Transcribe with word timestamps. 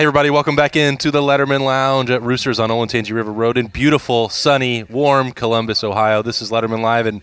Hey, 0.00 0.04
everybody, 0.04 0.30
welcome 0.30 0.54
back 0.54 0.76
into 0.76 1.10
the 1.10 1.20
Letterman 1.20 1.62
Lounge 1.62 2.08
at 2.08 2.22
Roosters 2.22 2.60
on 2.60 2.70
Olentangy 2.70 3.12
River 3.12 3.32
Road 3.32 3.58
in 3.58 3.66
beautiful, 3.66 4.28
sunny, 4.28 4.84
warm 4.84 5.32
Columbus, 5.32 5.82
Ohio. 5.82 6.22
This 6.22 6.40
is 6.40 6.52
Letterman 6.52 6.82
Live, 6.82 7.06
and 7.06 7.20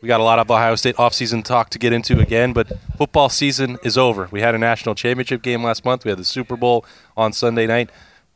we 0.00 0.08
got 0.08 0.18
a 0.18 0.24
lot 0.24 0.40
of 0.40 0.50
Ohio 0.50 0.74
State 0.74 0.96
offseason 0.96 1.44
talk 1.44 1.70
to 1.70 1.78
get 1.78 1.92
into 1.92 2.18
again, 2.18 2.52
but 2.52 2.66
football 2.98 3.28
season 3.28 3.78
is 3.84 3.96
over. 3.96 4.28
We 4.32 4.40
had 4.40 4.56
a 4.56 4.58
national 4.58 4.96
championship 4.96 5.40
game 5.40 5.62
last 5.62 5.84
month, 5.84 6.04
we 6.04 6.08
had 6.08 6.18
the 6.18 6.24
Super 6.24 6.56
Bowl 6.56 6.84
on 7.16 7.32
Sunday 7.32 7.68
night. 7.68 7.90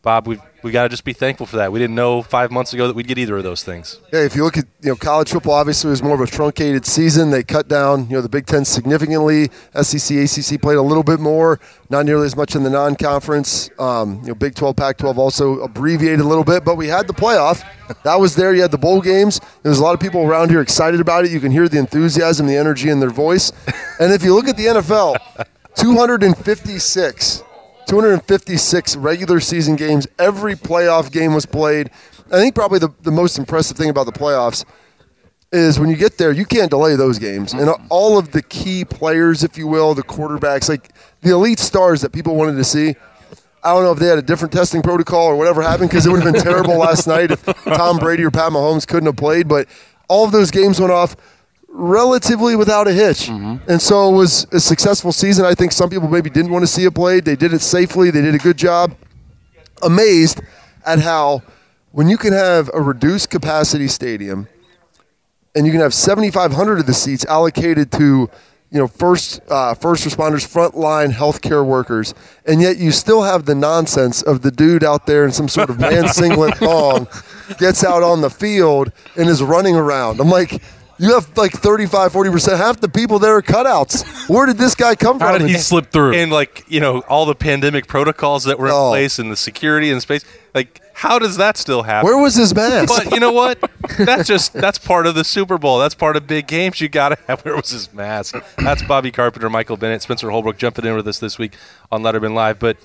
Bob, 0.05 0.29
we've 0.29 0.41
we 0.63 0.71
got 0.71 0.85
to 0.85 0.89
just 0.91 1.05
be 1.05 1.15
thankful 1.15 1.47
for 1.47 1.57
that. 1.57 1.73
We 1.73 1.79
didn't 1.79 1.95
know 1.95 2.21
five 2.23 2.51
months 2.51 2.73
ago 2.73 2.87
that 2.87 2.95
we'd 2.95 3.07
get 3.07 3.19
either 3.19 3.39
of 3.39 3.43
those 3.43 3.63
things. 3.63 4.01
Yeah, 4.13 4.21
if 4.21 4.37
you 4.37 4.45
look 4.45 4.59
at 4.59 4.67
you 4.83 4.91
know 4.91 4.97
college 4.97 5.31
football, 5.31 5.55
obviously 5.55 5.89
it 5.89 5.93
was 5.93 6.03
more 6.03 6.15
of 6.15 6.21
a 6.21 6.27
truncated 6.27 6.85
season. 6.85 7.31
They 7.31 7.43
cut 7.43 7.69
down 7.69 8.07
you 8.09 8.17
know 8.17 8.21
the 8.21 8.29
Big 8.29 8.45
Ten 8.45 8.67
significantly. 8.67 9.51
SEC, 9.81 10.17
ACC 10.17 10.61
played 10.61 10.77
a 10.77 10.83
little 10.83 11.03
bit 11.03 11.21
more, 11.21 11.59
not 11.89 12.05
nearly 12.05 12.27
as 12.27 12.37
much 12.37 12.55
in 12.55 12.65
the 12.65 12.71
non-conference. 12.71 13.71
Um, 13.79 14.21
you 14.21 14.29
know, 14.29 14.35
Big 14.35 14.55
12, 14.55 14.77
Pac-12 14.77 15.17
also 15.17 15.61
abbreviated 15.61 16.21
a 16.21 16.25
little 16.25 16.45
bit, 16.45 16.67
but 16.67 16.77
we 16.77 16.87
had 16.87 17.07
the 17.07 17.15
playoff. 17.15 17.65
That 18.03 18.17
was 18.17 18.37
there. 18.37 18.55
You 18.55 18.61
had 18.61 18.71
the 18.71 18.79
bowl 18.79 19.01
games. 19.01 19.41
There's 19.63 19.79
a 19.79 19.83
lot 19.83 19.95
of 19.95 20.01
people 20.01 20.23
around 20.23 20.51
here 20.51 20.61
excited 20.61 21.01
about 21.01 21.25
it. 21.25 21.31
You 21.31 21.41
can 21.41 21.51
hear 21.51 21.67
the 21.67 21.79
enthusiasm, 21.79 22.47
the 22.47 22.57
energy 22.57 22.91
in 22.91 23.01
their 23.01 23.11
voice. 23.11 23.53
And 24.01 24.13
if 24.13 24.23
you 24.23 24.35
look 24.35 24.49
at 24.49 24.57
the 24.57 24.67
NFL, 24.67 25.17
256 25.77 27.43
256 27.87 28.97
regular 28.97 29.41
season 29.41 29.77
games. 29.77 30.07
Every 30.19 30.55
playoff 30.55 31.13
game 31.13 31.35
was 31.35 31.47
played. 31.47 31.91
I 32.27 32.39
think 32.39 32.55
probably 32.55 32.79
the, 32.79 32.91
the 33.03 33.11
most 33.11 33.39
impressive 33.39 33.77
thing 33.77 33.91
about 33.91 34.07
the 34.07 34.13
playoffs 34.13 34.65
is 35.53 35.79
when 35.79 35.89
you 35.89 35.97
get 35.97 36.19
there, 36.19 36.33
you 36.33 36.45
can't 36.45 36.71
delay 36.71 36.97
those 36.97 37.19
games. 37.19 37.53
And 37.53 37.69
mm-hmm. 37.69 37.87
all 37.91 38.19
of 38.19 38.33
the 38.33 38.43
key 38.43 38.85
players, 38.85 39.45
if 39.45 39.57
you 39.57 39.67
will, 39.67 39.95
the 39.95 40.03
quarterbacks, 40.03 40.69
like 40.69 40.91
the 41.21 41.31
elite 41.31 41.61
stars 41.61 42.01
that 42.03 42.13
people 42.13 42.35
wanted 42.35 42.57
to 42.57 42.65
see. 42.65 42.97
I 43.63 43.73
don't 43.73 43.85
know 43.85 43.93
if 43.93 43.99
they 43.99 44.09
had 44.09 44.19
a 44.19 44.23
different 44.23 44.53
testing 44.53 44.83
protocol 44.83 45.27
or 45.27 45.37
whatever 45.37 45.63
happened 45.63 45.89
because 45.89 46.05
it 46.05 46.11
would 46.11 46.23
have 46.23 46.35
been 46.35 46.43
terrible 46.43 46.77
last 46.77 47.07
night 47.07 47.31
if 47.31 47.45
Tom 47.65 47.99
Brady 47.99 48.25
or 48.25 48.31
Pat 48.31 48.53
Mahomes 48.53 48.87
couldn't 48.87 49.07
have 49.07 49.17
played. 49.17 49.49
But 49.49 49.69
all 50.09 50.25
of 50.25 50.33
those 50.33 50.51
games 50.51 50.79
went 50.79 50.93
off 50.93 51.17
relatively 51.75 52.55
without 52.55 52.87
a 52.87 52.93
hitch. 52.93 53.27
Mm-hmm. 53.27 53.69
And 53.69 53.83
so 53.83 54.09
it 54.09 54.17
was 54.17 54.47
a 54.53 54.61
successful 54.61 55.13
season. 55.13 55.45
I 55.45 55.55
think 55.55 55.73
some 55.73 55.91
people 55.91 56.09
maybe 56.09 56.31
didn't 56.31 56.53
want 56.53 56.63
to 56.63 56.69
see 56.69 56.85
it 56.85 56.95
played. 56.95 57.25
They 57.25 57.35
did 57.35 57.53
it 57.53 57.61
safely, 57.61 58.11
they 58.11 58.23
did 58.23 58.35
a 58.35 58.39
good 58.39 58.57
job. 58.57 58.97
Amazed 59.83 60.41
at 60.87 61.01
how, 61.01 61.43
when 61.91 62.09
you 62.09 62.17
can 62.17 62.33
have 62.33 62.71
a 62.73 62.81
reduced 62.81 63.29
capacity 63.29 63.89
stadium 63.89 64.47
and 65.57 65.67
you 65.67 65.73
can 65.73 65.81
have 65.81 65.93
7,500 65.93 66.79
of 66.79 66.87
the 66.87 66.95
seats 66.95 67.25
allocated 67.27 67.91
to 67.93 68.31
you 68.71 68.81
know, 68.81 68.89
first 68.89 69.41
uh, 69.51 69.73
first 69.75 70.05
responders, 70.05 70.45
frontline 70.45 71.13
healthcare 71.13 71.65
workers, 71.65 72.13
and 72.45 72.61
yet 72.61 72.77
you 72.77 72.91
still 72.91 73.23
have 73.23 73.45
the 73.45 73.55
nonsense 73.55 74.21
of 74.23 74.43
the 74.43 74.51
dude 74.51 74.83
out 74.83 75.07
there 75.07 75.25
in 75.25 75.31
some 75.31 75.49
sort 75.49 75.71
of 75.71 75.79
man 75.81 76.09
singlet 76.09 76.57
thong 76.57 77.07
gets 77.59 77.85
out 77.85 78.03
on 78.03 78.21
the 78.21 78.31
field 78.31 78.91
and 79.17 79.29
is 79.29 79.41
running 79.41 79.77
around. 79.77 80.19
I'm 80.19 80.29
like, 80.29 80.61
you 80.99 81.15
have 81.15 81.37
like 81.37 81.53
35, 81.53 82.13
40%. 82.13 82.57
Half 82.57 82.81
the 82.81 82.89
people 82.89 83.19
there 83.19 83.37
are 83.37 83.43
cutouts. 83.43 84.29
Where 84.29 84.47
did 84.47 84.59
this 84.59 84.75
guy 84.75 84.95
come 84.95 85.19
from? 85.19 85.29
How 85.29 85.39
did 85.39 85.49
he 85.49 85.59
slip 85.59 85.91
through? 85.91 86.15
And 86.15 86.31
like, 86.33 86.65
you 86.69 86.81
know, 86.81 87.01
all 87.09 87.27
the 87.27 87.35
pandemic 87.35 87.87
protocols 87.87 88.45
that 88.45 88.59
were 88.59 88.67
in 88.67 88.73
Oh. 88.73 88.91
place 88.91 89.19
and 89.19 89.31
the 89.31 89.37
security 89.37 89.91
and 89.91 90.01
space. 90.03 90.25
Like, 90.55 90.81
how 90.95 91.19
does 91.19 91.37
that 91.39 91.57
still 91.57 91.83
happen? 91.83 92.09
Where 92.09 92.23
was 92.23 92.37
his 92.37 92.55
mask? 92.57 92.89
But 92.89 93.13
you 93.13 93.19
know 93.21 93.33
what? 93.33 93.59
That's 93.99 94.29
just 94.29 94.53
that's 94.53 94.79
part 94.79 95.07
of 95.07 95.15
the 95.17 95.25
Super 95.25 95.59
Bowl. 95.59 95.79
That's 95.81 95.95
part 95.97 96.17
of 96.17 96.27
big 96.27 96.47
games. 96.47 96.81
You 96.81 96.89
got 96.89 97.09
to 97.11 97.19
have. 97.27 97.41
Where 97.45 97.57
was 97.57 97.71
his 97.71 97.93
mask? 97.93 98.37
That's 98.59 98.83
Bobby 98.85 99.11
Carpenter, 99.11 99.51
Michael 99.51 99.77
Bennett, 99.77 100.03
Spencer 100.03 100.31
Holbrook 100.31 100.57
jumping 100.57 100.85
in 100.85 100.95
with 100.95 101.09
us 101.09 101.19
this 101.19 101.39
week 101.39 101.55
on 101.91 102.03
Letterman 102.03 102.35
Live. 102.35 102.59
But 102.61 102.77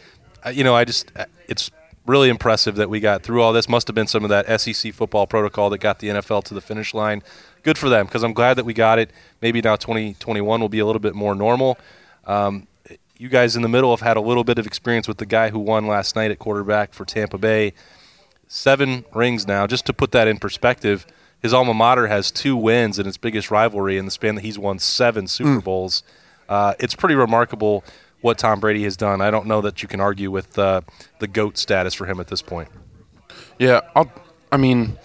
uh, 0.44 0.50
you 0.50 0.64
know, 0.64 0.76
I 0.76 0.86
just 0.86 1.12
uh, 1.16 1.26
it's 1.48 1.70
really 2.08 2.30
impressive 2.30 2.76
that 2.78 2.90
we 2.90 3.00
got 3.00 3.22
through 3.22 3.44
all 3.44 3.54
this. 3.54 3.70
Must 3.70 3.88
have 3.88 3.94
been 3.94 4.08
some 4.08 4.24
of 4.24 4.30
that 4.32 4.60
SEC 4.60 4.92
football 4.94 5.28
protocol 5.28 5.70
that 5.70 5.78
got 5.78 6.00
the 6.00 6.08
NFL 6.08 6.44
to 6.46 6.56
the 6.56 6.62
finish 6.62 6.96
line. 6.96 7.22
Good 7.70 7.78
for 7.78 7.88
them 7.88 8.08
because 8.08 8.24
I'm 8.24 8.34
glad 8.34 8.56
that 8.56 8.66
we 8.66 8.74
got 8.74 8.98
it. 8.98 9.12
Maybe 9.44 9.62
now 9.62 9.76
2021 9.76 10.60
will 10.60 10.70
be 10.70 10.80
a 10.80 10.88
little 10.88 11.00
bit 11.00 11.14
more 11.14 11.36
normal. 11.36 11.78
Um, 12.26 12.66
you 13.16 13.30
guys 13.30 13.56
in 13.56 13.62
the 13.62 13.70
middle 13.70 13.92
have 13.92 14.02
had 14.02 14.18
a 14.18 14.22
little 14.22 14.44
bit 14.44 14.58
of 14.58 14.66
experience 14.66 15.08
with 15.08 15.20
the 15.20 15.28
guy 15.28 15.52
who 15.52 15.60
won 15.60 15.86
last 15.86 16.16
night 16.16 16.32
at 16.32 16.40
quarterback 16.40 16.96
for 16.96 17.06
Tampa 17.06 17.38
Bay 17.38 17.74
seven 18.48 19.06
rings 19.14 19.46
now. 19.46 19.68
Just 19.68 19.86
to 19.86 19.94
put 19.94 20.12
that 20.14 20.28
in 20.28 20.40
perspective, 20.40 21.06
his 21.44 21.54
alma 21.54 21.76
mater 21.76 22.08
has 22.08 22.32
two 22.32 22.58
wins 22.58 22.98
in 22.98 23.06
its 23.06 23.18
biggest 23.18 23.52
rivalry 23.52 24.00
in 24.00 24.06
the 24.06 24.12
span 24.12 24.34
that 24.34 24.42
he's 24.44 24.58
won 24.58 24.80
seven 24.80 25.28
Super 25.28 25.62
Bowls. 25.62 26.02
Uh, 26.50 26.74
it's 26.80 26.96
pretty 26.96 27.14
remarkable 27.14 27.84
what 28.22 28.40
Tom 28.40 28.60
Brady 28.60 28.84
has 28.84 28.98
done. 28.98 29.22
I 29.22 29.30
don't 29.30 29.46
know 29.46 29.62
that 29.62 29.84
you 29.84 29.88
can 29.88 30.02
argue 30.02 30.32
with 30.32 30.58
uh, 30.58 30.82
the 31.20 31.28
GOAT 31.28 31.56
status 31.56 31.94
for 31.94 32.08
him 32.08 32.20
at 32.20 32.30
this 32.30 32.42
point. 32.42 32.70
Yeah, 33.60 33.82
I'll, 33.96 34.12
I 34.52 34.58
mean, 34.58 34.98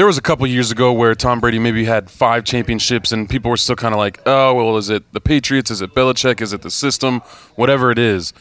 there 0.00 0.06
was 0.06 0.16
a 0.16 0.22
couple 0.22 0.46
years 0.46 0.70
ago 0.70 0.94
where 0.94 1.14
Tom 1.14 1.40
Brady 1.40 1.58
maybe 1.58 1.84
had 1.84 2.10
five 2.10 2.44
championships, 2.44 3.12
and 3.12 3.28
people 3.28 3.50
were 3.50 3.58
still 3.58 3.76
kind 3.76 3.92
of 3.92 3.98
like, 3.98 4.18
"Oh, 4.24 4.54
well, 4.54 4.78
is 4.78 4.88
it 4.88 5.12
the 5.12 5.20
Patriots? 5.20 5.70
Is 5.70 5.82
it 5.82 5.94
Belichick? 5.94 6.40
Is 6.40 6.54
it 6.54 6.62
the 6.62 6.70
system? 6.70 7.20
Whatever 7.54 7.90
it 7.90 7.98
is." 7.98 8.32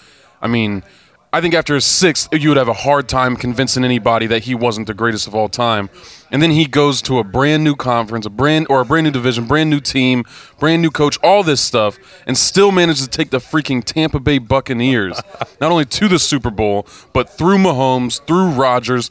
I 0.42 0.48
mean, 0.48 0.84
I 1.34 1.42
think 1.42 1.54
after 1.54 1.76
his 1.76 1.84
sixth, 1.84 2.30
you 2.32 2.48
would 2.48 2.58
have 2.58 2.70
a 2.70 2.74
hard 2.74 3.10
time 3.10 3.36
convincing 3.36 3.84
anybody 3.84 4.26
that 4.28 4.44
he 4.46 4.56
wasn't 4.56 4.88
the 4.88 4.94
greatest 4.94 5.28
of 5.28 5.36
all 5.36 5.50
time. 5.50 5.90
And 6.32 6.42
then 6.42 6.52
he 6.52 6.66
goes 6.66 7.02
to 7.04 7.20
a 7.20 7.24
brand 7.24 7.64
new 7.64 7.76
conference, 7.76 8.26
a 8.26 8.30
brand 8.30 8.66
or 8.70 8.80
a 8.80 8.86
brand 8.86 9.04
new 9.04 9.12
division, 9.12 9.46
brand 9.46 9.70
new 9.70 9.80
team, 9.80 10.24
brand 10.60 10.82
new 10.82 10.90
coach, 10.90 11.20
all 11.22 11.44
this 11.44 11.60
stuff, 11.60 12.00
and 12.26 12.38
still 12.38 12.72
manages 12.72 13.08
to 13.08 13.10
take 13.10 13.32
the 13.32 13.38
freaking 13.38 13.84
Tampa 13.84 14.20
Bay 14.20 14.38
Buccaneers 14.40 15.22
not 15.62 15.72
only 15.72 15.86
to 15.86 16.08
the 16.08 16.20
Super 16.20 16.50
Bowl, 16.50 16.88
but 17.14 17.30
through 17.30 17.58
Mahomes, 17.58 18.26
through 18.26 18.50
Rodgers, 18.50 19.10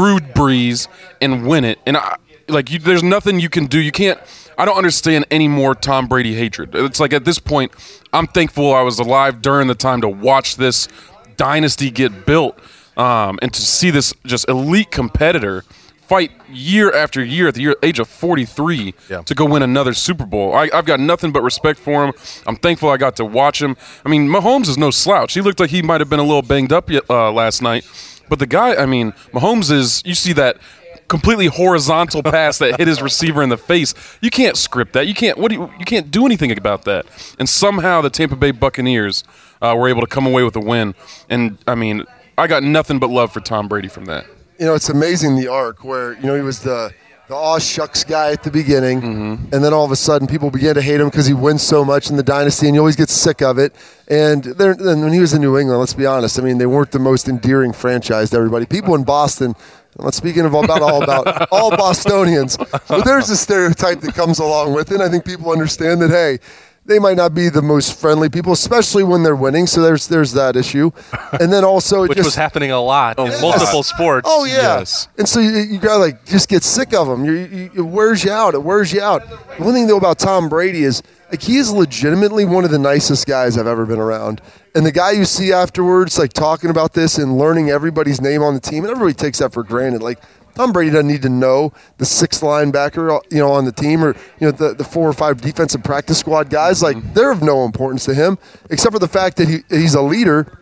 through 0.00 0.18
Brees, 0.32 0.88
and 1.20 1.46
win 1.46 1.64
it. 1.64 1.78
And 1.84 1.96
I, 1.96 2.16
like, 2.48 2.70
you, 2.70 2.78
there's 2.78 3.02
nothing 3.02 3.38
you 3.38 3.50
can 3.50 3.66
do. 3.66 3.78
You 3.78 3.92
can't. 3.92 4.18
I 4.56 4.64
don't 4.64 4.76
understand 4.78 5.26
any 5.30 5.46
more 5.48 5.74
Tom 5.74 6.06
Brady 6.06 6.34
hatred. 6.34 6.70
It's 6.74 7.00
like 7.00 7.12
at 7.12 7.24
this 7.24 7.38
point, 7.38 7.72
I'm 8.12 8.26
thankful 8.26 8.74
I 8.74 8.82
was 8.82 8.98
alive 8.98 9.42
during 9.42 9.68
the 9.68 9.74
time 9.74 10.00
to 10.00 10.08
watch 10.08 10.56
this 10.56 10.88
dynasty 11.36 11.90
get 11.90 12.26
built 12.26 12.58
um, 12.96 13.38
and 13.42 13.52
to 13.52 13.60
see 13.62 13.90
this 13.90 14.12
just 14.26 14.48
elite 14.48 14.90
competitor 14.90 15.64
fight 16.00 16.32
year 16.50 16.92
after 16.94 17.22
year 17.24 17.48
at 17.48 17.54
the 17.54 17.62
year, 17.62 17.76
age 17.82 17.98
of 18.00 18.08
43 18.08 18.94
Yeah. 19.08 19.22
to 19.22 19.34
go 19.34 19.44
win 19.44 19.62
another 19.62 19.94
Super 19.94 20.26
Bowl. 20.26 20.52
I, 20.54 20.68
I've 20.74 20.84
got 20.84 20.98
nothing 20.98 21.30
but 21.32 21.42
respect 21.42 21.78
for 21.78 22.04
him. 22.04 22.12
I'm 22.46 22.56
thankful 22.56 22.88
I 22.90 22.96
got 22.96 23.16
to 23.16 23.24
watch 23.24 23.62
him. 23.62 23.76
I 24.04 24.08
mean, 24.08 24.28
Mahomes 24.28 24.68
is 24.68 24.76
no 24.76 24.90
slouch. 24.90 25.34
He 25.34 25.40
looked 25.40 25.60
like 25.60 25.70
he 25.70 25.82
might 25.82 26.00
have 26.00 26.10
been 26.10 26.18
a 26.20 26.24
little 26.24 26.42
banged 26.42 26.72
up 26.72 26.90
yet, 26.90 27.04
uh, 27.08 27.30
last 27.32 27.62
night. 27.62 27.84
But 28.30 28.38
the 28.38 28.46
guy, 28.46 28.76
I 28.76 28.86
mean, 28.86 29.12
Mahomes 29.34 29.70
is, 29.70 30.02
you 30.06 30.14
see 30.14 30.32
that 30.32 30.56
completely 31.08 31.46
horizontal 31.46 32.22
pass 32.22 32.56
that 32.58 32.78
hit 32.78 32.86
his 32.88 33.02
receiver 33.02 33.42
in 33.42 33.50
the 33.50 33.58
face. 33.58 33.92
You 34.22 34.30
can't 34.30 34.56
script 34.56 34.92
that. 34.94 35.06
You 35.08 35.14
can't, 35.14 35.36
what 35.36 35.50
do 35.50 35.56
you, 35.56 35.70
you 35.78 35.84
can't 35.84 36.10
do 36.10 36.24
anything 36.24 36.52
about 36.56 36.84
that. 36.84 37.04
And 37.38 37.48
somehow 37.48 38.00
the 38.00 38.10
Tampa 38.10 38.36
Bay 38.36 38.52
Buccaneers 38.52 39.24
uh, 39.60 39.74
were 39.76 39.88
able 39.88 40.00
to 40.00 40.06
come 40.06 40.26
away 40.26 40.44
with 40.44 40.56
a 40.56 40.60
win. 40.60 40.94
And, 41.28 41.58
I 41.66 41.74
mean, 41.74 42.04
I 42.38 42.46
got 42.46 42.62
nothing 42.62 42.98
but 43.00 43.10
love 43.10 43.32
for 43.32 43.40
Tom 43.40 43.68
Brady 43.68 43.88
from 43.88 44.06
that. 44.06 44.24
you 44.60 44.66
know, 44.66 44.74
it's 44.74 44.90
amazing 44.90 45.36
the 45.36 45.48
arc 45.48 45.84
where 45.84 46.12
you 46.14 46.26
know 46.26 46.36
he 46.36 46.42
was 46.42 46.60
the 46.60 46.92
the 47.30 47.36
aw 47.36 47.58
shucks 47.58 48.02
guy 48.04 48.32
at 48.32 48.42
the 48.42 48.50
beginning, 48.50 49.00
Mm-hmm. 49.00 49.54
and 49.54 49.64
then 49.64 49.72
all 49.72 49.84
of 49.84 49.92
a 49.92 49.96
sudden 49.96 50.26
people 50.26 50.50
began 50.50 50.74
to 50.74 50.82
hate 50.82 51.00
him 51.00 51.08
because 51.08 51.26
he 51.26 51.32
wins 51.32 51.62
so 51.62 51.84
much 51.84 52.10
in 52.10 52.16
the 52.16 52.22
dynasty, 52.24 52.66
and 52.66 52.74
you 52.74 52.80
always 52.80 52.96
get 52.96 53.08
sick 53.08 53.40
of 53.40 53.56
it. 53.58 53.72
And 54.08 54.42
then 54.42 55.00
when 55.00 55.12
he 55.12 55.20
was 55.20 55.32
in 55.32 55.40
New 55.40 55.56
England, 55.56 55.78
let's 55.78 55.94
be 55.94 56.06
honest, 56.06 56.38
I 56.38 56.42
mean 56.42 56.58
they 56.58 56.66
weren't 56.66 56.90
the 56.90 56.98
most 56.98 57.28
endearing 57.28 57.72
franchise 57.72 58.30
to 58.30 58.36
everybody. 58.36 58.66
People 58.66 58.94
in 58.96 59.04
Boston. 59.04 59.54
I'm 59.98 60.04
not 60.04 60.14
speaking 60.14 60.44
of 60.44 60.54
about 60.54 60.82
all 60.82 61.02
about 61.02 61.48
all 61.52 61.70
Bostonians, 61.76 62.56
but 62.56 63.04
there's 63.04 63.28
a 63.30 63.36
stereotype 63.36 64.00
that 64.00 64.14
comes 64.14 64.38
along 64.38 64.72
with 64.74 64.90
it. 64.90 64.94
And 64.94 65.02
I 65.02 65.08
think 65.08 65.24
people 65.24 65.50
understand 65.50 66.00
that. 66.02 66.10
Hey, 66.10 66.38
they 66.90 66.98
might 66.98 67.16
not 67.16 67.34
be 67.34 67.48
the 67.48 67.62
most 67.62 67.98
friendly 67.98 68.28
people, 68.28 68.52
especially 68.52 69.02
when 69.04 69.22
they're 69.22 69.36
winning. 69.36 69.66
So 69.66 69.80
there's 69.82 70.08
there's 70.08 70.32
that 70.32 70.56
issue, 70.56 70.90
and 71.40 71.52
then 71.52 71.64
also 71.64 72.02
Which 72.02 72.16
just, 72.16 72.26
was 72.26 72.34
happening 72.34 72.70
a 72.70 72.80
lot 72.80 73.18
in 73.18 73.26
Yes. 73.26 73.40
multiple 73.40 73.82
sports. 73.82 74.28
Oh 74.30 74.44
yeah, 74.44 74.78
Yes. 74.78 75.08
and 75.16 75.28
so 75.28 75.40
you, 75.40 75.50
you 75.50 75.78
gotta 75.78 76.00
like 76.00 76.24
just 76.26 76.48
get 76.48 76.62
sick 76.62 76.92
of 76.92 77.06
them. 77.08 77.24
You, 77.24 77.32
you, 77.32 77.70
it 77.74 77.80
wears 77.82 78.24
you 78.24 78.32
out. 78.32 78.54
It 78.54 78.62
wears 78.62 78.92
you 78.92 79.00
out. 79.00 79.22
One 79.58 79.72
thing 79.72 79.86
though 79.86 79.96
about 79.96 80.18
Tom 80.18 80.48
Brady 80.48 80.84
is 80.84 81.02
like 81.30 81.40
he 81.42 81.56
is 81.58 81.70
legitimately 81.70 82.44
one 82.44 82.64
of 82.64 82.70
the 82.70 82.78
nicest 82.78 83.26
guys 83.26 83.56
I've 83.56 83.66
ever 83.68 83.86
been 83.86 84.00
around. 84.00 84.40
And 84.74 84.84
the 84.86 84.92
guy 84.92 85.12
you 85.12 85.24
see 85.24 85.52
afterwards, 85.52 86.18
like 86.18 86.32
talking 86.32 86.70
about 86.70 86.92
this 86.92 87.18
and 87.18 87.38
learning 87.38 87.70
everybody's 87.70 88.20
name 88.20 88.42
on 88.42 88.54
the 88.54 88.60
team, 88.60 88.84
and 88.84 88.90
everybody 88.90 89.14
takes 89.14 89.38
that 89.38 89.52
for 89.52 89.62
granted. 89.62 90.02
Like 90.02 90.18
Tom 90.54 90.72
Brady 90.72 90.90
doesn't 90.90 91.06
need 91.06 91.22
to 91.22 91.28
know 91.28 91.72
the 91.98 92.04
sixth 92.04 92.42
linebacker, 92.42 93.16
uh, 93.16 93.20
you 93.30 93.38
know, 93.38 93.52
on 93.52 93.64
the 93.64 93.72
team, 93.72 94.04
or 94.04 94.14
you 94.38 94.46
know, 94.46 94.50
the, 94.50 94.74
the 94.74 94.84
four 94.84 95.08
or 95.08 95.12
five 95.12 95.40
defensive 95.40 95.82
practice 95.82 96.18
squad 96.18 96.50
guys. 96.50 96.82
Like 96.82 96.96
mm-hmm. 96.96 97.12
they're 97.14 97.30
of 97.30 97.42
no 97.42 97.64
importance 97.64 98.04
to 98.06 98.14
him, 98.14 98.38
except 98.70 98.92
for 98.92 98.98
the 98.98 99.08
fact 99.08 99.36
that 99.38 99.48
he, 99.48 99.58
he's 99.68 99.94
a 99.94 100.02
leader 100.02 100.60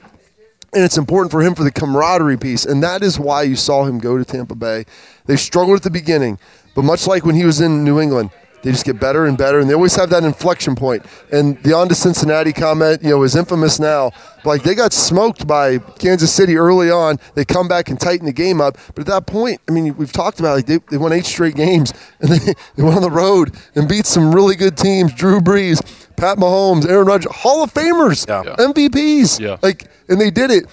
and 0.75 0.85
it's 0.85 0.99
important 0.99 1.31
for 1.31 1.43
him 1.43 1.55
for 1.55 1.64
the 1.64 1.70
camaraderie 1.70 2.37
piece. 2.37 2.64
And 2.64 2.82
that 2.82 3.02
is 3.02 3.19
why 3.19 3.43
you 3.43 3.56
saw 3.56 3.85
him 3.85 3.99
go 3.99 4.19
to 4.19 4.25
Tampa 4.25 4.55
Bay. 4.55 4.85
They 5.26 5.37
struggled 5.37 5.76
at 5.76 5.82
the 5.82 5.90
beginning, 5.90 6.38
but 6.75 6.82
much 6.82 7.06
like 7.06 7.25
when 7.25 7.35
he 7.35 7.44
was 7.44 7.61
in 7.61 7.85
New 7.85 8.00
England, 8.00 8.31
they 8.62 8.72
just 8.72 8.84
get 8.84 8.99
better 8.99 9.26
and 9.26 9.38
better, 9.38 9.60
and 9.60 9.69
they 9.70 9.75
always 9.75 9.94
have 9.96 10.10
that 10.10 10.25
inflection 10.25 10.75
point. 10.75 11.05
And 11.32 11.62
the 11.62 11.75
on 11.75 11.88
to 11.88 11.94
Cincinnati 11.94 12.52
comment, 12.52 13.02
you 13.02 13.10
know, 13.10 13.22
is 13.22 13.37
infamous 13.37 13.78
now. 13.78 14.10
Like 14.44 14.62
they 14.62 14.75
got 14.75 14.93
smoked 14.93 15.46
by 15.46 15.78
Kansas 15.78 16.32
City 16.32 16.56
early 16.56 16.90
on. 16.90 17.19
They 17.34 17.44
come 17.44 17.69
back 17.69 17.88
and 17.88 18.00
tighten 18.00 18.26
the 18.26 18.32
game 18.32 18.60
up, 18.60 18.76
but 18.94 19.00
at 19.00 19.06
that 19.06 19.26
point, 19.26 19.60
I 19.69 19.72
mean, 19.72 19.96
we've 19.96 20.12
talked 20.12 20.40
about 20.40 20.56
like 20.56 20.66
they, 20.66 20.78
they 20.90 20.96
won 20.96 21.12
eight 21.12 21.25
straight 21.26 21.55
games, 21.55 21.93
and 22.20 22.31
they, 22.31 22.55
they 22.76 22.82
went 22.82 22.96
on 22.96 23.02
the 23.02 23.10
road 23.10 23.55
and 23.75 23.88
beat 23.88 24.06
some 24.06 24.34
really 24.34 24.56
good 24.56 24.76
teams. 24.76 25.12
Drew 25.14 25.40
Brees, 25.40 25.81
Pat 26.16 26.38
Mahomes, 26.38 26.88
Aaron 26.88 27.06
Rodgers, 27.06 27.32
Hall 27.32 27.62
of 27.62 27.72
Famers, 27.72 28.26
Yeah. 28.28 28.56
MVPs. 28.56 29.38
Yeah. 29.40 29.56
Like, 29.62 29.88
and 30.08 30.20
they 30.20 30.31
did 30.31 30.50
it. 30.50 30.66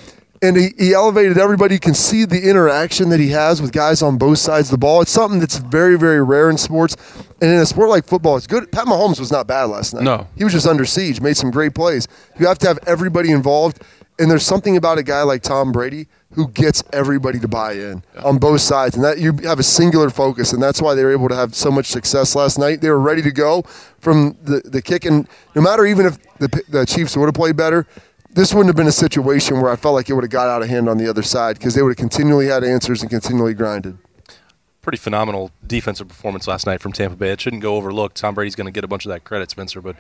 And 0.46 0.56
he, 0.56 0.70
he 0.78 0.94
elevated 0.94 1.40
everybody. 1.40 1.74
You 1.74 1.80
can 1.80 1.96
see 1.96 2.24
the 2.24 2.48
interaction 2.48 3.10
that 3.10 3.20
he 3.20 3.30
has 3.30 3.64
with 3.64 3.72
guys 3.72 4.04
on 4.04 4.20
both 4.20 4.38
sides 4.38 4.68
of 4.68 4.74
the 4.74 4.78
ball. 4.78 5.02
It's 5.02 5.10
something 5.10 5.40
that's 5.40 5.58
very, 5.58 5.98
very 5.98 6.22
rare 6.22 6.52
in 6.52 6.58
sports. 6.60 6.96
And 7.42 7.50
in 7.52 7.60
a 7.60 7.66
sport 7.66 7.90
like 7.90 8.06
football, 8.06 8.38
it's 8.38 8.46
good. 8.46 8.72
Pat 8.72 8.86
Mahomes 8.86 9.20
was 9.20 9.32
not 9.32 9.48
bad 9.48 9.66
last 9.66 9.96
night. 9.96 10.04
No. 10.04 10.28
He 10.36 10.44
was 10.44 10.54
just 10.54 10.68
under 10.68 10.86
siege, 10.86 11.20
made 11.20 11.36
some 11.36 11.50
great 11.50 11.74
plays. 11.74 12.08
You 12.40 12.46
have 12.46 12.60
to 12.60 12.68
have 12.68 12.78
everybody 12.86 13.32
involved. 13.32 13.82
And 14.20 14.30
there's 14.30 14.46
something 14.46 14.78
about 14.78 15.00
a 15.00 15.04
guy 15.04 15.24
like 15.24 15.42
Tom 15.42 15.72
Brady 15.72 16.08
who 16.34 16.48
gets 16.50 16.84
everybody 16.94 17.40
to 17.40 17.48
buy 17.48 17.74
in 17.74 18.04
on 18.24 18.38
both 18.38 18.62
sides. 18.62 18.96
And 18.96 19.04
that 19.04 19.18
you 19.18 19.34
have 19.44 19.58
a 19.58 19.64
singular 19.64 20.12
focus. 20.12 20.54
And 20.54 20.62
that's 20.62 20.80
why 20.80 20.94
they 20.94 21.04
were 21.04 21.12
able 21.12 21.28
to 21.28 21.36
have 21.36 21.56
so 21.56 21.72
much 21.72 21.88
success 21.88 22.36
last 22.36 22.60
night. 22.60 22.82
They 22.82 22.90
were 22.92 23.00
ready 23.00 23.24
to 23.24 23.32
go 23.32 23.64
from 24.00 24.38
the, 24.44 24.62
the 24.64 24.82
kick. 24.84 25.06
And 25.06 25.28
no 25.56 25.62
matter 25.64 25.88
even 25.88 26.06
if 26.06 26.20
the, 26.38 26.64
the 26.70 26.86
Chiefs 26.86 27.18
would 27.18 27.26
have 27.26 27.34
played 27.34 27.58
better, 27.58 27.88
this 28.36 28.54
wouldn't 28.54 28.68
have 28.68 28.76
been 28.76 28.88
a 28.88 28.92
situation 28.92 29.62
where 29.62 29.72
I 29.72 29.78
felt 29.78 29.96
like 29.96 30.10
it 30.10 30.14
would 30.14 30.26
have 30.26 30.32
got 30.32 30.50
out 30.50 30.62
of 30.62 30.68
hand 30.68 30.90
on 30.90 30.98
the 30.98 31.10
other 31.10 31.24
side 31.24 31.58
because 31.58 31.74
they 31.74 31.82
would 31.82 31.92
have 31.92 31.98
continually 31.98 32.48
had 32.48 32.64
answers 32.64 33.02
and 33.02 33.10
continually 33.10 33.54
grinded. 33.54 33.98
Pretty 34.82 34.98
phenomenal 34.98 35.52
defensive 35.66 36.10
performance 36.10 36.46
last 36.46 36.68
night 36.68 36.82
from 36.82 36.92
Tampa 36.92 37.16
Bay. 37.16 37.32
It 37.32 37.40
shouldn't 37.42 37.62
go 37.62 37.76
overlooked. 37.76 38.18
Tom 38.18 38.36
Brady's 38.36 38.56
going 38.56 38.66
to 38.66 38.72
get 38.72 38.84
a 38.84 38.88
bunch 38.88 39.06
of 39.06 39.10
that 39.10 39.24
credit, 39.24 39.50
Spencer, 39.52 39.82
but 39.82 39.96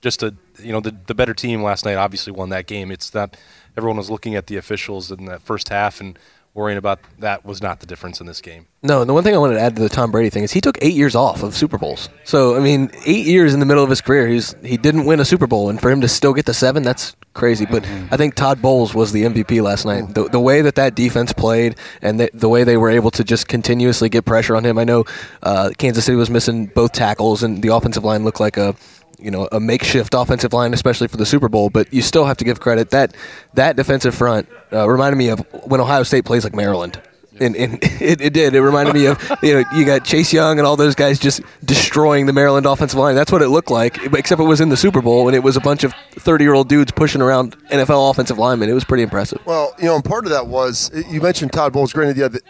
just 0.00 0.22
a 0.22 0.34
you 0.58 0.72
know 0.72 0.80
the 0.80 0.96
the 1.06 1.14
better 1.14 1.34
team 1.34 1.62
last 1.62 1.84
night 1.84 1.96
obviously 1.96 2.32
won 2.32 2.48
that 2.48 2.66
game. 2.66 2.90
It's 2.90 3.14
not 3.14 3.36
everyone 3.76 3.98
was 3.98 4.10
looking 4.10 4.34
at 4.34 4.46
the 4.46 4.56
officials 4.56 5.10
in 5.10 5.26
that 5.26 5.42
first 5.42 5.68
half 5.68 6.00
and 6.00 6.18
worrying 6.54 6.78
about 6.78 6.98
that 7.18 7.44
was 7.44 7.62
not 7.62 7.80
the 7.80 7.86
difference 7.86 8.18
in 8.18 8.26
this 8.26 8.40
game. 8.40 8.66
No, 8.82 9.02
and 9.02 9.08
the 9.08 9.12
one 9.12 9.22
thing 9.22 9.34
I 9.34 9.38
wanted 9.38 9.54
to 9.54 9.60
add 9.60 9.76
to 9.76 9.82
the 9.82 9.90
Tom 9.90 10.10
Brady 10.10 10.30
thing 10.30 10.42
is 10.42 10.52
he 10.52 10.60
took 10.62 10.78
eight 10.80 10.94
years 10.94 11.14
off 11.14 11.42
of 11.42 11.54
Super 11.54 11.76
Bowls. 11.76 12.08
So 12.24 12.56
I 12.56 12.60
mean, 12.60 12.90
eight 13.04 13.26
years 13.26 13.52
in 13.52 13.60
the 13.60 13.66
middle 13.66 13.84
of 13.84 13.90
his 13.90 14.00
career, 14.00 14.26
he's 14.26 14.54
he 14.64 14.76
didn't 14.76 15.04
win 15.04 15.20
a 15.20 15.24
Super 15.24 15.46
Bowl, 15.46 15.68
and 15.68 15.80
for 15.80 15.90
him 15.90 16.00
to 16.00 16.08
still 16.08 16.32
get 16.32 16.46
to 16.46 16.54
seven, 16.54 16.82
that's 16.82 17.14
crazy. 17.36 17.66
But 17.66 17.84
I 18.10 18.16
think 18.16 18.34
Todd 18.34 18.60
Bowles 18.60 18.94
was 18.94 19.12
the 19.12 19.22
MVP 19.22 19.62
last 19.62 19.84
night. 19.84 20.14
The, 20.14 20.24
the 20.28 20.40
way 20.40 20.62
that 20.62 20.74
that 20.74 20.94
defense 20.94 21.32
played, 21.32 21.76
and 22.02 22.18
the, 22.18 22.30
the 22.34 22.48
way 22.48 22.64
they 22.64 22.76
were 22.76 22.90
able 22.90 23.10
to 23.12 23.22
just 23.22 23.46
continuously 23.46 24.08
get 24.08 24.24
pressure 24.24 24.56
on 24.56 24.64
him. 24.64 24.78
I 24.78 24.84
know 24.84 25.04
uh, 25.42 25.70
Kansas 25.78 26.04
City 26.04 26.16
was 26.16 26.30
missing 26.30 26.66
both 26.66 26.92
tackles, 26.92 27.42
and 27.42 27.62
the 27.62 27.68
offensive 27.68 28.02
line 28.04 28.24
looked 28.24 28.40
like 28.40 28.56
a 28.56 28.74
you 29.18 29.30
know 29.30 29.48
a 29.52 29.60
makeshift 29.60 30.14
offensive 30.14 30.52
line, 30.52 30.74
especially 30.74 31.08
for 31.08 31.16
the 31.16 31.26
Super 31.26 31.48
Bowl. 31.48 31.70
But 31.70 31.92
you 31.92 32.02
still 32.02 32.24
have 32.24 32.36
to 32.38 32.44
give 32.44 32.60
credit 32.60 32.90
that 32.90 33.14
that 33.54 33.76
defensive 33.76 34.14
front 34.14 34.48
uh, 34.72 34.88
reminded 34.88 35.16
me 35.16 35.28
of 35.28 35.40
when 35.64 35.80
Ohio 35.80 36.02
State 36.02 36.24
plays 36.24 36.44
like 36.44 36.54
Maryland. 36.54 37.00
And, 37.40 37.56
and 37.56 37.78
it, 37.82 38.20
it 38.20 38.32
did. 38.32 38.54
It 38.54 38.60
reminded 38.60 38.94
me 38.94 39.06
of 39.06 39.20
you 39.42 39.54
know 39.54 39.64
you 39.74 39.84
got 39.84 40.04
Chase 40.04 40.32
Young 40.32 40.58
and 40.58 40.66
all 40.66 40.76
those 40.76 40.94
guys 40.94 41.18
just 41.18 41.40
destroying 41.64 42.26
the 42.26 42.32
Maryland 42.32 42.66
offensive 42.66 42.98
line. 42.98 43.14
That's 43.14 43.32
what 43.32 43.42
it 43.42 43.48
looked 43.48 43.70
like, 43.70 43.98
except 44.14 44.40
it 44.40 44.44
was 44.44 44.60
in 44.60 44.68
the 44.68 44.76
Super 44.76 45.02
Bowl 45.02 45.28
and 45.28 45.36
it 45.36 45.42
was 45.42 45.56
a 45.56 45.60
bunch 45.60 45.84
of 45.84 45.92
thirty-year-old 46.12 46.68
dudes 46.68 46.92
pushing 46.92 47.20
around 47.20 47.56
NFL 47.68 48.10
offensive 48.10 48.38
linemen. 48.38 48.68
It 48.68 48.74
was 48.74 48.84
pretty 48.84 49.02
impressive. 49.02 49.40
Well, 49.46 49.74
you 49.78 49.84
know, 49.84 49.96
and 49.96 50.04
part 50.04 50.24
of 50.24 50.30
that 50.30 50.46
was 50.46 50.90
you 51.10 51.20
mentioned 51.20 51.52
Todd 51.52 51.72
Bowles. 51.72 51.92
Granted, 51.92 52.16
yeah, 52.16 52.28
the, 52.28 52.40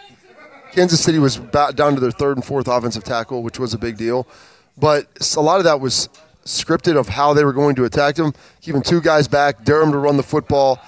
Kansas 0.72 1.02
City 1.02 1.18
was 1.18 1.36
down 1.36 1.94
to 1.94 2.00
their 2.00 2.10
third 2.10 2.36
and 2.36 2.44
fourth 2.44 2.68
offensive 2.68 3.02
tackle, 3.02 3.42
which 3.42 3.58
was 3.58 3.72
a 3.72 3.78
big 3.78 3.96
deal. 3.96 4.26
But 4.76 5.06
a 5.36 5.40
lot 5.40 5.56
of 5.56 5.64
that 5.64 5.80
was 5.80 6.10
scripted 6.44 6.96
of 6.98 7.08
how 7.08 7.32
they 7.32 7.44
were 7.44 7.52
going 7.52 7.74
to 7.76 7.84
attack 7.84 8.16
them, 8.16 8.34
keeping 8.60 8.82
two 8.82 9.00
guys 9.00 9.26
back, 9.26 9.64
dare 9.64 9.80
them 9.80 9.92
to 9.92 9.98
run 9.98 10.16
the 10.16 10.22
football, 10.22 10.80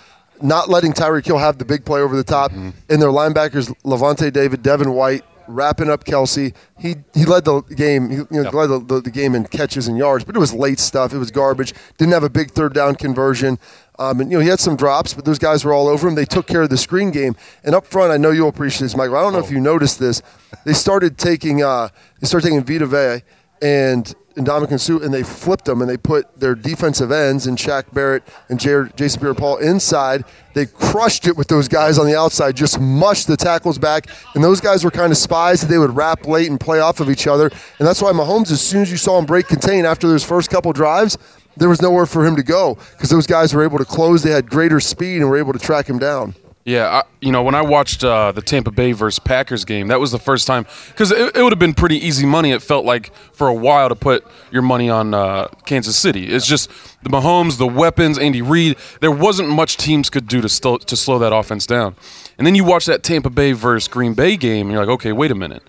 not 0.43 0.69
letting 0.69 0.93
Tyreek 0.93 1.27
Hill 1.27 1.39
have 1.39 1.59
the 1.59 1.65
big 1.65 1.85
play 1.85 2.01
over 2.01 2.17
the 2.17 2.25
top, 2.25 2.53
and 2.53 2.75
their 2.89 3.11
linebackers 3.11 3.75
Lavonte 3.85 4.33
David, 4.33 4.63
Devin 4.63 4.93
White, 4.93 5.25
wrapping 5.49 5.89
up 5.91 6.05
Kelce. 6.05 6.55
He 6.79 6.97
he 7.15 7.25
led 7.25 7.45
the 7.45 7.63
game. 7.63 8.11
He 8.11 8.17
you 8.17 8.27
know, 8.31 8.51
led 8.51 8.67
the, 8.69 8.79
the, 8.79 9.01
the 9.01 9.11
game 9.11 9.35
in 9.35 9.47
catches 9.47 9.89
and 9.89 9.99
yards, 9.99 10.25
but 10.25 10.37
it 10.37 10.39
was 10.39 10.53
late 10.53 10.79
stuff. 10.79 11.13
It 11.13 11.19
was 11.19 11.31
garbage. 11.31 11.75
Didn't 11.97 12.13
have 12.13 12.23
a 12.23 12.31
big 12.31 12.53
third 12.53 12.75
down 12.75 12.95
conversion. 12.95 13.59
Um, 13.99 14.21
and 14.21 14.31
you 14.31 14.39
know 14.39 14.43
he 14.43 14.49
had 14.49 14.61
some 14.61 14.77
drops, 14.77 15.13
but 15.13 15.25
those 15.25 15.41
guys 15.41 15.65
were 15.65 15.73
all 15.73 15.89
over 15.89 16.07
him. 16.07 16.15
They 16.15 16.25
took 16.25 16.47
care 16.47 16.63
of 16.63 16.71
the 16.71 16.77
screen 16.77 17.11
game. 17.11 17.35
And 17.65 17.75
up 17.75 17.87
front, 17.87 18.13
I 18.13 18.17
know 18.17 18.31
you'll 18.31 18.49
appreciate 18.49 18.83
this, 18.83 18.97
Michael. 18.97 19.17
I 19.17 19.23
don't 19.23 19.33
know 19.33 19.41
if 19.41 19.51
you 19.51 19.59
noticed 19.59 19.99
this. 19.99 20.23
They 20.65 20.73
started 20.73 21.19
taking 21.19 21.63
uh, 21.63 21.89
they 22.21 22.27
started 22.29 22.49
taking 22.49 22.63
Vita 22.63 22.87
Vea 22.87 23.25
and 23.61 24.15
and 24.39 24.47
Ndamukong 24.47 24.81
Suh, 24.81 25.01
and 25.01 25.13
they 25.13 25.23
flipped 25.23 25.65
them 25.67 25.81
and 25.83 25.91
they 25.91 25.97
put 25.97 26.39
their 26.39 26.55
defensive 26.55 27.13
ends 27.13 27.47
and 27.47 27.59
Shaq 27.59 27.93
Barrett 27.93 28.23
and 28.49 28.59
Jared, 28.59 28.97
Jason 28.97 29.21
Pierre-Paul 29.21 29.59
inside. 29.59 30.25
They 30.55 30.67
crushed 30.67 31.27
it 31.27 31.37
with 31.37 31.49
those 31.49 31.69
guys 31.69 31.99
on 31.99 32.07
the 32.07 32.17
outside, 32.17 32.57
just 32.57 32.81
mushed 32.81 33.27
the 33.27 33.37
tackles 33.37 33.79
back. 33.79 34.07
And 34.35 34.43
those 34.43 34.61
guys 34.61 34.85
were 34.85 34.91
kind 34.91 35.13
of 35.13 35.19
spies 35.19 35.61
that 35.61 35.67
they 35.67 35.79
would 35.79 35.95
wrap 35.95 36.27
late 36.27 36.49
and 36.49 36.59
play 36.59 36.81
off 36.81 37.01
of 37.01 37.11
each 37.11 37.27
other. 37.27 37.51
And 37.79 37.87
that's 37.87 38.01
why 38.01 38.13
Mahomes, 38.13 38.51
as 38.51 38.61
soon 38.61 38.83
as 38.83 38.91
you 38.91 38.97
saw 38.97 39.19
him 39.19 39.27
break 39.27 39.49
contain 39.49 39.85
after 39.85 40.09
those 40.09 40.25
first 40.25 40.51
couple 40.51 40.73
drives, 40.73 41.19
there 41.57 41.69
was 41.69 41.83
nowhere 41.83 42.07
for 42.07 42.25
him 42.25 42.37
to 42.37 42.43
go 42.43 42.79
because 42.93 43.11
those 43.11 43.27
guys 43.27 43.53
were 43.53 43.65
able 43.65 43.79
to 43.79 43.85
close. 43.85 44.23
They 44.23 44.31
had 44.31 44.49
greater 44.49 44.81
speed 44.81 45.19
and 45.21 45.29
were 45.29 45.37
able 45.37 45.53
to 45.53 45.59
track 45.59 45.89
him 45.89 45.99
down. 45.99 46.35
Yeah, 46.69 46.99
I, 46.99 47.03
you 47.23 47.33
know, 47.33 47.43
when 47.43 47.55
I 47.55 47.63
watched 47.63 48.05
uh, 48.05 48.31
the 48.31 48.43
Tampa 48.43 48.71
Bay 48.71 48.93
versus 48.93 49.19
Packers 49.19 49.65
game, 49.65 49.89
that 49.89 49.99
was 49.99 50.13
the 50.13 50.19
first 50.19 50.47
time 50.47 50.67
because 50.89 51.11
it, 51.11 51.35
it 51.35 51.43
would 51.43 51.51
have 51.51 51.59
been 51.59 51.73
pretty 51.73 51.97
easy 51.97 52.27
money. 52.27 52.51
It 52.51 52.61
felt 52.61 52.85
like 52.85 53.11
for 53.33 53.49
a 53.49 53.55
while 53.55 53.89
to 53.89 53.95
put 53.95 54.27
your 54.53 54.61
money 54.61 54.91
on 54.91 55.15
uh, 55.15 55.49
Kansas 55.65 55.97
City. 55.97 56.27
It's 56.27 56.47
just 56.47 56.69
the 57.03 57.09
Mahomes, 57.09 57.57
the 57.57 57.67
weapons, 57.67 58.19
Andy 58.19 58.43
Reid. 58.43 58.77
There 59.01 59.11
wasn't 59.11 59.49
much 59.49 59.79
teams 59.79 60.11
could 60.11 60.29
do 60.29 60.43
to 60.43 60.49
st- 60.51 60.83
to 60.83 60.95
slow 60.95 61.19
that 61.21 61.33
offense 61.33 61.67
down. 61.67 61.97
And 62.37 62.47
then 62.47 62.55
you 62.55 62.65
watch 62.65 62.85
that 62.85 63.03
Tampa 63.03 63.31
Bay 63.31 63.53
versus 63.53 63.89
Green 63.89 64.13
Bay 64.13 64.37
game, 64.37 64.67
and 64.67 64.73
you're 64.73 64.85
like, 64.85 64.93
okay, 64.93 65.13
wait 65.13 65.31
a 65.31 65.35
minute. 65.35 65.63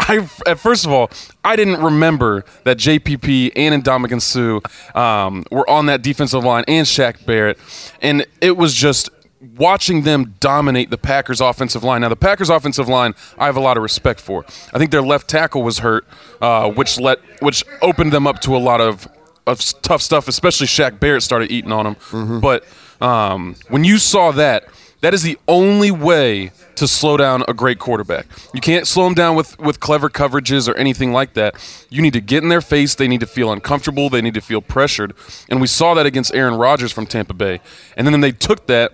I 0.00 0.28
at 0.46 0.58
first 0.58 0.84
of 0.84 0.90
all, 0.90 1.10
I 1.44 1.54
didn't 1.54 1.80
remember 1.80 2.44
that 2.64 2.78
JPP 2.78 3.52
and 3.54 3.84
Ndamukong 3.84 4.20
Suh 4.20 4.98
um, 5.00 5.44
were 5.52 5.68
on 5.70 5.86
that 5.86 6.02
defensive 6.02 6.42
line 6.42 6.64
and 6.66 6.86
Shaq 6.86 7.24
Barrett, 7.24 7.56
and 8.02 8.26
it 8.40 8.56
was 8.56 8.74
just 8.74 9.10
watching 9.40 10.02
them 10.02 10.34
dominate 10.40 10.90
the 10.90 10.98
Packers 10.98 11.40
offensive 11.40 11.84
line. 11.84 12.00
Now 12.00 12.08
the 12.08 12.16
Packers 12.16 12.50
offensive 12.50 12.88
line, 12.88 13.14
I 13.38 13.46
have 13.46 13.56
a 13.56 13.60
lot 13.60 13.76
of 13.76 13.82
respect 13.82 14.20
for. 14.20 14.44
I 14.72 14.78
think 14.78 14.90
their 14.90 15.02
left 15.02 15.28
tackle 15.28 15.62
was 15.62 15.80
hurt, 15.80 16.06
uh, 16.40 16.70
which 16.70 16.98
let 16.98 17.18
which 17.40 17.64
opened 17.82 18.12
them 18.12 18.26
up 18.26 18.40
to 18.40 18.56
a 18.56 18.58
lot 18.58 18.80
of 18.80 19.08
of 19.46 19.60
tough 19.82 20.02
stuff. 20.02 20.28
Especially 20.28 20.66
Shaq 20.66 21.00
Barrett 21.00 21.22
started 21.22 21.50
eating 21.50 21.72
on 21.72 21.84
them. 21.84 21.96
But 22.40 22.64
um, 23.00 23.56
when 23.68 23.84
you 23.84 23.98
saw 23.98 24.32
that, 24.32 24.64
that 25.00 25.14
is 25.14 25.22
the 25.22 25.38
only 25.46 25.90
way 25.92 26.50
to 26.74 26.88
slow 26.88 27.16
down 27.16 27.44
a 27.48 27.54
great 27.54 27.78
quarterback. 27.78 28.26
You 28.52 28.60
can't 28.60 28.86
slow 28.86 29.04
them 29.04 29.14
down 29.14 29.36
with, 29.36 29.58
with 29.58 29.80
clever 29.80 30.08
coverages 30.08 30.68
or 30.68 30.76
anything 30.76 31.12
like 31.12 31.34
that. 31.34 31.54
You 31.88 32.02
need 32.02 32.12
to 32.12 32.20
get 32.20 32.42
in 32.42 32.48
their 32.48 32.60
face. 32.60 32.94
They 32.94 33.08
need 33.08 33.20
to 33.20 33.26
feel 33.26 33.52
uncomfortable. 33.52 34.10
They 34.10 34.22
need 34.22 34.34
to 34.34 34.40
feel 34.40 34.60
pressured. 34.60 35.14
And 35.48 35.60
we 35.60 35.66
saw 35.66 35.94
that 35.94 36.06
against 36.06 36.34
Aaron 36.34 36.54
Rodgers 36.54 36.92
from 36.92 37.06
Tampa 37.06 37.34
Bay. 37.34 37.60
And 37.96 38.06
then 38.06 38.20
they 38.20 38.32
took 38.32 38.66
that 38.66 38.92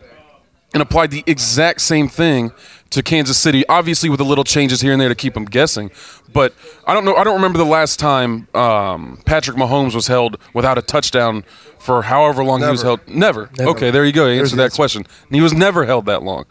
and 0.75 0.83
applied 0.83 1.11
the 1.11 1.25
exact 1.27 1.81
same 1.81 2.09
thing 2.09 2.53
to 2.91 3.03
Kansas 3.03 3.39
City, 3.39 3.67
obviously 3.69 4.09
with 4.09 4.21
a 4.21 4.25
little 4.25 4.45
changes 4.45 4.81
here 4.81 4.93
and 4.93 5.01
there 5.01 5.09
to 5.09 5.15
keep 5.15 5.35
them 5.35 5.45
guessing. 5.45 5.91
But 6.33 6.53
I 6.87 6.95
don't 6.95 7.05
know. 7.05 7.15
I 7.15 7.25
don't 7.25 7.35
remember 7.35 7.59
the 7.59 7.65
last 7.65 7.99
time 7.99 8.49
um, 8.55 9.21
Patrick 9.25 9.57
Mahomes 9.57 9.95
was 9.95 10.07
held 10.07 10.37
without 10.53 10.79
a 10.79 10.83
touchdown 10.83 11.45
for 11.79 12.03
however 12.03 12.45
long 12.45 12.61
he 12.61 12.69
was 12.69 12.83
held. 12.83 13.01
Never. 13.09 13.51
Okay, 13.59 13.91
there 13.91 14.05
you 14.05 14.13
go. 14.13 14.27
You 14.27 14.41
answered 14.41 14.57
that 14.57 14.65
answer. 14.65 14.77
question. 14.77 15.07
He 15.31 15.41
was 15.41 15.53
never 15.53 15.87
held 15.87 16.07
that 16.07 16.23
long. 16.23 16.45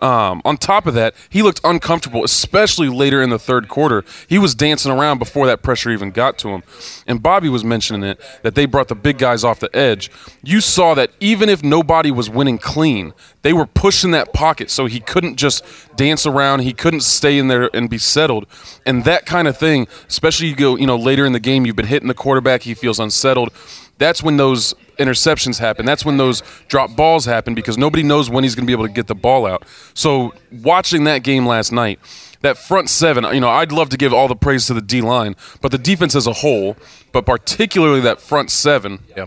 Um, 0.00 0.42
on 0.44 0.56
top 0.56 0.86
of 0.86 0.94
that, 0.94 1.14
he 1.30 1.42
looked 1.42 1.60
uncomfortable, 1.64 2.24
especially 2.24 2.88
later 2.88 3.22
in 3.22 3.30
the 3.30 3.38
third 3.38 3.68
quarter. 3.68 4.04
He 4.28 4.38
was 4.38 4.54
dancing 4.54 4.92
around 4.92 5.18
before 5.18 5.46
that 5.46 5.62
pressure 5.62 5.90
even 5.90 6.10
got 6.10 6.38
to 6.38 6.48
him. 6.48 6.62
And 7.06 7.22
Bobby 7.22 7.48
was 7.48 7.64
mentioning 7.64 8.02
it 8.02 8.20
that 8.42 8.54
they 8.54 8.66
brought 8.66 8.88
the 8.88 8.94
big 8.94 9.18
guys 9.18 9.44
off 9.44 9.60
the 9.60 9.74
edge. 9.74 10.10
You 10.42 10.60
saw 10.60 10.94
that 10.94 11.10
even 11.20 11.48
if 11.48 11.62
nobody 11.62 12.10
was 12.10 12.28
winning 12.28 12.58
clean, 12.58 13.14
they 13.42 13.52
were 13.52 13.66
pushing 13.66 14.10
that 14.12 14.32
pocket 14.32 14.70
so 14.70 14.86
he 14.86 15.00
couldn't 15.00 15.36
just 15.36 15.64
dance 15.96 16.26
around. 16.26 16.60
He 16.60 16.72
couldn't 16.72 17.02
stay 17.02 17.38
in 17.38 17.48
there 17.48 17.70
and 17.74 17.88
be 17.88 17.98
settled. 17.98 18.46
And 18.86 19.04
that 19.04 19.26
kind 19.26 19.48
of 19.48 19.56
thing, 19.56 19.86
especially 20.08 20.48
you 20.48 20.56
go, 20.56 20.76
you 20.76 20.86
know, 20.86 20.96
later 20.96 21.24
in 21.26 21.32
the 21.32 21.40
game, 21.40 21.66
you've 21.66 21.76
been 21.76 21.86
hitting 21.86 22.08
the 22.08 22.14
quarterback, 22.14 22.62
he 22.62 22.74
feels 22.74 22.98
unsettled. 22.98 23.50
That's 23.98 24.22
when 24.22 24.36
those 24.36 24.74
interceptions 24.98 25.58
happen. 25.58 25.86
That's 25.86 26.04
when 26.04 26.16
those 26.16 26.42
drop 26.68 26.96
balls 26.96 27.24
happen 27.24 27.54
because 27.54 27.78
nobody 27.78 28.02
knows 28.02 28.30
when 28.30 28.44
he's 28.44 28.54
going 28.54 28.64
to 28.64 28.66
be 28.66 28.72
able 28.72 28.86
to 28.86 28.92
get 28.92 29.06
the 29.06 29.14
ball 29.14 29.46
out. 29.46 29.64
So 29.94 30.34
watching 30.50 31.04
that 31.04 31.22
game 31.22 31.46
last 31.46 31.72
night, 31.72 31.98
that 32.40 32.58
front 32.58 32.90
seven, 32.90 33.24
you 33.32 33.40
know, 33.40 33.48
I'd 33.48 33.72
love 33.72 33.88
to 33.90 33.96
give 33.96 34.12
all 34.12 34.28
the 34.28 34.36
praise 34.36 34.66
to 34.66 34.74
the 34.74 34.82
D 34.82 35.00
line, 35.00 35.34
but 35.60 35.72
the 35.72 35.78
defense 35.78 36.14
as 36.14 36.26
a 36.26 36.32
whole, 36.32 36.76
but 37.12 37.24
particularly 37.24 38.00
that 38.02 38.20
front 38.20 38.50
seven. 38.50 39.00
Yeah. 39.16 39.26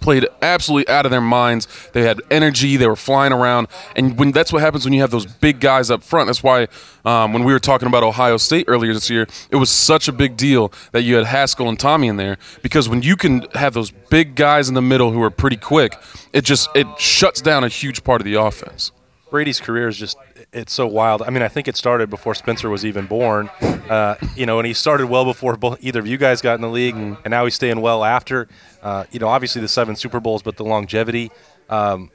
Played 0.00 0.26
absolutely 0.42 0.92
out 0.92 1.06
of 1.06 1.10
their 1.10 1.20
minds. 1.20 1.68
They 1.92 2.02
had 2.02 2.20
energy. 2.30 2.76
They 2.76 2.86
were 2.86 2.96
flying 2.96 3.32
around, 3.32 3.68
and 3.94 4.18
when 4.18 4.32
that's 4.32 4.52
what 4.52 4.62
happens 4.62 4.84
when 4.84 4.92
you 4.92 5.00
have 5.00 5.10
those 5.10 5.26
big 5.26 5.60
guys 5.60 5.90
up 5.90 6.02
front. 6.02 6.26
That's 6.26 6.42
why 6.42 6.68
um, 7.04 7.32
when 7.32 7.44
we 7.44 7.52
were 7.52 7.58
talking 7.58 7.88
about 7.88 8.02
Ohio 8.02 8.36
State 8.36 8.66
earlier 8.68 8.92
this 8.92 9.10
year, 9.10 9.26
it 9.50 9.56
was 9.56 9.70
such 9.70 10.08
a 10.08 10.12
big 10.12 10.36
deal 10.36 10.72
that 10.92 11.02
you 11.02 11.16
had 11.16 11.26
Haskell 11.26 11.68
and 11.68 11.78
Tommy 11.78 12.08
in 12.08 12.16
there 12.16 12.36
because 12.62 12.88
when 12.88 13.02
you 13.02 13.16
can 13.16 13.46
have 13.54 13.74
those 13.74 13.90
big 13.90 14.34
guys 14.34 14.68
in 14.68 14.74
the 14.74 14.82
middle 14.82 15.12
who 15.12 15.22
are 15.22 15.30
pretty 15.30 15.56
quick, 15.56 15.96
it 16.32 16.44
just 16.44 16.68
it 16.74 16.86
shuts 16.98 17.40
down 17.40 17.64
a 17.64 17.68
huge 17.68 18.04
part 18.04 18.20
of 18.20 18.24
the 18.24 18.34
offense. 18.34 18.92
Brady's 19.30 19.60
career 19.60 19.88
is 19.88 19.96
just 19.96 20.16
it's 20.52 20.72
so 20.72 20.86
wild. 20.86 21.22
I 21.22 21.30
mean, 21.30 21.42
I 21.42 21.48
think 21.48 21.68
it 21.68 21.76
started 21.76 22.10
before 22.10 22.34
Spencer 22.34 22.70
was 22.70 22.84
even 22.84 23.06
born. 23.06 23.48
Uh, 23.60 24.16
you 24.36 24.46
know, 24.46 24.58
and 24.58 24.66
he 24.66 24.72
started 24.72 25.06
well 25.08 25.24
before 25.24 25.56
both, 25.56 25.78
either 25.80 26.00
of 26.00 26.06
you 26.06 26.16
guys 26.16 26.40
got 26.40 26.54
in 26.54 26.60
the 26.60 26.68
league, 26.68 26.94
and 26.96 27.26
now 27.26 27.44
he's 27.44 27.54
staying 27.54 27.80
well 27.80 28.04
after. 28.04 28.48
Uh, 28.82 29.04
you 29.10 29.18
know, 29.18 29.28
obviously 29.28 29.60
the 29.60 29.68
seven 29.68 29.96
Super 29.96 30.20
Bowls, 30.20 30.42
but 30.42 30.56
the 30.56 30.64
longevity. 30.64 31.30
Um, 31.68 32.10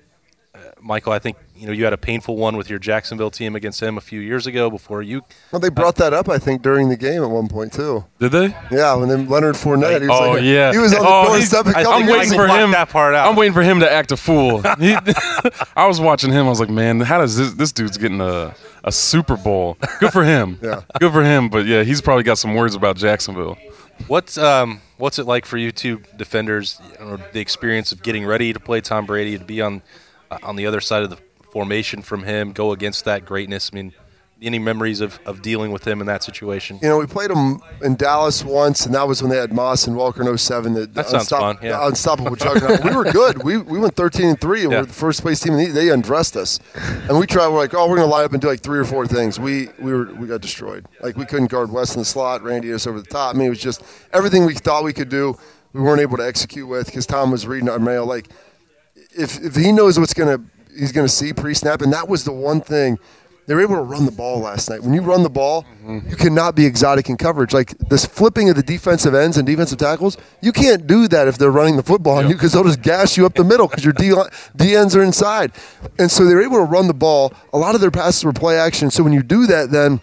Michael, 0.82 1.14
I 1.14 1.20
think 1.20 1.38
you 1.56 1.66
know 1.68 1.72
you 1.72 1.84
had 1.86 1.94
a 1.94 1.98
painful 1.98 2.36
one 2.36 2.58
with 2.58 2.70
your 2.70 2.78
Jacksonville 2.80 3.32
team 3.32 3.56
against 3.56 3.82
him 3.82 3.98
a 3.98 4.02
few 4.02 4.20
years 4.20 4.48
ago 4.48 4.70
before 4.70 5.02
you. 5.02 5.22
Well, 5.52 5.60
they 5.60 5.70
brought 5.70 5.96
that 5.98 6.12
up, 6.14 6.28
I 6.28 6.40
think, 6.40 6.62
during 6.62 6.90
the 6.90 6.98
game 6.98 7.24
at 7.24 7.30
one 7.30 7.48
point 7.48 7.72
too. 7.72 8.04
Did 8.20 8.32
they? 8.34 8.48
Yeah, 8.72 8.96
when 8.96 9.08
then 9.08 9.30
Leonard 9.30 9.56
Fournette. 9.56 10.02
He 10.02 10.08
was 10.08 10.20
Oh 10.20 10.32
like, 10.34 10.44
yeah, 10.44 10.72
he 10.72 10.78
was 10.80 10.94
on 10.94 11.02
the 11.04 11.08
oh, 11.08 11.26
doorstep. 11.28 11.66
he's- 11.66 11.78
a 11.78 11.84
couple 11.84 11.92
I'm 11.94 12.08
waiting 12.08 12.34
ago. 12.34 12.48
for 12.48 12.54
him. 12.60 12.72
that 12.72 12.90
part 12.90 13.16
out. 13.16 13.30
I'm 13.30 13.36
waiting 13.36 13.54
for 13.54 13.62
him 13.64 13.80
to 13.80 13.92
act 13.92 14.12
a 14.12 14.18
fool. 14.18 14.62
He- 14.80 14.96
I 15.76 15.88
was 15.88 16.02
watching 16.02 16.32
him. 16.32 16.46
I 16.48 16.50
was 16.50 16.60
like, 16.60 16.70
man, 16.70 17.00
how 17.00 17.20
does 17.20 17.38
this, 17.38 17.54
this 17.54 17.72
dude's 17.72 17.98
getting 17.98 18.20
a 18.22 18.54
a 18.84 18.92
Super 18.92 19.38
Bowl? 19.38 19.78
Good 20.00 20.12
for 20.12 20.24
him. 20.24 20.60
Yeah. 20.64 20.82
Good 21.00 21.14
for 21.14 21.24
him. 21.24 21.50
But 21.50 21.66
yeah, 21.66 21.84
he's 21.84 22.02
probably 22.02 22.24
got 22.24 22.38
some 22.40 22.56
words 22.56 22.76
about 22.76 22.98
Jacksonville. 22.98 23.58
What's 24.08 24.38
um 24.38 24.82
what's 24.98 25.18
it 25.20 25.26
like 25.28 25.46
for 25.46 25.58
you 25.58 25.72
two 25.72 26.02
defenders? 26.18 26.82
You 27.00 27.06
know, 27.06 27.18
the 27.32 27.40
experience 27.40 27.92
of 27.92 28.02
getting 28.04 28.26
ready 28.26 28.52
to 28.52 28.60
play 28.60 28.82
Tom 28.82 29.06
Brady, 29.06 29.38
to 29.38 29.44
be 29.46 29.62
on 29.62 29.78
uh, 29.78 29.82
Uh, 30.32 30.38
on 30.44 30.56
the 30.56 30.66
other 30.66 30.80
side 30.82 31.04
of 31.04 31.10
the 31.10 31.18
formation 31.52 32.02
from 32.02 32.24
him, 32.24 32.54
go 32.54 32.72
against 32.72 33.04
that 33.06 33.26
greatness. 33.26 33.70
I 33.72 33.76
mean, 33.76 33.94
any 34.42 34.58
memories 34.58 35.02
of, 35.02 35.20
of 35.26 35.42
dealing 35.42 35.72
with 35.72 35.86
him 35.86 36.00
in 36.00 36.08
that 36.08 36.24
situation? 36.24 36.80
You 36.82 36.88
know, 36.88 36.98
we 36.98 37.06
played 37.06 37.30
him 37.30 37.62
in 37.84 37.96
Dallas 37.96 38.44
once, 38.44 38.86
and 38.88 38.96
that 38.96 39.08
was 39.08 39.22
when 39.22 39.30
they 39.30 39.38
had 39.38 39.52
Moss 39.54 39.86
and 39.88 39.96
Welker 39.96 40.28
in 40.28 40.38
07. 40.38 40.74
The, 40.74 40.86
That 40.88 41.08
sounds 41.10 41.30
fun, 41.30 41.58
yeah. 41.62 41.74
the 41.74 41.86
unstoppable 41.88 42.36
juggernaut. 42.38 42.84
we 42.84 42.96
were 42.96 43.04
good. 43.12 43.44
We, 43.44 43.58
we 43.58 43.78
went 43.78 43.96
13 43.96 44.26
and 44.26 44.42
3, 44.42 44.64
and 44.64 44.72
Yeah. 44.72 44.80
we're 44.80 44.86
the 44.86 44.94
first 44.94 45.22
place 45.22 45.42
team. 45.42 45.58
the- 45.58 45.68
They 45.68 45.90
undressed 45.90 46.36
us. 46.38 46.60
And 46.76 47.20
we 47.20 47.28
tried, 47.28 47.50
we're 47.50 47.58
like, 47.60 47.74
oh, 47.76 47.88
we're 47.90 47.98
going 47.98 48.08
to 48.08 48.12
line 48.16 48.24
up 48.26 48.32
and 48.34 48.42
do 48.42 48.48
like 48.48 48.62
three 48.62 48.80
or 48.80 48.86
four 48.86 49.06
things. 49.06 49.38
We 49.40 49.68
we 49.78 49.92
were 49.92 50.06
we 50.14 50.26
got 50.28 50.42
destroyed. 50.42 50.86
Like, 51.02 51.18
we 51.18 51.26
couldn't 51.26 51.48
guard 51.52 51.72
Wes 51.72 51.94
in 51.94 52.00
the 52.02 52.06
slot, 52.06 52.42
Randy 52.42 52.74
us 52.74 52.88
over 52.88 53.00
the 53.02 53.08
top. 53.08 53.36
I 53.36 53.38
mean, 53.38 53.48
it 53.48 53.52
was 53.52 53.60
just 53.60 53.84
everything 54.14 54.46
we 54.46 54.56
thought 54.56 54.84
we 54.84 54.94
could 54.94 55.10
do, 55.10 55.38
we 55.74 55.82
weren't 55.82 56.02
able 56.02 56.18
to 56.18 56.26
execute 56.26 56.68
with 56.68 56.86
because 56.88 57.06
Tom 57.06 57.30
was 57.32 57.46
reading 57.46 57.70
our 57.70 57.80
mail. 57.80 58.06
Like, 58.08 58.30
if, 59.14 59.40
if 59.44 59.56
he 59.56 59.72
knows 59.72 60.00
what's 60.00 60.14
going 60.14 60.38
to 60.38 60.44
he's 60.78 60.92
going 60.92 61.06
to 61.06 61.14
see 61.14 61.34
pre-snap 61.34 61.82
and 61.82 61.92
that 61.92 62.08
was 62.08 62.24
the 62.24 62.32
one 62.32 62.62
thing 62.62 62.98
they 63.48 63.56
were 63.56 63.62
able 63.62 63.76
to 63.76 63.82
run 63.82 64.06
the 64.06 64.12
ball 64.12 64.40
last 64.40 64.70
night. 64.70 64.82
When 64.82 64.94
you 64.94 65.02
run 65.02 65.24
the 65.24 65.30
ball 65.30 65.64
mm-hmm. 65.64 66.10
you 66.10 66.16
cannot 66.16 66.56
be 66.56 66.66
exotic 66.66 67.10
in 67.10 67.18
coverage. 67.18 67.54
Like 67.54 67.78
this 67.78 68.06
flipping 68.06 68.50
of 68.50 68.56
the 68.56 68.64
defensive 68.64 69.14
ends 69.14 69.36
and 69.38 69.46
defensive 69.46 69.80
tackles 69.80 70.18
you 70.42 70.52
can't 70.52 70.88
do 70.88 71.08
that 71.10 71.28
if 71.28 71.38
they're 71.38 71.52
running 71.52 71.76
the 71.76 71.84
football 71.84 72.18
on 72.18 72.30
you 72.30 72.36
because 72.36 72.54
they'll 72.54 72.64
just 72.64 72.82
gas 72.82 73.18
you 73.18 73.26
up 73.26 73.34
the 73.34 73.44
middle 73.44 73.68
because 73.68 73.84
your 73.84 73.94
D, 73.94 74.14
D 74.56 74.76
ends 74.76 74.96
are 74.96 75.04
inside. 75.04 75.52
And 76.00 76.10
so 76.10 76.24
they 76.24 76.34
were 76.34 76.44
able 76.44 76.58
to 76.58 76.64
run 76.64 76.88
the 76.88 76.94
ball. 76.94 77.34
A 77.54 77.58
lot 77.58 77.76
of 77.76 77.82
their 77.82 77.92
passes 77.92 78.24
were 78.24 78.34
play 78.34 78.58
action. 78.58 78.90
So 78.92 79.04
when 79.04 79.14
you 79.14 79.24
do 79.24 79.48
that 79.48 79.72
then 79.72 80.00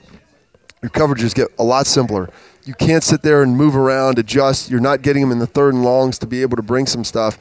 your 0.82 0.90
coverages 0.90 1.34
get 1.34 1.48
a 1.58 1.64
lot 1.64 1.86
simpler. 1.86 2.30
You 2.64 2.74
can't 2.74 3.02
sit 3.02 3.22
there 3.22 3.42
and 3.42 3.56
move 3.56 3.74
around, 3.74 4.18
adjust. 4.18 4.70
You're 4.70 4.80
not 4.80 5.00
getting 5.00 5.22
them 5.22 5.32
in 5.32 5.38
the 5.38 5.46
third 5.46 5.72
and 5.72 5.82
longs 5.82 6.18
to 6.18 6.26
be 6.26 6.42
able 6.42 6.56
to 6.56 6.62
bring 6.62 6.86
some 6.86 7.02
stuff. 7.02 7.38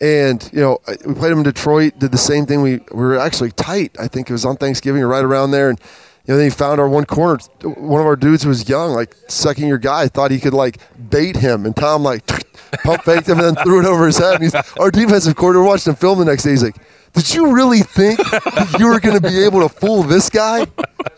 And 0.00 0.48
you 0.52 0.60
know, 0.60 0.78
we 0.88 1.14
played 1.14 1.32
them 1.32 1.38
in 1.38 1.44
Detroit. 1.44 1.98
Did 1.98 2.12
the 2.12 2.18
same 2.18 2.46
thing. 2.46 2.62
We, 2.62 2.76
we 2.92 3.00
were 3.00 3.18
actually 3.18 3.50
tight. 3.52 3.96
I 3.98 4.08
think 4.08 4.30
it 4.30 4.32
was 4.32 4.44
on 4.44 4.56
Thanksgiving 4.56 5.02
or 5.02 5.08
right 5.08 5.24
around 5.24 5.50
there. 5.50 5.70
And 5.70 5.80
you 6.26 6.34
know, 6.34 6.38
then 6.38 6.46
he 6.46 6.50
found 6.50 6.80
our 6.80 6.88
one 6.88 7.04
corner. 7.04 7.38
One 7.62 8.00
of 8.00 8.06
our 8.06 8.16
dudes 8.16 8.42
who 8.42 8.48
was 8.50 8.68
young, 8.68 8.92
like 8.92 9.16
second 9.28 9.66
year 9.66 9.78
guy, 9.78 10.08
thought 10.08 10.30
he 10.30 10.38
could 10.38 10.54
like 10.54 10.78
bait 11.10 11.36
him, 11.36 11.66
and 11.66 11.74
Tom 11.74 12.02
like 12.02 12.26
pump 12.84 13.02
faked 13.02 13.28
him 13.28 13.40
and 13.40 13.56
then 13.56 13.64
threw 13.64 13.80
it 13.80 13.86
over 13.86 14.06
his 14.06 14.18
head. 14.18 14.34
And 14.34 14.42
he's 14.44 14.54
our 14.78 14.90
defensive 14.90 15.34
coordinator. 15.36 15.64
We're 15.64 15.78
him 15.78 15.96
film 15.96 16.18
the 16.18 16.24
next 16.26 16.44
day. 16.44 16.50
He's 16.50 16.62
like, 16.62 16.76
"Did 17.14 17.34
you 17.34 17.52
really 17.52 17.80
think 17.80 18.18
you 18.78 18.86
were 18.86 19.00
going 19.00 19.20
to 19.20 19.26
be 19.26 19.44
able 19.44 19.60
to 19.60 19.68
fool 19.68 20.02
this 20.02 20.28
guy?" 20.30 20.66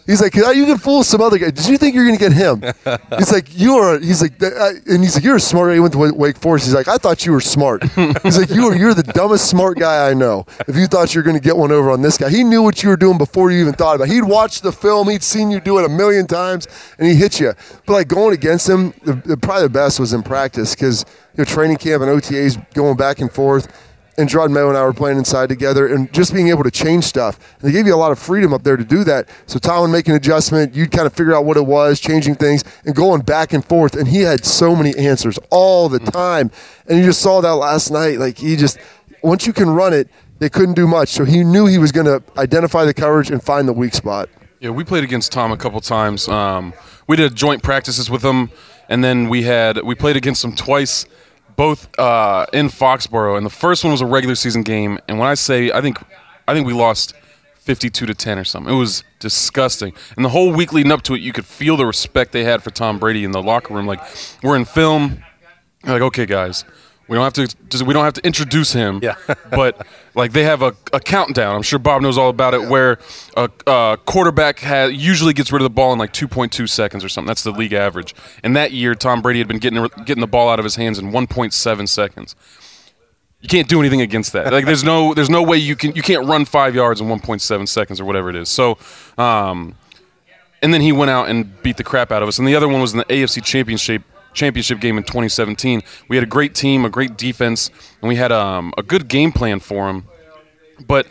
He's 0.06 0.20
like, 0.20 0.34
"Yeah, 0.34 0.50
you 0.50 0.66
can 0.66 0.78
fool 0.78 1.04
some 1.04 1.20
other 1.20 1.38
guy. 1.38 1.50
Did 1.50 1.68
you 1.68 1.78
think 1.78 1.94
you're 1.94 2.04
going 2.06 2.18
to 2.18 2.28
get 2.28 2.32
him? 2.32 2.62
He's 3.16 3.30
like, 3.32 3.56
you 3.56 3.76
are. 3.76 3.98
He's 3.98 4.20
like, 4.20 4.32
and 4.42 5.02
he's 5.04 5.14
like, 5.14 5.22
you're 5.22 5.36
a 5.36 5.40
smart 5.40 5.70
guy. 5.70 5.74
He 5.74 5.80
went 5.80 5.92
to 5.92 5.98
Wake 6.12 6.36
Forest. 6.36 6.66
He's 6.66 6.74
like, 6.74 6.88
I 6.88 6.96
thought 6.96 7.24
you 7.24 7.32
were 7.32 7.40
smart. 7.40 7.84
He's 8.22 8.36
like, 8.36 8.50
you 8.50 8.66
are. 8.66 8.74
You're 8.74 8.94
the 8.94 9.04
dumbest 9.04 9.48
smart 9.48 9.78
guy 9.78 10.10
I 10.10 10.14
know. 10.14 10.46
If 10.66 10.76
you 10.76 10.86
thought 10.88 11.14
you 11.14 11.20
were 11.20 11.22
going 11.22 11.36
to 11.36 11.42
get 11.42 11.56
one 11.56 11.70
over 11.70 11.90
on 11.90 12.02
this 12.02 12.18
guy, 12.18 12.28
he 12.28 12.42
knew 12.42 12.60
what 12.62 12.82
you 12.82 12.88
were 12.88 12.96
doing 12.96 13.18
before 13.18 13.50
you 13.52 13.60
even 13.60 13.74
thought 13.74 13.94
about. 13.96 14.08
it. 14.08 14.12
He'd 14.12 14.24
watched 14.24 14.62
the 14.64 14.72
film. 14.72 15.08
He'd 15.08 15.22
seen 15.22 15.50
you 15.50 15.60
do 15.60 15.78
it 15.78 15.84
a 15.84 15.88
million 15.88 16.26
times, 16.26 16.66
and 16.98 17.06
he 17.06 17.14
hit 17.14 17.38
you. 17.38 17.52
But 17.86 17.92
like 17.92 18.08
going 18.08 18.34
against 18.34 18.68
him, 18.68 18.92
probably 18.92 19.62
the 19.62 19.70
best 19.70 20.00
was 20.00 20.12
in 20.12 20.22
practice 20.24 20.74
because 20.74 21.04
you 21.34 21.38
know 21.38 21.44
training 21.44 21.76
camp 21.76 22.02
and 22.02 22.10
OTAs 22.10 22.58
going 22.74 22.96
back 22.96 23.20
and 23.20 23.30
forth 23.30 23.68
and 24.20 24.28
Jerod 24.28 24.50
Mayo 24.50 24.68
and 24.68 24.78
I 24.78 24.84
were 24.84 24.92
playing 24.92 25.18
inside 25.18 25.48
together 25.48 25.86
and 25.88 26.12
just 26.12 26.32
being 26.32 26.48
able 26.48 26.62
to 26.62 26.70
change 26.70 27.04
stuff. 27.04 27.38
And 27.60 27.68
they 27.68 27.72
gave 27.72 27.86
you 27.86 27.94
a 27.94 27.96
lot 27.96 28.12
of 28.12 28.18
freedom 28.18 28.52
up 28.52 28.62
there 28.62 28.76
to 28.76 28.84
do 28.84 29.02
that. 29.04 29.28
So 29.46 29.58
Tom 29.58 29.82
would 29.82 29.88
make 29.88 30.06
an 30.08 30.14
adjustment, 30.14 30.74
you'd 30.74 30.92
kind 30.92 31.06
of 31.06 31.12
figure 31.12 31.34
out 31.34 31.44
what 31.44 31.56
it 31.56 31.66
was, 31.66 31.98
changing 31.98 32.36
things, 32.36 32.62
and 32.84 32.94
going 32.94 33.22
back 33.22 33.52
and 33.52 33.64
forth. 33.64 33.96
And 33.96 34.06
he 34.06 34.20
had 34.20 34.44
so 34.44 34.76
many 34.76 34.96
answers 34.96 35.38
all 35.50 35.88
the 35.88 35.98
time. 35.98 36.50
And 36.86 36.98
you 36.98 37.04
just 37.04 37.20
saw 37.20 37.40
that 37.40 37.54
last 37.54 37.90
night. 37.90 38.18
Like 38.18 38.38
he 38.38 38.56
just, 38.56 38.78
once 39.22 39.46
you 39.46 39.52
can 39.52 39.70
run 39.70 39.92
it, 39.92 40.08
they 40.38 40.48
couldn't 40.48 40.74
do 40.74 40.86
much. 40.86 41.08
So 41.08 41.24
he 41.24 41.44
knew 41.44 41.66
he 41.66 41.78
was 41.78 41.92
going 41.92 42.06
to 42.06 42.22
identify 42.38 42.84
the 42.84 42.94
coverage 42.94 43.30
and 43.30 43.42
find 43.42 43.66
the 43.66 43.72
weak 43.72 43.94
spot. 43.94 44.28
Yeah, 44.60 44.70
we 44.70 44.84
played 44.84 45.04
against 45.04 45.32
Tom 45.32 45.52
a 45.52 45.56
couple 45.56 45.80
times. 45.80 46.28
Um, 46.28 46.74
we 47.06 47.16
did 47.16 47.34
joint 47.34 47.62
practices 47.62 48.10
with 48.10 48.22
him, 48.22 48.50
and 48.90 49.02
then 49.02 49.30
we 49.30 49.44
had 49.44 49.82
we 49.82 49.94
played 49.94 50.16
against 50.16 50.44
him 50.44 50.54
twice, 50.54 51.06
both 51.60 51.98
uh, 51.98 52.46
in 52.54 52.68
Foxborough. 52.68 53.36
And 53.36 53.44
the 53.44 53.50
first 53.50 53.84
one 53.84 53.90
was 53.90 54.00
a 54.00 54.06
regular 54.06 54.34
season 54.34 54.62
game. 54.62 54.98
And 55.06 55.18
when 55.18 55.28
I 55.28 55.34
say 55.34 55.70
I 55.70 55.82
think 55.82 55.98
I 56.48 56.54
think 56.54 56.66
we 56.66 56.72
lost 56.72 57.12
fifty-two 57.56 58.06
to 58.06 58.14
ten 58.14 58.38
or 58.38 58.44
something. 58.44 58.72
It 58.74 58.78
was 58.78 59.04
disgusting. 59.18 59.92
And 60.16 60.24
the 60.24 60.30
whole 60.30 60.54
week 60.54 60.72
leading 60.72 60.90
up 60.90 61.02
to 61.02 61.14
it, 61.14 61.20
you 61.20 61.34
could 61.34 61.44
feel 61.44 61.76
the 61.76 61.84
respect 61.84 62.32
they 62.32 62.44
had 62.44 62.62
for 62.62 62.70
Tom 62.70 62.98
Brady 62.98 63.24
in 63.24 63.32
the 63.32 63.42
locker 63.42 63.74
room. 63.74 63.86
Like 63.86 64.00
we're 64.42 64.56
in 64.56 64.64
film, 64.64 65.22
like 65.84 66.00
okay, 66.00 66.24
guys. 66.24 66.64
We 67.10 67.16
don't 67.16 67.24
have 67.24 67.32
to. 67.32 67.56
Just, 67.68 67.84
we 67.84 67.92
don't 67.92 68.04
have 68.04 68.14
to 68.14 68.24
introduce 68.24 68.72
him. 68.72 69.00
Yeah. 69.02 69.16
but 69.50 69.84
like 70.14 70.30
they 70.30 70.44
have 70.44 70.62
a, 70.62 70.76
a 70.92 71.00
countdown. 71.00 71.56
I'm 71.56 71.62
sure 71.62 71.80
Bob 71.80 72.02
knows 72.02 72.16
all 72.16 72.28
about 72.28 72.54
it. 72.54 72.68
Where 72.68 73.00
a, 73.36 73.50
a 73.66 73.98
quarterback 74.06 74.60
has, 74.60 74.92
usually 74.92 75.32
gets 75.32 75.50
rid 75.50 75.60
of 75.60 75.64
the 75.64 75.70
ball 75.70 75.92
in 75.92 75.98
like 75.98 76.12
2.2 76.12 76.68
seconds 76.68 77.02
or 77.02 77.08
something. 77.08 77.26
That's 77.26 77.42
the 77.42 77.50
league 77.50 77.72
average. 77.72 78.14
And 78.44 78.54
that 78.54 78.70
year, 78.70 78.94
Tom 78.94 79.22
Brady 79.22 79.40
had 79.40 79.48
been 79.48 79.58
getting 79.58 79.84
getting 80.04 80.20
the 80.20 80.28
ball 80.28 80.48
out 80.48 80.60
of 80.60 80.64
his 80.64 80.76
hands 80.76 81.00
in 81.00 81.10
1.7 81.10 81.88
seconds. 81.88 82.36
You 83.40 83.48
can't 83.48 83.68
do 83.68 83.80
anything 83.80 84.02
against 84.02 84.32
that. 84.34 84.52
Like 84.52 84.64
there's 84.64 84.84
no 84.84 85.12
there's 85.12 85.30
no 85.30 85.42
way 85.42 85.56
you 85.56 85.74
can 85.74 85.96
you 85.96 86.02
can't 86.02 86.28
run 86.28 86.44
five 86.44 86.76
yards 86.76 87.00
in 87.00 87.08
1.7 87.08 87.66
seconds 87.66 88.00
or 88.00 88.04
whatever 88.04 88.30
it 88.30 88.36
is. 88.36 88.48
So. 88.48 88.78
Um, 89.18 89.74
and 90.62 90.74
then 90.74 90.82
he 90.82 90.92
went 90.92 91.10
out 91.10 91.30
and 91.30 91.60
beat 91.62 91.78
the 91.78 91.84
crap 91.84 92.12
out 92.12 92.22
of 92.22 92.28
us. 92.28 92.38
And 92.38 92.46
the 92.46 92.54
other 92.54 92.68
one 92.68 92.82
was 92.82 92.92
in 92.92 92.98
the 92.98 93.06
AFC 93.06 93.42
Championship 93.42 94.02
championship 94.32 94.80
game 94.80 94.96
in 94.96 95.04
2017. 95.04 95.82
We 96.08 96.16
had 96.16 96.22
a 96.22 96.28
great 96.28 96.54
team, 96.54 96.84
a 96.84 96.90
great 96.90 97.16
defense, 97.16 97.70
and 98.00 98.08
we 98.08 98.16
had 98.16 98.32
um, 98.32 98.72
a 98.78 98.82
good 98.82 99.08
game 99.08 99.32
plan 99.32 99.60
for 99.60 99.88
him. 99.88 100.04
But 100.86 101.06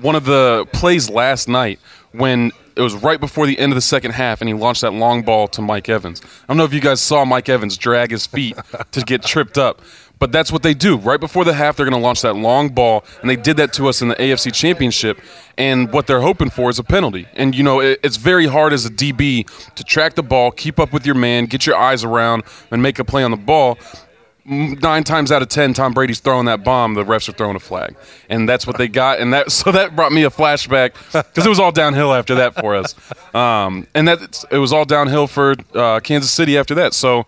one 0.00 0.14
of 0.14 0.24
the 0.24 0.66
plays 0.72 1.10
last 1.10 1.48
night, 1.48 1.78
when 2.12 2.52
it 2.76 2.80
was 2.80 2.94
right 2.94 3.20
before 3.20 3.46
the 3.46 3.58
end 3.58 3.72
of 3.72 3.74
the 3.74 3.82
second 3.82 4.12
half, 4.12 4.40
and 4.40 4.48
he 4.48 4.54
launched 4.54 4.80
that 4.80 4.92
long 4.92 5.22
ball 5.22 5.46
to 5.48 5.62
Mike 5.62 5.88
Evans. 5.88 6.22
I 6.24 6.46
don't 6.48 6.56
know 6.56 6.64
if 6.64 6.72
you 6.72 6.80
guys 6.80 7.00
saw 7.00 7.24
Mike 7.24 7.48
Evans 7.48 7.76
drag 7.76 8.10
his 8.10 8.26
feet 8.26 8.56
to 8.92 9.00
get 9.02 9.22
tripped 9.22 9.58
up, 9.58 9.82
but 10.22 10.30
that's 10.30 10.52
what 10.52 10.62
they 10.62 10.72
do. 10.72 10.96
Right 10.96 11.18
before 11.18 11.44
the 11.44 11.52
half, 11.52 11.74
they're 11.74 11.84
going 11.84 12.00
to 12.00 12.06
launch 12.06 12.22
that 12.22 12.36
long 12.36 12.68
ball, 12.68 13.02
and 13.22 13.28
they 13.28 13.34
did 13.34 13.56
that 13.56 13.72
to 13.72 13.88
us 13.88 14.02
in 14.02 14.06
the 14.06 14.14
AFC 14.14 14.54
Championship. 14.54 15.20
And 15.58 15.92
what 15.92 16.06
they're 16.06 16.20
hoping 16.20 16.48
for 16.48 16.70
is 16.70 16.78
a 16.78 16.84
penalty. 16.84 17.26
And 17.34 17.56
you 17.56 17.64
know, 17.64 17.80
it, 17.80 17.98
it's 18.04 18.18
very 18.18 18.46
hard 18.46 18.72
as 18.72 18.86
a 18.86 18.88
DB 18.88 19.44
to 19.74 19.82
track 19.82 20.14
the 20.14 20.22
ball, 20.22 20.52
keep 20.52 20.78
up 20.78 20.92
with 20.92 21.04
your 21.04 21.16
man, 21.16 21.46
get 21.46 21.66
your 21.66 21.74
eyes 21.74 22.04
around, 22.04 22.44
and 22.70 22.80
make 22.80 23.00
a 23.00 23.04
play 23.04 23.24
on 23.24 23.32
the 23.32 23.36
ball 23.36 23.80
nine 24.44 25.02
times 25.02 25.32
out 25.32 25.42
of 25.42 25.48
ten, 25.48 25.74
Tom 25.74 25.92
Brady's 25.92 26.20
throwing 26.20 26.46
that 26.46 26.62
bomb. 26.62 26.94
The 26.94 27.04
refs 27.04 27.28
are 27.28 27.32
throwing 27.32 27.56
a 27.56 27.60
flag, 27.60 27.96
and 28.28 28.48
that's 28.48 28.64
what 28.64 28.78
they 28.78 28.86
got. 28.86 29.18
And 29.18 29.32
that 29.34 29.50
so 29.58 29.72
that 29.72 29.96
brought 29.96 30.12
me 30.12 30.22
a 30.22 30.30
flashback 30.30 30.92
because 31.12 31.44
it 31.44 31.48
was 31.48 31.58
all 31.58 31.72
downhill 31.72 32.14
after 32.14 32.36
that 32.36 32.54
for 32.54 32.76
us. 32.76 32.94
Um, 33.32 33.86
and 33.94 34.06
that 34.08 34.44
it 34.50 34.58
was 34.58 34.74
all 34.74 34.84
downhill 34.84 35.26
for 35.26 35.54
uh, 35.74 36.00
Kansas 36.00 36.30
City 36.30 36.58
after 36.58 36.74
that. 36.74 36.92
So 36.92 37.24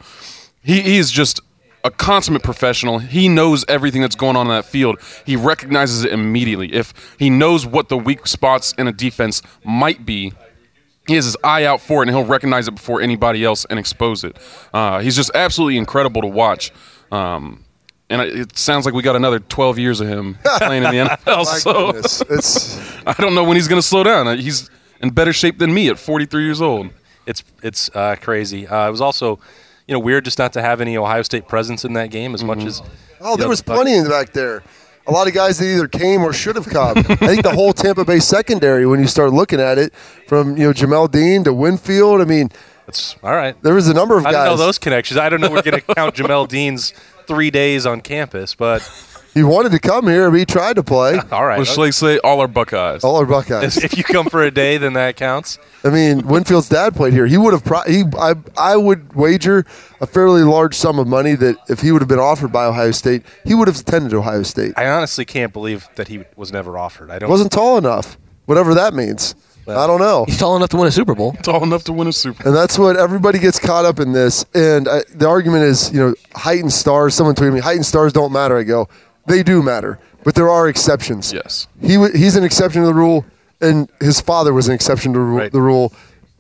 he 0.65 0.81
he's 0.81 1.11
just 1.11 1.41
a 1.85 1.91
consummate 1.91 2.43
professional. 2.43 2.99
He 2.99 3.29
knows 3.29 3.65
everything 3.69 4.01
that's 4.01 4.17
going 4.17 4.37
on 4.37 4.47
in 4.47 4.53
that 4.53 4.65
field. 4.65 4.99
He 5.27 5.37
recognizes 5.37 6.05
it 6.05 6.13
immediately. 6.13 6.73
If 6.73 6.95
he 7.19 7.29
knows 7.31 7.67
what 7.67 7.91
the 7.91 7.99
weak 7.99 8.27
spots 8.27 8.73
in 8.79 8.89
a 8.89 8.93
defense 8.93 9.43
might 9.63 10.07
be, 10.07 10.33
he 11.07 11.15
has 11.15 11.27
his 11.27 11.37
eye 11.45 11.67
out 11.67 11.83
for 11.83 12.03
it, 12.03 12.09
and 12.09 12.17
he'll 12.17 12.27
recognize 12.27 12.67
it 12.67 12.73
before 12.73 13.03
anybody 13.03 13.45
else 13.45 13.67
and 13.67 13.79
expose 13.79 14.25
it. 14.25 14.37
Uh, 14.73 15.01
he's 15.01 15.15
just 15.15 15.31
absolutely 15.35 15.77
incredible 15.77 16.23
to 16.23 16.27
watch. 16.27 16.73
Um, 17.13 17.65
and 18.09 18.23
it 18.23 18.57
sounds 18.57 18.87
like 18.87 18.95
we 18.95 19.03
got 19.03 19.17
another 19.17 19.39
12 19.39 19.79
years 19.79 20.01
of 20.01 20.09
him 20.09 20.39
playing 20.59 20.85
in 20.85 20.91
the 20.91 21.17
NFL. 21.27 21.45
so 21.45 21.91
it's 22.35 23.03
I 23.07 23.13
don't 23.15 23.35
know 23.35 23.45
when 23.45 23.57
he's 23.57 23.69
going 23.69 23.81
to 23.81 23.87
slow 23.87 24.03
down. 24.03 24.39
He's 24.39 24.71
in 25.01 25.11
better 25.11 25.33
shape 25.33 25.59
than 25.59 25.75
me 25.75 25.89
at 25.89 25.99
43 25.99 26.45
years 26.45 26.63
old. 26.63 26.91
It's 27.27 27.43
it's 27.63 27.91
uh, 27.95 28.17
crazy. 28.21 28.67
Uh, 28.67 28.89
it 28.89 28.91
was 28.91 29.01
also, 29.01 29.39
you 29.87 29.93
know, 29.93 29.99
weird 29.99 30.25
just 30.25 30.39
not 30.39 30.53
to 30.55 30.63
have 30.63 30.81
any 30.81 30.97
Ohio 30.97 31.23
State 31.23 31.47
presence 31.49 31.85
in 31.85 31.93
that 31.95 32.11
game 32.11 32.35
as 32.35 32.41
Mm-hmm. 32.41 32.47
much 32.49 32.65
as. 32.65 32.83
oh, 33.21 33.37
there 33.37 33.47
know, 33.47 33.51
was 33.51 33.63
plenty 33.63 33.95
in 33.95 34.05
the 34.05 34.11
back 34.11 34.33
there. 34.33 34.63
A 35.07 35.13
lot 35.13 35.29
of 35.29 35.35
guys 35.35 35.59
that 35.59 35.67
either 35.67 35.87
came 35.87 36.23
or 36.23 36.33
should 36.33 36.57
have 36.57 36.67
come. 36.67 36.97
I 36.99 37.03
think 37.17 37.43
the 37.43 37.53
whole 37.55 37.75
Tampa 37.75 38.05
Bay 38.07 38.21
secondary, 38.21 38.87
when 38.87 39.01
you 39.01 39.07
start 39.07 39.33
looking 39.35 39.61
at 39.61 39.77
it, 39.77 39.93
from 40.27 40.57
you 40.57 40.65
know 40.65 40.73
Jamel 40.73 41.11
Dean 41.11 41.45
to 41.45 41.53
Winfield, 41.53 42.23
I 42.23 42.25
mean, 42.25 42.49
It's 42.89 43.15
all 43.23 43.35
right. 43.35 43.55
there 43.63 43.75
was 43.75 43.89
a 43.89 43.95
number 43.95 44.17
of 44.17 44.25
I 44.25 44.33
guys. 44.33 44.49
don't 44.49 44.57
know 44.59 44.65
those 44.65 44.79
connections. 44.79 45.19
I 45.19 45.29
don't 45.29 45.43
know. 45.43 45.51
We're 45.51 45.61
going 45.63 45.81
to 45.87 45.95
count 45.95 46.15
Jamel 46.15 46.49
Dean's 46.49 46.95
three 47.27 47.51
days 47.51 47.85
on 47.85 48.01
campus, 48.01 48.55
but 48.55 48.81
He 49.35 49.43
wanted 49.43 49.73
to 49.73 49.81
come 49.81 50.07
here, 50.07 50.31
but 50.31 50.39
he 50.39 50.45
tried 50.47 50.77
to 50.77 50.83
play. 50.85 51.19
all 51.33 51.45
right. 51.45 51.59
What 51.59 51.67
should 51.67 51.83
I 51.83 51.91
say? 51.91 52.19
All 52.19 52.41
our 52.41 52.49
Buckeyes. 52.49 53.03
All 53.03 53.17
our 53.17 53.27
Buckeyes. 53.27 53.77
if 53.77 53.99
you 53.99 54.05
come 54.05 54.27
for 54.27 54.43
a 54.43 54.51
day, 54.51 54.79
then 54.79 54.93
that 54.93 55.17
counts. 55.17 55.59
I 55.83 55.91
mean, 55.91 56.27
Winfield's 56.27 56.69
dad 56.69 56.95
played 56.95 57.13
here. 57.13 57.27
He 57.27 57.37
would 57.37 57.53
have. 57.53 57.65
Pro- 57.65 57.83
he, 57.83 58.05
I, 58.19 58.35
I 58.57 58.77
would 58.77 59.15
wager 59.15 59.67
a 60.01 60.07
fairly 60.07 60.43
large 60.43 60.77
sum 60.77 60.99
of 60.99 61.09
money 61.09 61.35
that 61.35 61.57
if 61.69 61.81
he 61.81 61.91
would 61.91 62.01
have 62.01 62.09
been 62.09 62.21
offered 62.21 62.53
by 62.53 62.65
Ohio 62.65 62.93
State, 62.93 63.23
he 63.45 63.55
would 63.55 63.69
have 63.69 63.79
attended 63.79 64.15
Ohio 64.15 64.45
State. 64.45 64.75
I 64.77 64.87
honestly 64.89 65.25
can't 65.25 65.53
believe 65.53 65.89
that 65.97 66.09
he 66.09 66.25
was 66.37 66.53
never 66.53 66.79
offered. 66.79 67.11
I 67.11 67.19
don't. 67.19 67.29
Wasn't 67.29 67.51
tall 67.51 67.77
enough, 67.77 68.17
whatever 68.47 68.75
that 68.75 68.95
means. 68.95 69.35
I 69.67 69.87
don't 69.87 70.01
know. 70.01 70.25
He's 70.27 70.39
tall 70.39 70.57
enough 70.57 70.69
to 70.71 70.77
win 70.77 70.89
a 70.89 70.93
Super 70.93 71.15
Bowl. 71.15 71.33
Tall 71.43 71.63
enough 71.63 71.85
to 71.85 71.93
win 71.93 72.07
a 72.07 72.13
Super 72.13 72.43
Bowl. 72.43 72.53
And 72.53 72.57
that's 72.57 72.79
what 72.79 72.97
everybody 72.97 73.39
gets 73.39 73.59
caught 73.59 73.85
up 73.85 73.99
in 73.99 74.13
this. 74.13 74.45
And 74.55 74.89
I, 74.89 75.03
the 75.15 75.27
argument 75.27 75.65
is, 75.65 75.91
you 75.91 76.01
know, 76.01 76.15
height 76.35 76.61
and 76.61 76.73
stars. 76.73 77.15
Someone 77.15 77.35
tweeted 77.35 77.55
me, 77.55 77.61
height 77.61 77.77
and 77.77 77.87
stars 77.87 78.13
don't 78.13 78.33
matter. 78.33 78.59
I 78.59 78.63
go, 78.63 78.89
they 79.27 79.43
do 79.43 79.63
matter, 79.63 79.99
but 80.25 80.35
there 80.35 80.49
are 80.51 80.69
exceptions. 80.69 81.33
Yes. 81.33 81.67
He 81.81 81.95
w- 81.95 82.13
he's 82.17 82.37
an 82.37 82.45
exception 82.45 82.83
to 82.83 82.87
the 82.87 82.95
rule, 82.95 83.25
and 83.61 83.89
his 84.01 84.21
father 84.21 84.53
was 84.53 84.69
an 84.69 84.75
exception 84.75 85.13
to 85.15 85.19
ru- 85.21 85.39
Right. 85.39 85.53
the 85.53 85.63
rule 85.63 85.93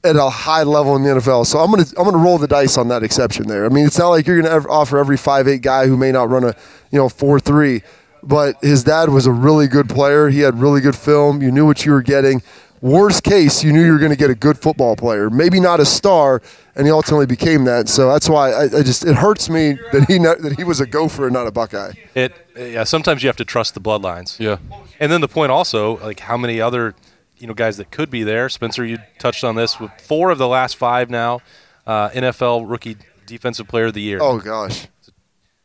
at 0.04 0.16
a 0.16 0.28
high 0.28 0.62
level 0.64 0.94
in 0.96 1.02
the 1.02 1.08
NFL. 1.10 1.44
So 1.46 1.58
I'm 1.60 1.70
gonna 1.70 1.86
I'm 1.96 2.04
gonna 2.04 2.18
roll 2.18 2.36
the 2.38 2.46
dice 2.46 2.76
on 2.76 2.88
that 2.88 3.02
exception 3.02 3.48
there. 3.48 3.64
I 3.64 3.68
mean, 3.70 3.86
it's 3.86 3.98
not 3.98 4.08
like 4.10 4.26
you're 4.26 4.40
gonna 4.40 4.54
ever 4.54 4.70
offer 4.70 4.98
every 4.98 5.16
five 5.16 5.48
eight 5.48 5.62
guy 5.62 5.86
who 5.86 5.96
may 5.96 6.12
not 6.12 6.28
run 6.28 6.44
a 6.44 6.54
you 6.90 6.98
know 6.98 7.08
four 7.08 7.40
three, 7.40 7.82
but 8.22 8.56
his 8.62 8.84
dad 8.84 9.08
was 9.08 9.26
a 9.26 9.32
really 9.32 9.66
good 9.66 9.88
player. 9.88 10.28
He 10.28 10.40
had 10.40 10.60
really 10.60 10.80
good 10.82 10.96
film. 10.96 11.40
You 11.42 11.50
knew 11.50 11.64
what 11.66 11.86
you 11.86 11.92
were 11.92 12.02
getting. 12.02 12.42
Worst 12.82 13.22
case, 13.22 13.64
you 13.64 13.72
knew 13.72 13.82
you 13.82 13.92
were 13.92 13.98
going 13.98 14.10
to 14.10 14.16
get 14.16 14.28
a 14.28 14.34
good 14.34 14.58
football 14.58 14.94
player, 14.94 15.30
maybe 15.30 15.58
not 15.58 15.80
a 15.80 15.86
star, 15.86 16.42
and 16.76 16.86
he 16.86 16.92
ultimately 16.92 17.26
became 17.26 17.64
that. 17.64 17.88
So 17.88 18.08
that's 18.08 18.28
why 18.28 18.50
I, 18.50 18.62
I 18.64 18.82
just 18.82 19.04
it 19.04 19.14
hurts 19.16 19.48
me 19.48 19.78
that 19.92 20.06
he 20.08 20.18
not, 20.18 20.38
that 20.40 20.56
he 20.56 20.64
was 20.64 20.80
a 20.80 20.86
Gopher 20.86 21.24
and 21.24 21.32
not 21.32 21.46
a 21.46 21.52
Buckeye. 21.52 21.92
It. 22.14 22.32
Yeah. 22.56 22.84
Sometimes 22.84 23.22
you 23.22 23.28
have 23.28 23.36
to 23.36 23.44
trust 23.44 23.74
the 23.74 23.80
bloodlines. 23.80 24.38
Yeah. 24.38 24.58
And 25.00 25.10
then 25.10 25.20
the 25.20 25.28
point 25.28 25.52
also, 25.52 25.98
like 25.98 26.20
how 26.20 26.36
many 26.36 26.60
other, 26.60 26.94
you 27.38 27.46
know, 27.46 27.54
guys 27.54 27.76
that 27.76 27.90
could 27.90 28.10
be 28.10 28.22
there. 28.22 28.48
Spencer, 28.48 28.84
you 28.84 28.98
touched 29.18 29.44
on 29.44 29.54
this 29.54 29.78
with 29.78 29.90
four 30.00 30.30
of 30.30 30.38
the 30.38 30.48
last 30.48 30.76
five 30.76 31.10
now, 31.10 31.40
uh, 31.86 32.10
NFL 32.10 32.68
rookie 32.68 32.96
defensive 33.26 33.68
player 33.68 33.86
of 33.86 33.94
the 33.94 34.02
year. 34.02 34.18
Oh 34.20 34.38
gosh, 34.38 34.86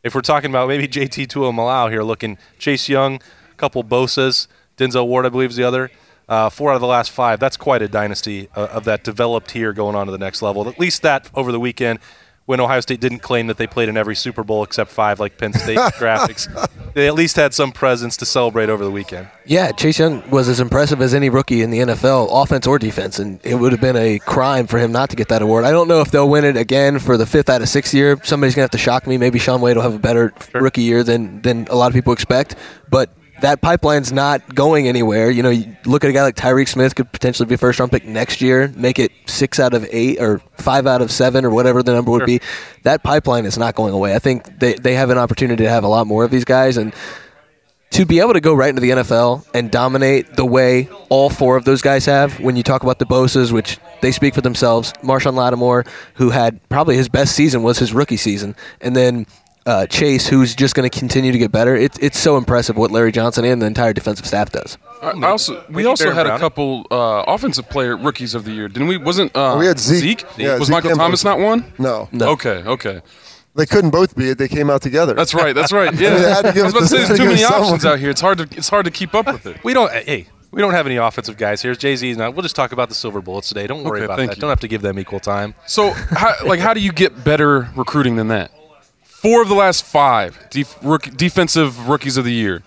If 0.03 0.15
we're 0.15 0.21
talking 0.21 0.49
about 0.49 0.67
maybe 0.67 0.87
JT 0.87 1.27
Tua 1.29 1.51
Malau 1.51 1.89
here, 1.89 2.03
looking 2.03 2.37
Chase 2.57 2.87
Young, 2.87 3.15
a 3.51 3.55
couple 3.55 3.83
Bosa's, 3.83 4.47
Denzel 4.77 5.07
Ward, 5.07 5.25
I 5.25 5.29
believe 5.29 5.49
is 5.49 5.55
the 5.55 5.63
other. 5.63 5.91
Uh, 6.29 6.49
four 6.49 6.71
out 6.71 6.75
of 6.75 6.81
the 6.81 6.87
last 6.87 7.09
five. 7.11 7.39
That's 7.39 7.57
quite 7.57 7.81
a 7.81 7.87
dynasty 7.87 8.49
uh, 8.55 8.67
of 8.71 8.85
that 8.85 9.03
developed 9.03 9.51
here 9.51 9.73
going 9.73 9.95
on 9.95 10.05
to 10.05 10.11
the 10.11 10.17
next 10.17 10.41
level. 10.41 10.69
At 10.69 10.79
least 10.79 11.01
that 11.01 11.29
over 11.33 11.51
the 11.51 11.59
weekend 11.59 11.99
when 12.49 12.59
Ohio 12.59 12.79
State 12.81 12.99
didn't 12.99 13.19
claim 13.19 13.45
that 13.45 13.57
they 13.57 13.67
played 13.67 13.89
in 13.89 13.95
every 13.95 14.15
Super 14.15 14.43
Bowl 14.43 14.63
except 14.63 14.89
five, 14.89 15.19
like 15.19 15.37
Penn 15.37 15.53
State 15.53 15.77
graphics. 15.99 16.47
They 16.95 17.07
at 17.07 17.13
least 17.13 17.35
had 17.35 17.53
some 17.53 17.71
presence 17.71 18.17
to 18.17 18.25
celebrate 18.25 18.69
over 18.69 18.83
the 18.83 18.89
weekend. 18.89 19.27
Yeah, 19.45 19.71
Chase 19.71 19.99
Young 19.99 20.27
was 20.31 20.49
as 20.49 20.59
impressive 20.59 20.99
as 20.99 21.13
any 21.13 21.29
rookie 21.29 21.61
in 21.61 21.69
the 21.69 21.77
NFL, 21.77 22.27
offense 22.31 22.65
or 22.65 22.79
defense, 22.79 23.19
and 23.19 23.39
it 23.43 23.53
would 23.53 23.71
have 23.71 23.81
been 23.81 23.95
a 23.95 24.17
crime 24.17 24.65
for 24.65 24.79
him 24.79 24.91
not 24.91 25.11
to 25.11 25.15
get 25.15 25.27
that 25.27 25.43
award. 25.43 25.63
I 25.63 25.69
don't 25.69 25.87
know 25.87 26.01
if 26.01 26.09
they'll 26.09 26.27
win 26.27 26.43
it 26.43 26.57
again 26.57 26.97
for 26.97 27.17
the 27.17 27.25
fifth 27.27 27.51
out 27.51 27.61
of 27.61 27.69
sixth 27.69 27.93
year. 27.93 28.19
Somebody's 28.23 28.55
gonna 28.55 28.63
have 28.63 28.71
to 28.71 28.79
shock 28.79 29.05
me. 29.05 29.19
Maybe 29.19 29.37
Shaun 29.37 29.61
Wade 29.61 29.75
will 29.77 29.83
have 29.83 29.93
a 29.93 29.99
better 29.99 30.33
rookie 30.55 30.81
year 30.81 31.03
than 31.03 31.43
than 31.43 31.67
a 31.69 31.75
lot 31.75 31.87
of 31.87 31.93
people 31.93 32.13
expect, 32.13 32.55
but. 32.89 33.11
That 33.41 33.61
pipeline's 33.61 34.11
not 34.11 34.53
going 34.53 34.87
anywhere. 34.87 35.29
You 35.29 35.43
know, 35.43 35.49
you 35.49 35.75
look 35.85 36.03
at 36.03 36.09
a 36.09 36.13
guy 36.13 36.23
like 36.23 36.35
Tyreke 36.35 36.67
Smith 36.67 36.95
could 36.95 37.11
potentially 37.11 37.47
be 37.47 37.55
a 37.55 37.57
first 37.57 37.79
round 37.79 37.91
pick 37.91 38.05
next 38.05 38.41
year, 38.41 38.71
make 38.75 38.99
it 38.99 39.11
six 39.27 39.59
out 39.59 39.73
of 39.73 39.87
eight 39.91 40.19
or 40.19 40.39
five 40.57 40.87
out 40.87 41.01
of 41.01 41.11
seven 41.11 41.45
or 41.45 41.49
whatever 41.49 41.81
the 41.81 41.93
number 41.93 42.11
would 42.11 42.25
be. 42.25 42.41
That 42.83 43.03
pipeline 43.03 43.45
is 43.45 43.57
not 43.57 43.75
going 43.75 43.93
away. 43.93 44.15
I 44.15 44.19
think 44.19 44.59
they, 44.59 44.73
they 44.73 44.93
have 44.95 45.09
an 45.09 45.17
opportunity 45.17 45.63
to 45.63 45.69
have 45.69 45.83
a 45.83 45.87
lot 45.87 46.07
more 46.07 46.23
of 46.23 46.31
these 46.31 46.45
guys 46.45 46.77
and 46.77 46.93
to 47.91 48.05
be 48.05 48.19
able 48.19 48.33
to 48.33 48.39
go 48.39 48.53
right 48.53 48.69
into 48.69 48.81
the 48.81 48.91
NFL 48.91 49.45
and 49.53 49.71
dominate 49.71 50.35
the 50.35 50.45
way 50.45 50.87
all 51.09 51.29
four 51.29 51.57
of 51.57 51.65
those 51.65 51.81
guys 51.81 52.05
have, 52.05 52.39
when 52.39 52.55
you 52.55 52.63
talk 52.63 52.83
about 52.83 52.99
the 52.99 53.05
Bosa's, 53.05 53.51
which 53.51 53.79
they 54.01 54.11
speak 54.11 54.35
for 54.35 54.41
themselves, 54.41 54.93
Marshon 55.01 55.33
Lattimore, 55.33 55.85
who 56.13 56.29
had 56.29 56.59
probably 56.69 56.95
his 56.95 57.09
best 57.09 57.35
season 57.35 57.63
was 57.63 57.79
his 57.79 57.93
rookie 57.93 58.17
season, 58.17 58.55
and 58.79 58.95
then 58.95 59.25
uh, 59.65 59.85
Chase, 59.87 60.27
who's 60.27 60.55
just 60.55 60.73
going 60.75 60.89
to 60.89 60.99
continue 60.99 61.31
to 61.31 61.37
get 61.37 61.51
better. 61.51 61.75
It's 61.75 61.97
it's 61.99 62.17
so 62.17 62.37
impressive 62.37 62.75
what 62.77 62.91
Larry 62.91 63.11
Johnson 63.11 63.45
and 63.45 63.61
the 63.61 63.65
entire 63.65 63.93
defensive 63.93 64.25
staff 64.25 64.51
does. 64.51 64.77
I 65.01 65.11
I 65.11 65.29
also 65.29 65.63
we 65.69 65.75
Maybe 65.75 65.85
also 65.85 66.11
had 66.11 66.25
a 66.27 66.37
couple 66.39 66.85
uh, 66.91 67.23
offensive 67.27 67.69
player 67.69 67.95
rookies 67.97 68.35
of 68.35 68.45
the 68.45 68.51
year, 68.51 68.67
didn't 68.67 68.87
we? 68.87 68.97
Wasn't 68.97 69.35
uh, 69.35 69.55
we 69.59 69.65
had 69.65 69.79
Zeke. 69.79 70.23
Yeah, 70.37 70.57
was 70.57 70.67
Zeke 70.67 70.73
Michael 70.75 70.95
Thomas 70.95 71.23
not 71.23 71.39
one? 71.39 71.71
no, 71.77 72.09
No. 72.11 72.29
Okay, 72.31 72.63
okay. 72.65 73.01
they 73.55 73.65
couldn't 73.65 73.91
both 73.91 74.15
be 74.15 74.29
it. 74.29 74.37
They 74.37 74.47
came 74.47 74.69
out 74.69 74.81
together. 74.81 75.13
That's 75.13 75.33
right. 75.33 75.53
That's 75.53 75.71
right. 75.71 75.93
Yeah. 75.99 76.15
They 76.15 76.29
had 76.29 76.45
I 76.57 76.63
was 76.63 76.71
about 76.73 76.79
to 76.81 76.87
say 76.87 76.97
there's 77.05 77.17
too 77.19 77.25
many 77.25 77.43
options 77.43 77.81
someone. 77.81 77.93
out 77.95 77.99
here. 77.99 78.09
It's 78.09 78.21
hard 78.21 78.37
to 78.39 78.47
it's 78.57 78.69
hard 78.69 78.85
to 78.85 78.91
keep 78.91 79.13
up 79.13 79.27
with 79.27 79.45
it. 79.45 79.63
We 79.63 79.73
don't. 79.73 79.91
Hey, 79.91 80.27
we 80.51 80.61
don't 80.61 80.73
have 80.73 80.85
any 80.87 80.95
offensive 80.95 81.37
guys 81.37 81.61
here. 81.61 81.75
Jay 81.75 81.95
Z's 81.95 82.17
not. 82.17 82.33
We'll 82.33 82.41
just 82.43 82.55
talk 82.55 82.71
about 82.71 82.89
the 82.89 82.95
Silver 82.95 83.21
Bullets 83.21 83.49
today. 83.49 83.67
Don't 83.67 83.83
worry 83.83 83.99
Okay, 83.99 84.05
about 84.05 84.17
thank 84.17 84.31
that. 84.31 84.37
you. 84.37 84.41
Don't 84.41 84.49
have 84.49 84.59
to 84.61 84.67
give 84.67 84.81
them 84.81 84.97
equal 84.97 85.19
time. 85.19 85.53
So, 85.67 85.91
how, 85.91 86.33
like, 86.45 86.59
how 86.59 86.73
do 86.73 86.79
you 86.79 86.91
get 86.91 87.23
better 87.23 87.69
recruiting 87.75 88.15
than 88.15 88.29
that? 88.29 88.49
Four 89.21 89.41
of 89.41 89.49
the 89.49 89.55
last 89.55 89.83
five 89.83 90.39
def- 90.49 90.77
rook- 90.81 91.15
defensive 91.17 91.89
rookies 91.89 92.15
of 92.15 92.23
the 92.23 92.31
year 92.31 92.63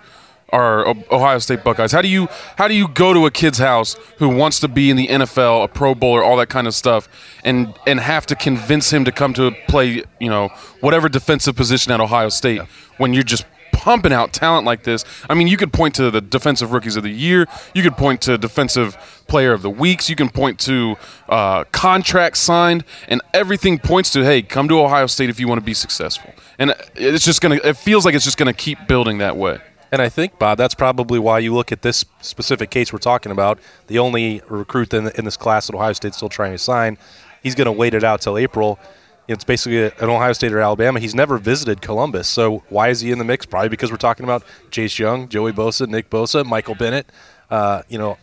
are 0.51 0.87
O- 0.87 1.05
Ohio 1.11 1.39
State 1.39 1.65
Buckeyes. 1.65 1.93
How 1.93 2.03
do 2.03 2.09
you 2.09 2.29
how 2.59 2.69
do 2.69 2.75
you 2.75 2.89
go 2.89 3.15
to 3.15 3.25
a 3.25 3.31
kid's 3.31 3.57
house 3.57 3.97
who 4.19 4.29
wants 4.29 4.61
to 4.61 4.69
be 4.69 4.91
in 4.91 4.97
the 4.99 5.09
NFL, 5.09 5.65
a 5.65 5.69
Pro 5.69 5.95
Bowler, 5.95 6.23
all 6.23 6.37
that 6.37 6.51
kind 6.51 6.67
of 6.67 6.75
stuff, 6.75 7.09
and 7.43 7.73
and 7.87 8.01
have 8.01 8.27
to 8.27 8.35
convince 8.35 8.93
him 8.93 9.07
to 9.07 9.13
come 9.13 9.33
to 9.33 9.53
play, 9.67 10.05
you 10.21 10.29
know, 10.29 10.49
whatever 10.81 11.09
defensive 11.09 11.57
position 11.57 11.91
at 11.91 12.01
Ohio 12.01 12.29
State 12.29 12.61
when 12.99 13.15
you're 13.15 13.23
just 13.23 13.47
pumping 13.73 14.13
out 14.13 14.35
talent 14.35 14.67
like 14.67 14.85
this. 14.85 15.05
I 15.31 15.35
mean, 15.35 15.49
you 15.49 15.57
could 15.57 15.73
point 15.73 15.95
to 15.95 16.11
the 16.11 16.21
defensive 16.21 16.71
rookies 16.73 16.97
of 16.97 17.03
the 17.03 17.11
year. 17.11 17.47
You 17.75 17.83
could 17.83 17.97
point 17.97 18.21
to 18.23 18.37
defensive 18.37 18.97
player 19.27 19.53
of 19.53 19.63
the 19.63 19.71
weeks. 19.71 20.11
You 20.11 20.17
can 20.17 20.29
point 20.29 20.61
to 20.61 20.97
uh, 21.31 21.65
contracts 21.73 22.41
signed, 22.41 22.85
and 23.09 23.23
everything 23.33 23.79
points 23.79 24.11
to 24.11 24.23
hey, 24.23 24.43
come 24.43 24.69
to 24.69 24.79
Ohio 24.81 25.07
State 25.07 25.31
if 25.31 25.41
you 25.41 25.49
want 25.49 25.61
to 25.61 25.65
be 25.65 25.75
successful. 25.75 26.33
And 26.63 26.77
it's 26.95 27.25
just 27.25 27.41
gonna. 27.41 27.57
It 27.65 27.77
feels 27.77 28.05
like 28.05 28.15
it's 28.15 28.25
just 28.25 28.39
gonna 28.39 28.53
keep 28.53 28.87
building 28.87 29.19
that 29.19 29.37
way. 29.37 29.59
And 29.91 30.01
I 30.01 30.09
think, 30.09 30.39
Bob, 30.39 30.59
that's 30.59 30.77
probably 30.77 31.19
why 31.19 31.41
you 31.41 31.53
look 31.53 31.73
at 31.73 31.83
this 31.83 32.05
specific 32.21 32.71
case 32.71 32.93
we're 32.93 33.01
talking 33.01 33.33
about. 33.33 33.59
The 33.89 33.99
only 33.99 34.43
recruit 34.49 34.95
in, 34.95 35.09
in 35.17 35.25
this 35.25 35.37
class 35.37 35.67
that 35.67 35.75
Ohio 35.75 35.93
State's 35.93 36.19
still 36.19 36.29
trying 36.29 36.53
to 36.53 36.59
sign, 36.59 36.99
he's 37.43 37.57
going 37.57 37.67
to 37.67 37.73
wait 37.73 37.95
it 37.95 38.05
out 38.05 38.21
till 38.21 38.39
April. 38.39 38.79
It's 39.27 39.43
basically 39.43 39.87
an 39.87 40.09
Ohio 40.09 40.33
State 40.35 40.53
or 40.53 40.61
Alabama. 40.61 41.01
He's 41.01 41.17
never 41.17 41.37
visited 41.37 41.83
Columbus, 41.83 42.29
so 42.29 42.63
why 42.69 42.91
is 42.91 43.01
he 43.01 43.11
in 43.11 43.19
the 43.19 43.25
mix? 43.25 43.45
Probably 43.45 43.69
because 43.69 43.91
we're 43.91 43.97
talking 43.97 44.23
about 44.25 44.45
Chase 44.71 44.99
Young, 45.01 45.29
Joey 45.29 45.53
Bosa, 45.53 45.89
Nick 45.89 46.11
Bosa, 46.11 46.47
Michael 46.47 46.77
Bennett. 46.77 47.07
Uh, 47.51 47.83
you 47.89 47.99
know, 47.99 48.19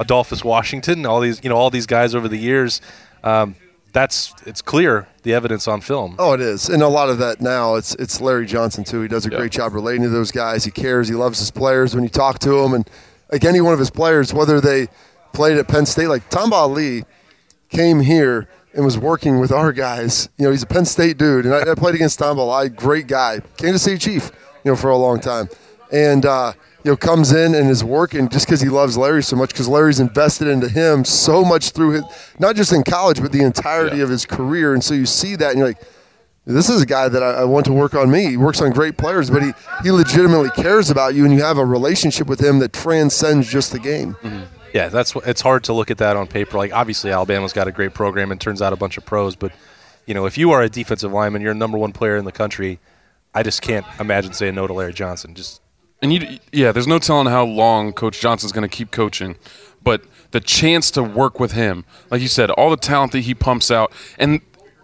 Adolphus 0.00 0.44
Washington, 0.44 1.06
all 1.06 1.20
these 1.20 1.42
you 1.42 1.48
know 1.48 1.56
all 1.56 1.70
these 1.70 1.86
guys 1.86 2.14
over 2.16 2.28
the 2.28 2.36
years. 2.36 2.80
Um, 3.24 3.54
that's 3.92 4.34
it's 4.44 4.60
clear 4.60 5.08
the 5.26 5.34
evidence 5.34 5.66
on 5.66 5.80
film. 5.80 6.14
Oh, 6.20 6.32
it 6.34 6.40
is, 6.40 6.68
and 6.68 6.82
a 6.82 6.88
lot 6.88 7.10
of 7.10 7.18
that 7.18 7.40
now 7.40 7.74
it's 7.74 7.94
it's 7.96 8.20
Larry 8.20 8.46
Johnson 8.46 8.84
too. 8.84 9.02
He 9.02 9.08
does 9.08 9.26
a 9.26 9.30
Yeah. 9.30 9.38
great 9.38 9.50
job 9.50 9.74
relating 9.74 10.02
to 10.04 10.08
those 10.08 10.30
guys. 10.30 10.64
He 10.64 10.70
cares. 10.70 11.08
He 11.08 11.14
loves 11.14 11.38
his 11.40 11.50
players. 11.50 11.94
When 11.94 12.04
you 12.04 12.08
talk 12.10 12.38
to 12.40 12.60
him, 12.60 12.72
and 12.74 12.88
like 13.32 13.44
any 13.44 13.60
one 13.60 13.72
of 13.72 13.78
his 13.80 13.90
players, 13.90 14.32
whether 14.32 14.60
they 14.60 14.86
played 15.32 15.58
at 15.58 15.66
Penn 15.66 15.84
State, 15.84 16.06
like 16.06 16.28
Tamba 16.30 16.56
Hali 16.56 17.04
came 17.70 17.98
here 18.00 18.48
and 18.72 18.84
was 18.84 18.96
working 18.96 19.40
with 19.40 19.50
our 19.50 19.72
guys. 19.72 20.28
You 20.38 20.44
know, 20.44 20.52
he's 20.52 20.62
a 20.62 20.66
Penn 20.66 20.84
State 20.84 21.18
dude, 21.18 21.44
and 21.44 21.52
I, 21.54 21.72
I 21.72 21.74
played 21.74 21.96
against 21.96 22.20
Tamba 22.20 22.42
Hali, 22.42 22.68
great 22.68 23.08
guy, 23.08 23.40
Kansas 23.56 23.82
City 23.82 23.98
Chief, 23.98 24.30
you 24.64 24.70
know, 24.70 24.76
for 24.76 24.90
a 24.90 24.96
long 24.96 25.18
time, 25.18 25.48
and 25.90 26.24
uh, 26.24 26.52
you 26.86 26.92
know 26.92 26.96
comes 26.96 27.32
in 27.32 27.54
and 27.56 27.68
is 27.68 27.82
working 27.82 28.28
just 28.28 28.46
because 28.46 28.60
he 28.60 28.68
loves 28.68 28.96
Larry 28.96 29.22
so 29.24 29.34
much 29.34 29.50
because 29.50 29.66
Larry's 29.66 29.98
invested 29.98 30.46
into 30.46 30.68
him 30.68 31.04
so 31.04 31.44
much 31.44 31.70
through 31.70 31.90
his, 31.90 32.04
not 32.38 32.54
just 32.54 32.72
in 32.72 32.84
college 32.84 33.20
but 33.20 33.32
the 33.32 33.42
entirety 33.42 33.96
Yeah. 33.96 34.04
of 34.04 34.10
his 34.10 34.24
career, 34.24 34.72
and 34.72 34.84
so 34.84 34.94
you 34.94 35.04
see 35.06 35.34
that 35.36 35.50
and 35.50 35.58
you're 35.58 35.68
like. 35.68 35.82
This 36.48 36.70
is 36.70 36.80
a 36.80 36.86
guy 36.86 37.08
that 37.08 37.24
I, 37.24 37.40
I 37.40 37.44
want 37.44 37.66
to 37.66 37.72
work 37.72 37.94
on 37.96 38.08
me. 38.08 38.26
He 38.30 38.36
works 38.36 38.60
on 38.62 38.70
great 38.70 38.96
players, 38.96 39.30
but 39.30 39.42
he, 39.42 39.50
he 39.82 39.90
legitimately 39.90 40.50
cares 40.50 40.90
about 40.90 41.16
you, 41.16 41.24
and 41.24 41.34
you 41.34 41.42
have 41.42 41.58
a 41.58 41.64
relationship 41.66 42.28
with 42.28 42.38
him 42.40 42.60
that 42.60 42.72
transcends 42.72 43.50
just 43.50 43.72
the 43.72 43.80
game. 43.80 44.14
Mm-hmm. 44.22 44.44
Yeah, 44.72 44.88
that's 44.88 45.12
what 45.12 45.26
it's 45.26 45.40
hard 45.40 45.64
to 45.64 45.72
look 45.72 45.90
at 45.90 45.98
that 45.98 46.16
on 46.16 46.28
paper. 46.28 46.56
Like 46.56 46.72
obviously 46.72 47.10
Alabama's 47.10 47.52
got 47.52 47.66
a 47.66 47.72
great 47.72 47.94
program 47.94 48.30
and 48.30 48.40
turns 48.40 48.62
out 48.62 48.72
a 48.72 48.76
bunch 48.76 48.96
of 48.96 49.04
pros, 49.04 49.34
but 49.34 49.50
you 50.06 50.14
know 50.14 50.24
if 50.24 50.38
you 50.38 50.52
are 50.52 50.62
a 50.62 50.68
defensive 50.68 51.12
lineman, 51.12 51.42
you're 51.42 51.50
a 51.50 51.54
number 51.56 51.78
one 51.78 51.90
player 51.90 52.16
in 52.16 52.24
the 52.24 52.30
country. 52.30 52.78
I 53.34 53.42
just 53.42 53.60
can't 53.60 53.84
imagine 53.98 54.32
saying 54.32 54.54
no 54.54 54.68
to 54.68 54.72
Larry 54.72 54.92
Johnson. 54.92 55.34
Just 55.34 55.60
And 56.02 56.12
you, 56.12 56.38
yeah, 56.52 56.72
there's 56.72 56.86
no 56.86 56.98
telling 56.98 57.26
how 57.26 57.44
long 57.44 57.92
Coach 57.92 58.20
Johnson's 58.20 58.52
going 58.52 58.68
to 58.68 58.74
keep 58.74 58.90
coaching, 58.90 59.36
but 59.82 60.02
the 60.32 60.40
chance 60.40 60.90
to 60.92 61.02
work 61.02 61.40
with 61.40 61.52
him, 61.52 61.84
like 62.10 62.20
you 62.20 62.28
said, 62.28 62.50
all 62.50 62.70
the 62.70 62.76
talent 62.76 63.12
that 63.12 63.20
he 63.20 63.34
pumps 63.34 63.70
out, 63.70 63.92
and 64.18 64.40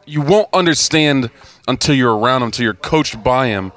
you 0.06 0.20
won't 0.20 0.48
understand 0.52 1.30
until 1.68 1.94
you're 1.94 2.16
around 2.16 2.42
him, 2.42 2.46
until 2.46 2.64
you're 2.64 2.74
coached 2.74 3.22
by 3.22 3.48
him, 3.48 3.70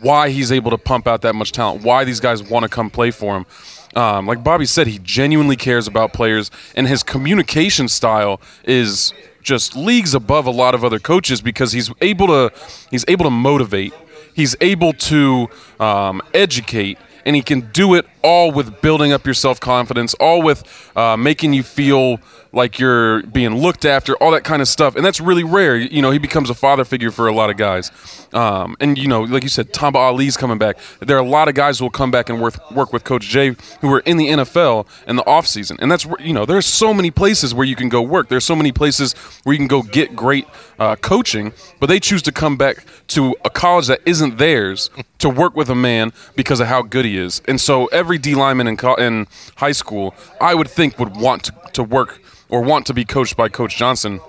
why 0.00 0.30
he's 0.30 0.50
able 0.50 0.70
to 0.70 0.78
pump 0.78 1.06
out 1.06 1.22
that 1.22 1.34
much 1.34 1.52
talent, 1.52 1.82
why 1.82 2.04
these 2.04 2.20
guys 2.20 2.42
want 2.42 2.62
to 2.62 2.68
come 2.68 2.90
play 2.90 3.10
for 3.10 3.36
him. 3.36 3.46
Um, 3.94 4.26
like 4.26 4.44
Bobby 4.44 4.66
said, 4.66 4.86
he 4.86 4.98
genuinely 5.00 5.56
cares 5.56 5.86
about 5.86 6.12
players, 6.12 6.50
and 6.74 6.86
his 6.86 7.02
communication 7.02 7.88
style 7.88 8.40
is 8.64 9.12
just 9.42 9.76
leagues 9.76 10.14
above 10.14 10.46
a 10.46 10.50
lot 10.50 10.74
of 10.74 10.84
other 10.84 10.98
coaches 10.98 11.40
because 11.40 11.72
he's 11.72 11.90
able 12.00 12.26
to 12.26 12.52
he's 12.90 13.04
able 13.08 13.24
to 13.24 13.30
motivate 13.30 13.94
he's 14.38 14.54
able 14.60 14.92
to 14.92 15.48
um, 15.80 16.22
educate 16.32 16.96
and 17.26 17.34
he 17.34 17.42
can 17.42 17.60
do 17.72 17.96
it 17.96 18.06
all 18.22 18.52
with 18.52 18.80
building 18.80 19.12
up 19.12 19.26
your 19.26 19.34
self-confidence 19.34 20.14
all 20.14 20.40
with 20.42 20.62
uh, 20.96 21.16
making 21.16 21.52
you 21.52 21.64
feel 21.64 22.20
like 22.52 22.78
you're 22.78 23.22
being 23.24 23.56
looked 23.56 23.84
after 23.84 24.14
all 24.16 24.30
that 24.32 24.44
kind 24.44 24.62
of 24.62 24.68
stuff. 24.68 24.96
And 24.96 25.04
that's 25.04 25.20
really 25.20 25.44
rare. 25.44 25.76
You 25.76 26.02
know 26.02 26.10
he 26.10 26.18
becomes 26.18 26.50
a 26.50 26.54
father 26.54 26.84
figure 26.84 27.10
for 27.10 27.28
a 27.28 27.32
lot 27.32 27.50
of 27.50 27.56
guys. 27.56 27.90
Um, 28.32 28.76
and 28.80 28.98
you 28.98 29.08
know 29.08 29.22
like 29.22 29.42
you 29.42 29.48
said 29.48 29.72
Tamba 29.72 29.98
Hali's 29.98 30.36
coming 30.36 30.58
back. 30.58 30.78
There 31.00 31.16
are 31.16 31.24
a 31.24 31.28
lot 31.28 31.48
of 31.48 31.54
guys 31.54 31.78
who 31.78 31.84
will 31.84 31.90
come 31.90 32.10
back 32.10 32.28
and 32.28 32.40
work, 32.40 32.92
with 32.92 33.04
coach 33.04 33.26
Jay 33.26 33.54
who 33.80 33.92
are 33.92 34.00
in 34.00 34.16
the 34.16 34.28
NFL 34.28 34.86
in 35.06 35.16
the 35.16 35.22
offseason 35.24 35.78
and 35.80 35.90
that's 35.90 36.06
you 36.20 36.32
know 36.32 36.46
there's 36.46 36.66
so 36.66 36.94
many 36.94 37.10
places 37.10 37.54
where 37.54 37.66
you 37.66 37.76
can 37.76 37.88
go 37.88 38.00
work. 38.02 38.28
There's 38.28 38.44
so 38.44 38.56
many 38.56 38.72
places 38.72 39.12
where 39.44 39.52
you 39.52 39.58
can 39.58 39.68
go 39.68 39.82
get 39.82 40.16
great 40.16 40.46
uh, 40.78 40.96
coaching 40.96 41.52
but 41.80 41.86
they 41.86 42.00
choose 42.00 42.22
to 42.22 42.32
come 42.32 42.56
back 42.56 42.84
to 43.08 43.34
a 43.44 43.50
college 43.50 43.86
that 43.86 44.00
isn't 44.06 44.38
theirs 44.38 44.90
to 45.18 45.28
work 45.28 45.54
with 45.56 45.68
a 45.68 45.74
man 45.74 46.12
because 46.36 46.60
of 46.60 46.66
how 46.66 46.82
good 46.82 47.04
he 47.04 47.16
is. 47.16 47.42
And 47.46 47.60
so 47.60 47.86
every 47.86 48.18
D 48.18 48.34
lineman 48.34 48.68
in, 48.68 48.76
co- 48.76 48.94
in 48.94 49.26
high 49.56 49.72
school, 49.72 50.14
I 50.40 50.54
would 50.54 50.68
think, 50.68 50.98
would 50.98 51.16
want 51.16 51.44
to, 51.44 51.52
to 51.74 51.82
work 51.82 52.20
or 52.48 52.62
want 52.62 52.86
to 52.86 52.94
be 52.94 53.04
coached 53.04 53.36
by 53.36 53.48
Coach 53.48 53.76
Johnson. 53.76 54.20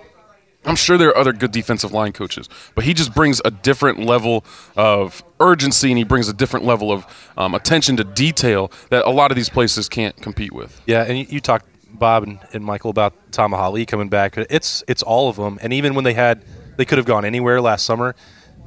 I'm 0.66 0.76
sure 0.76 0.98
there 0.98 1.10
are 1.10 1.18
other 1.18 1.32
good 1.32 1.52
defensive 1.52 1.94
line 1.94 2.12
coaches, 2.12 2.50
but 2.76 2.84
he 2.84 2.94
just 2.94 3.16
brings 3.16 3.42
a 3.46 3.52
different 3.52 4.00
level 4.00 4.44
of 4.76 5.24
urgency 5.40 5.90
and 5.90 5.98
he 5.98 6.04
brings 6.04 6.28
a 6.28 6.34
different 6.34 6.66
level 6.66 6.92
of 6.92 7.06
um, 7.38 7.56
attention 7.56 7.96
to 7.98 8.04
detail 8.04 8.72
that 8.90 9.06
a 9.06 9.10
lot 9.10 9.32
of 9.32 9.38
these 9.38 9.50
places 9.50 9.88
can't 9.88 10.18
compete 10.18 10.52
with. 10.52 10.82
Yeah, 10.86 11.04
and 11.04 11.32
you, 11.32 11.40
talked 11.40 11.66
Bob 11.92 12.24
and, 12.52 12.64
Michael 12.64 12.90
about 12.90 13.32
Tamba 13.32 13.56
Hali 13.56 13.86
coming 13.86 14.10
back. 14.10 14.38
It's 14.38 14.84
it's 14.88 15.02
all 15.02 15.30
of 15.30 15.38
them, 15.38 15.60
and 15.62 15.72
even 15.72 15.96
when 15.96 16.04
they 16.04 16.14
had 16.14 16.44
they 16.76 16.86
could 16.86 16.98
have 16.98 17.08
gone 17.08 17.26
anywhere 17.26 17.62
last 17.62 17.86
summer. 17.86 18.16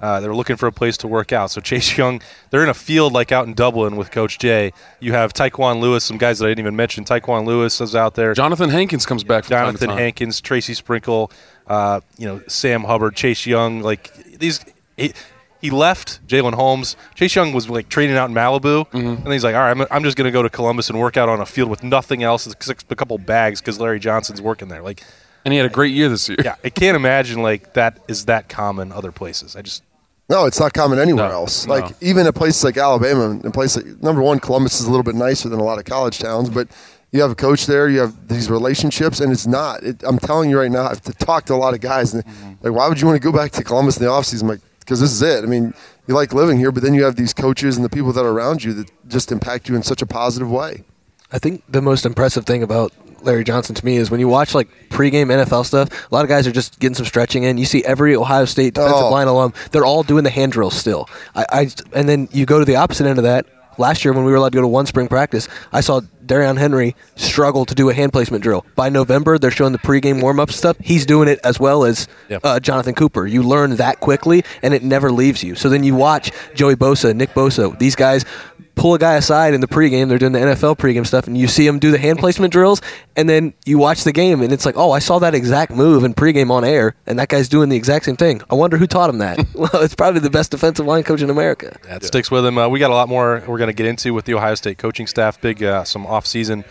Uh, 0.02 0.18
they're 0.20 0.34
looking 0.34 0.56
for 0.56 0.66
a 0.66 0.72
place 0.72 0.96
to 0.98 1.06
work 1.08 1.32
out. 1.32 1.50
So 1.52 1.60
Chase 1.60 1.96
Young, 1.96 2.20
they're 2.50 2.64
in 2.64 2.68
a 2.68 2.74
field 2.74 3.12
like 3.12 3.30
out 3.30 3.46
in 3.46 3.54
Dublin 3.54 3.94
with 3.96 4.10
Coach 4.10 4.38
Jay. 4.40 4.72
You 5.00 5.12
have 5.12 5.32
Tyquan 5.32 5.80
Lewis, 5.80 6.02
some 6.02 6.18
guys 6.18 6.40
that 6.40 6.46
I 6.46 6.48
didn't 6.48 6.58
even 6.58 6.74
mention. 6.76 7.04
Tyquan 7.04 7.46
Lewis 7.46 7.80
is 7.80 7.94
out 7.94 8.14
there. 8.16 8.34
Johnathan 8.34 8.70
Hankins 8.70 9.06
comes 9.06 9.22
back 9.22 9.44
from 9.44 9.54
time 9.54 9.66
Jonathan 9.68 9.88
time. 9.90 9.98
Hankins, 9.98 10.40
Tracy 10.40 10.74
Sprinkle, 10.74 11.30
uh, 11.68 12.00
you 12.18 12.26
know 12.26 12.42
Sam 12.48 12.82
Hubbard, 12.82 13.14
Chase 13.14 13.46
Young. 13.46 13.80
Like 13.80 14.12
these, 14.38 14.64
he, 14.96 15.12
he 15.60 15.70
left 15.70 16.26
Jalen 16.26 16.54
Holmes. 16.54 16.96
Chase 17.14 17.36
Young 17.36 17.52
was 17.52 17.70
like 17.70 17.88
training 17.88 18.16
out 18.16 18.28
in 18.28 18.34
Malibu, 18.34 18.88
Mm-hmm. 18.90 19.22
and 19.24 19.32
he's 19.32 19.44
like, 19.44 19.54
"All 19.54 19.60
right, 19.60 19.70
I'm, 19.70 19.86
I'm 19.92 20.02
just 20.02 20.16
going 20.16 20.24
to 20.26 20.32
go 20.32 20.42
to 20.42 20.50
Columbus 20.50 20.90
and 20.90 20.98
work 20.98 21.16
out 21.16 21.28
on 21.28 21.40
a 21.40 21.46
field 21.46 21.70
with 21.70 21.84
nothing 21.84 22.24
else, 22.24 22.48
except 22.48 22.90
a 22.90 22.96
couple 22.96 23.16
bags 23.18 23.60
because 23.60 23.78
Larry 23.78 24.00
Johnson's 24.00 24.42
working 24.42 24.66
there." 24.66 24.82
Like, 24.82 25.04
And 25.44 25.52
he 25.52 25.58
had 25.58 25.66
a 25.66 25.72
great 25.72 25.94
year 25.94 26.08
this 26.08 26.28
year. 26.28 26.38
yeah, 26.42 26.56
I 26.64 26.70
can't 26.70 26.96
imagine 26.96 27.40
like 27.40 27.74
that 27.74 27.98
is 28.08 28.24
that 28.24 28.48
common 28.48 28.90
other 28.90 29.12
places. 29.12 29.54
I 29.54 29.62
just 29.62 29.84
No, 30.32 30.46
it's 30.46 30.58
not 30.58 30.72
common 30.72 30.98
anywhere 30.98 31.28
No, 31.28 31.34
else. 31.34 31.66
no. 31.66 31.74
Like 31.74 31.94
even 32.00 32.26
a 32.26 32.32
place 32.32 32.64
like 32.64 32.76
Alabama, 32.78 33.30
and 33.30 33.44
a 33.44 33.50
place 33.50 33.76
like 33.76 33.86
number 34.02 34.22
one, 34.22 34.40
Columbus 34.40 34.80
is 34.80 34.86
a 34.86 34.90
little 34.90 35.02
bit 35.04 35.14
nicer 35.14 35.48
than 35.50 35.60
a 35.60 35.64
lot 35.64 35.78
of 35.78 35.84
college 35.84 36.18
towns, 36.18 36.48
but 36.48 36.68
you 37.10 37.20
have 37.20 37.30
a 37.30 37.34
coach 37.34 37.66
there, 37.66 37.88
you 37.90 38.00
have 38.00 38.28
these 38.28 38.48
relationships, 38.50 39.20
and 39.20 39.30
it's 39.30 39.46
not. 39.46 39.82
It, 39.84 40.02
I'm 40.04 40.18
telling 40.18 40.48
you 40.48 40.58
right 40.58 40.70
now, 40.70 40.86
I've 40.86 41.02
talked 41.18 41.48
to 41.48 41.54
a 41.54 41.60
lot 41.64 41.74
of 41.74 41.80
guys, 41.80 42.14
and 42.14 42.24
like, 42.62 42.72
why 42.72 42.88
would 42.88 42.98
you 42.98 43.06
want 43.06 43.20
to 43.20 43.24
go 43.30 43.36
back 43.36 43.50
to 43.52 43.62
Columbus 43.62 43.98
in 43.98 44.04
the 44.04 44.10
offseason? 44.10 44.42
I'm 44.44 44.48
like, 44.48 44.60
because 44.80 45.00
this 45.00 45.12
is 45.12 45.20
it. 45.20 45.44
I 45.44 45.46
mean, 45.46 45.74
you 46.06 46.14
like 46.14 46.32
living 46.32 46.56
here, 46.58 46.72
but 46.72 46.82
then 46.82 46.94
you 46.94 47.04
have 47.04 47.16
these 47.16 47.34
coaches 47.34 47.76
and 47.76 47.84
the 47.84 47.90
people 47.90 48.12
that 48.14 48.24
are 48.24 48.30
around 48.30 48.64
you 48.64 48.72
that 48.72 48.90
just 49.08 49.30
impact 49.30 49.68
you 49.68 49.76
in 49.76 49.82
such 49.82 50.00
a 50.00 50.06
positive 50.06 50.50
way. 50.50 50.84
I 51.30 51.38
think 51.38 51.62
the 51.68 51.82
most 51.82 52.06
impressive 52.06 52.46
thing 52.46 52.62
about 52.62 52.92
Larry 53.24 53.44
Johnson 53.44 53.74
to 53.74 53.84
me 53.84 53.96
is 53.96 54.10
when 54.10 54.20
you 54.20 54.28
watch 54.28 54.54
like 54.54 54.68
pregame 54.90 55.26
NFL 55.26 55.64
stuff. 55.66 55.88
A 56.10 56.14
lot 56.14 56.24
of 56.24 56.28
guys 56.28 56.46
are 56.46 56.52
just 56.52 56.78
getting 56.80 56.94
some 56.94 57.06
stretching 57.06 57.44
in. 57.44 57.58
You 57.58 57.64
see 57.64 57.84
every 57.84 58.14
Ohio 58.16 58.44
State 58.44 58.74
defensive 58.74 58.96
Oh. 58.96 59.10
line 59.10 59.28
alum; 59.28 59.52
they're 59.70 59.84
all 59.86 60.02
doing 60.02 60.24
the 60.24 60.30
hand 60.30 60.52
drills 60.52 60.74
still. 60.74 61.08
I, 61.34 61.46
I 61.52 61.70
and 61.94 62.08
then 62.08 62.28
you 62.32 62.46
go 62.46 62.58
to 62.58 62.64
the 62.64 62.76
opposite 62.76 63.06
end 63.06 63.18
of 63.18 63.24
that. 63.24 63.46
Last 63.78 64.04
year, 64.04 64.12
when 64.12 64.26
we 64.26 64.30
were 64.30 64.36
allowed 64.36 64.52
to 64.52 64.56
go 64.56 64.60
to 64.62 64.68
one 64.68 64.84
spring 64.84 65.08
practice, 65.08 65.48
I 65.72 65.80
saw 65.80 66.02
Darion 66.26 66.58
Henry 66.58 66.94
struggle 67.16 67.64
to 67.64 67.74
do 67.74 67.88
a 67.88 67.94
hand 67.94 68.12
placement 68.12 68.42
drill. 68.42 68.66
By 68.76 68.90
November, 68.90 69.38
they're 69.38 69.50
showing 69.50 69.72
the 69.72 69.78
pregame 69.78 70.20
warm 70.20 70.38
up 70.40 70.52
stuff. 70.52 70.76
He's 70.78 71.06
doing 71.06 71.26
it 71.26 71.40
as 71.42 71.58
well 71.58 71.84
as 71.84 72.06
Yep. 72.28 72.40
uh, 72.44 72.60
Jonathan 72.60 72.94
Cooper. 72.94 73.26
You 73.26 73.42
learn 73.42 73.76
that 73.76 73.98
quickly, 74.00 74.44
and 74.62 74.74
it 74.74 74.82
never 74.82 75.10
leaves 75.10 75.42
you. 75.42 75.54
So 75.54 75.70
then 75.70 75.84
you 75.84 75.94
watch 75.94 76.30
Joey 76.54 76.76
Bosa, 76.76 77.16
Nick 77.16 77.30
Bosa, 77.32 77.76
these 77.78 77.96
guys 77.96 78.26
pull 78.74 78.94
a 78.94 78.98
guy 78.98 79.14
aside 79.14 79.54
in 79.54 79.60
the 79.60 79.68
pregame. 79.68 80.08
They're 80.08 80.18
doing 80.18 80.32
the 80.32 80.38
NFL 80.38 80.76
pregame 80.78 81.06
stuff, 81.06 81.26
and 81.26 81.36
you 81.36 81.46
see 81.48 81.66
them 81.66 81.78
do 81.78 81.90
the 81.90 81.98
hand 81.98 82.18
placement 82.18 82.52
drills, 82.52 82.80
and 83.16 83.28
then 83.28 83.54
you 83.64 83.78
watch 83.78 84.04
the 84.04 84.12
game, 84.12 84.42
and 84.42 84.52
it's 84.52 84.66
like, 84.66 84.76
oh, 84.76 84.92
I 84.92 84.98
saw 84.98 85.18
that 85.20 85.34
exact 85.34 85.72
move 85.72 86.04
in 86.04 86.14
pregame 86.14 86.50
on 86.50 86.64
air, 86.64 86.94
and 87.06 87.18
that 87.18 87.28
guy's 87.28 87.48
doing 87.48 87.68
the 87.68 87.76
exact 87.76 88.04
same 88.04 88.16
thing. 88.16 88.42
I 88.50 88.54
wonder 88.54 88.76
who 88.76 88.86
taught 88.86 89.10
him 89.10 89.18
that. 89.18 89.38
well, 89.54 89.82
it's 89.82 89.94
probably 89.94 90.20
the 90.20 90.30
best 90.30 90.50
defensive 90.50 90.86
line 90.86 91.02
coach 91.02 91.22
in 91.22 91.30
America. 91.30 91.76
that 91.84 92.04
sticks 92.04 92.30
with 92.30 92.44
him. 92.44 92.58
Uh, 92.58 92.68
we 92.68 92.78
got 92.78 92.90
a 92.90 92.94
lot 92.94 93.08
more 93.08 93.42
we're 93.46 93.58
going 93.58 93.68
to 93.68 93.74
get 93.74 93.86
into 93.86 94.14
with 94.14 94.24
the 94.24 94.34
Ohio 94.34 94.54
State 94.54 94.78
coaching 94.78 95.06
staff. 95.06 95.40
Big 95.40 95.62
uh, 95.62 95.84
some 95.84 96.06
off-season 96.06 96.64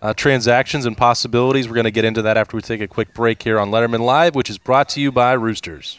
uh, 0.00 0.14
transactions 0.14 0.86
and 0.86 0.96
possibilities. 0.96 1.68
We're 1.68 1.74
going 1.74 1.84
to 1.84 1.90
get 1.90 2.04
into 2.04 2.22
that 2.22 2.36
after 2.36 2.56
we 2.56 2.62
take 2.62 2.80
a 2.80 2.88
quick 2.88 3.14
break 3.14 3.42
here 3.42 3.58
on 3.58 3.70
Letterman 3.70 4.00
Live, 4.00 4.34
which 4.34 4.50
is 4.50 4.58
brought 4.58 4.88
to 4.90 5.00
you 5.00 5.10
by 5.10 5.32
Roosters. 5.32 5.98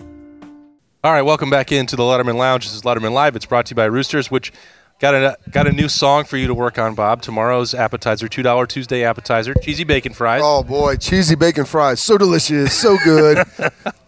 All 1.03 1.11
right, 1.11 1.23
welcome 1.23 1.49
back 1.49 1.71
into 1.71 1.95
the 1.95 2.03
Letterman 2.03 2.35
Lounge. 2.35 2.65
This 2.65 2.75
is 2.75 2.83
Letterman 2.83 3.11
Live. 3.11 3.35
It's 3.35 3.47
brought 3.47 3.65
to 3.65 3.71
you 3.71 3.75
by 3.75 3.85
Roosters, 3.85 4.29
which 4.29 4.53
got 4.99 5.15
a 5.15 5.35
got 5.49 5.65
a 5.65 5.71
new 5.71 5.89
song 5.89 6.25
for 6.25 6.37
you 6.37 6.45
to 6.45 6.53
work 6.53 6.77
on, 6.77 6.93
Bob. 6.93 7.23
Tomorrow's 7.23 7.73
appetizer, 7.73 8.27
two 8.27 8.43
dollar 8.43 8.67
Tuesday 8.67 9.03
appetizer, 9.03 9.55
cheesy 9.55 9.83
bacon 9.83 10.13
fries. 10.13 10.41
Oh 10.43 10.61
boy, 10.61 10.97
cheesy 10.97 11.33
bacon 11.33 11.65
fries, 11.65 11.99
so 11.99 12.19
delicious, 12.19 12.77
so 12.77 12.97
good. 13.03 13.39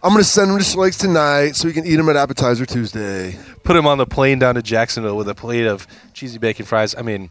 I'm 0.04 0.12
gonna 0.12 0.22
send 0.22 0.52
them 0.52 0.58
to 0.58 0.64
Schlegs 0.64 0.96
tonight 0.96 1.56
so 1.56 1.66
we 1.66 1.74
can 1.74 1.84
eat 1.84 1.96
them 1.96 2.08
at 2.10 2.14
Appetizer 2.14 2.64
Tuesday. 2.64 3.36
Put 3.64 3.72
them 3.74 3.88
on 3.88 3.98
the 3.98 4.06
plane 4.06 4.38
down 4.38 4.54
to 4.54 4.62
Jacksonville 4.62 5.16
with 5.16 5.28
a 5.28 5.34
plate 5.34 5.66
of 5.66 5.88
cheesy 6.12 6.38
bacon 6.38 6.64
fries. 6.64 6.94
I 6.94 7.02
mean, 7.02 7.28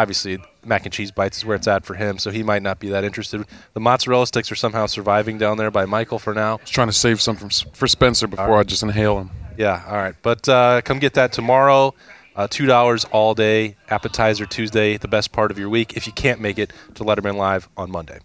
obviously 0.00 0.38
mac 0.64 0.84
and 0.84 0.92
cheese 0.92 1.10
bites 1.10 1.38
is 1.38 1.44
where 1.44 1.56
it's 1.56 1.68
at 1.68 1.84
for 1.84 1.94
him, 1.94 2.18
so 2.18 2.30
he 2.30 2.42
might 2.42 2.62
not 2.62 2.78
be 2.80 2.88
that 2.90 3.04
interested. 3.04 3.44
The 3.74 3.80
mozzarella 3.80 4.26
sticks 4.26 4.50
are 4.50 4.56
somehow 4.56 4.86
surviving 4.86 5.38
down 5.38 5.56
there 5.56 5.70
by 5.70 5.86
Michael 5.86 6.18
for 6.18 6.34
now. 6.34 6.58
Was 6.60 6.70
trying 6.70 6.88
to 6.88 6.92
save 6.92 7.20
some 7.20 7.36
from, 7.36 7.50
for 7.50 7.86
Spencer 7.86 8.26
before 8.26 8.58
I 8.58 8.62
just 8.62 8.82
inhale 8.82 9.16
them. 9.16 9.30
Yeah, 9.56 9.82
all 9.86 9.96
right. 9.96 10.14
But 10.22 10.48
uh, 10.48 10.80
come 10.82 10.98
get 10.98 11.14
that 11.14 11.32
tomorrow. 11.32 11.94
Uh, 12.36 12.46
Two 12.48 12.66
dollars 12.66 13.04
all 13.06 13.34
day, 13.34 13.76
appetizer 13.88 14.46
Tuesday, 14.46 14.96
the 14.96 15.08
best 15.08 15.32
part 15.32 15.50
of 15.50 15.58
your 15.58 15.68
week. 15.68 15.96
If 15.96 16.06
you 16.06 16.12
can't 16.12 16.40
make 16.40 16.58
it 16.58 16.72
to 16.94 17.04
Letterman 17.04 17.34
Live 17.34 17.68
on 17.76 17.90
Monday, 17.90 18.20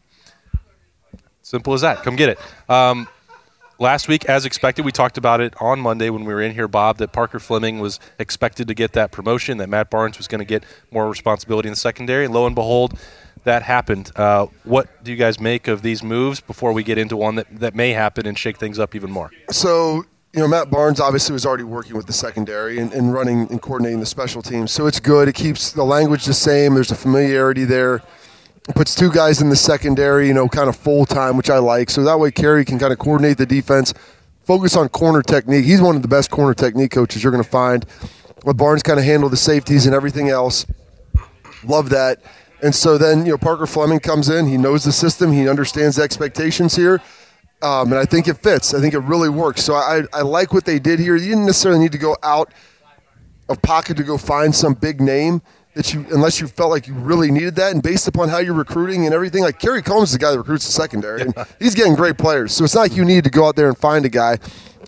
simple 1.42 1.74
as 1.74 1.82
that. 1.82 2.04
Come 2.04 2.16
get 2.16 2.30
it. 2.30 2.40
Um, 2.70 3.08
last 3.80 4.08
week, 4.08 4.26
as 4.26 4.46
expected, 4.46 4.86
we 4.86 4.92
talked 4.92 5.18
about 5.18 5.42
it 5.42 5.54
on 5.62 5.80
Monday 5.80 6.10
when 6.10 6.26
we 6.26 6.34
were 6.34 6.42
in 6.42 6.54
here, 6.54 6.68
Bob, 6.68 6.98
that 6.98 7.12
Parker 7.12 7.40
Fleming 7.40 7.80
was 7.80 8.00
expected 8.20 8.68
to 8.68 8.74
get 8.74 8.94
that 8.94 9.12
promotion, 9.12 9.58
that 9.58 9.70
Matt 9.70 9.90
Barnes 9.90 10.18
was 10.18 10.28
going 10.28 10.40
to 10.40 10.46
get 10.46 10.64
more 10.92 11.10
responsibility 11.10 11.68
in 11.68 11.74
the 11.74 11.80
secondary, 11.80 12.26
and 12.26 12.34
lo 12.34 12.46
and 12.46 12.56
behold, 12.56 12.98
that 13.44 13.64
happened. 13.64 14.12
Uh, 14.16 14.48
what 14.64 15.04
do 15.04 15.12
you 15.12 15.18
guys 15.18 15.40
make 15.40 15.68
of 15.68 15.82
these 15.82 16.04
moves 16.04 16.42
before 16.42 16.74
we 16.74 16.84
get 16.84 16.98
into 16.98 17.16
one 17.16 17.36
that, 17.36 17.48
that 17.60 17.76
may 17.76 17.92
happen 17.92 18.26
and 18.26 18.38
shake 18.38 18.58
things 18.58 18.80
up 18.80 18.96
even 18.96 19.12
more? 19.12 19.32
So, 19.52 20.04
you 20.34 20.40
know, 20.40 20.48
Matt 20.48 20.70
Barnes 20.70 21.00
obviously 21.00 21.34
was 21.34 21.46
already 21.46 21.64
working 21.64 21.96
with 21.96 22.08
the 22.08 22.14
secondary 22.14 22.80
and, 22.80 22.92
and 22.92 23.14
running 23.14 23.48
and 23.52 23.62
coordinating 23.62 24.00
the 24.00 24.06
special 24.06 24.42
teams. 24.42 24.72
So 24.72 24.88
it's 24.88 25.00
good. 25.00 25.28
It 25.28 25.36
keeps 25.36 25.72
the 25.72 25.86
language 25.86 26.26
the 26.26 26.34
same. 26.34 26.74
There's 26.74 26.92
a 26.92 26.96
familiarity 26.96 27.66
there. 27.66 28.02
Puts 28.74 28.96
two 28.96 29.12
guys 29.12 29.42
in 29.42 29.50
the 29.50 29.56
secondary, 29.56 30.28
you 30.28 30.34
know, 30.34 30.48
kind 30.48 30.68
of 30.68 30.76
full 30.76 31.06
time, 31.06 31.38
which 31.38 31.52
I 31.52 31.60
like. 31.60 31.90
So 31.92 32.04
that 32.04 32.20
way 32.20 32.32
Kerry 32.32 32.66
can 32.66 32.80
kind 32.80 32.92
of 32.92 32.98
coordinate 32.98 33.38
the 33.38 33.46
defense, 33.46 33.94
focus 34.44 34.76
on 34.76 34.90
corner 34.90 35.22
technique. 35.22 35.66
He's 35.66 35.82
one 35.82 35.96
of 35.96 36.02
the 36.02 36.08
best 36.08 36.32
corner 36.32 36.56
technique 36.56 36.92
coaches 36.92 37.22
you're 37.22 37.32
going 37.32 37.44
to 37.44 37.50
find. 37.50 37.86
Let 38.44 38.58
Barnes 38.58 38.82
kind 38.82 39.00
of 39.00 39.06
handle 39.06 39.30
the 39.30 39.38
safeties 39.38 39.86
and 39.86 39.94
everything 39.94 40.30
else. 40.30 40.66
Love 41.64 41.90
that. 41.90 42.22
And 42.64 42.74
so 42.74 42.98
then, 42.98 43.26
you 43.26 43.34
know, 43.34 43.38
Parker 43.38 43.68
Fleming 43.68 44.00
comes 44.00 44.30
in. 44.30 44.48
He 44.48 44.58
knows 44.58 44.84
the 44.84 44.92
system. 44.92 45.32
He 45.32 45.48
understands 45.48 45.98
the 45.98 46.04
expectations 46.04 46.76
here. 46.76 47.02
Um, 47.62 47.92
and 47.92 48.00
I 48.00 48.06
think 48.06 48.28
it 48.28 48.36
fits. 48.36 48.74
I 48.74 48.82
think 48.82 48.94
it 48.94 49.00
really 49.00 49.30
works. 49.30 49.64
So 49.64 49.76
I, 49.76 50.04
I 50.14 50.22
like 50.22 50.54
what 50.54 50.66
they 50.66 50.80
did 50.80 51.00
here. 51.00 51.16
You 51.16 51.30
didn't 51.30 51.46
necessarily 51.46 51.80
need 51.80 51.92
to 51.92 51.98
go 51.98 52.18
out 52.24 52.52
of 53.48 53.62
pocket 53.62 53.98
to 53.98 54.04
go 54.04 54.18
find 54.18 54.54
some 54.54 54.74
big 54.74 55.00
name 55.00 55.42
that 55.76 55.94
you, 55.94 56.06
unless 56.12 56.42
you 56.42 56.48
felt 56.48 56.72
like 56.72 56.88
you 56.88 56.94
really 56.94 57.30
needed 57.30 57.56
that. 57.56 57.72
And 57.72 57.84
based 57.84 58.08
upon 58.08 58.30
how 58.30 58.40
you're 58.40 58.54
recruiting 58.54 59.06
and 59.06 59.14
everything, 59.14 59.44
like 59.44 59.60
Kerry 59.60 59.82
Combs 59.82 60.10
is 60.10 60.14
the 60.14 60.20
guy 60.20 60.32
that 60.32 60.38
recruits 60.38 60.66
the 60.66 60.72
secondary, 60.72 61.22
and 61.22 61.34
he's 61.60 61.76
getting 61.76 61.96
great 61.96 62.18
players. 62.18 62.54
So 62.54 62.64
it's 62.64 62.74
not 62.74 62.82
like 62.82 62.96
you 62.96 63.06
need 63.06 63.24
to 63.26 63.30
go 63.30 63.46
out 63.46 63.56
there 63.56 63.68
and 63.68 63.78
find 63.78 64.06
a 64.06 64.10
guy. 64.10 64.40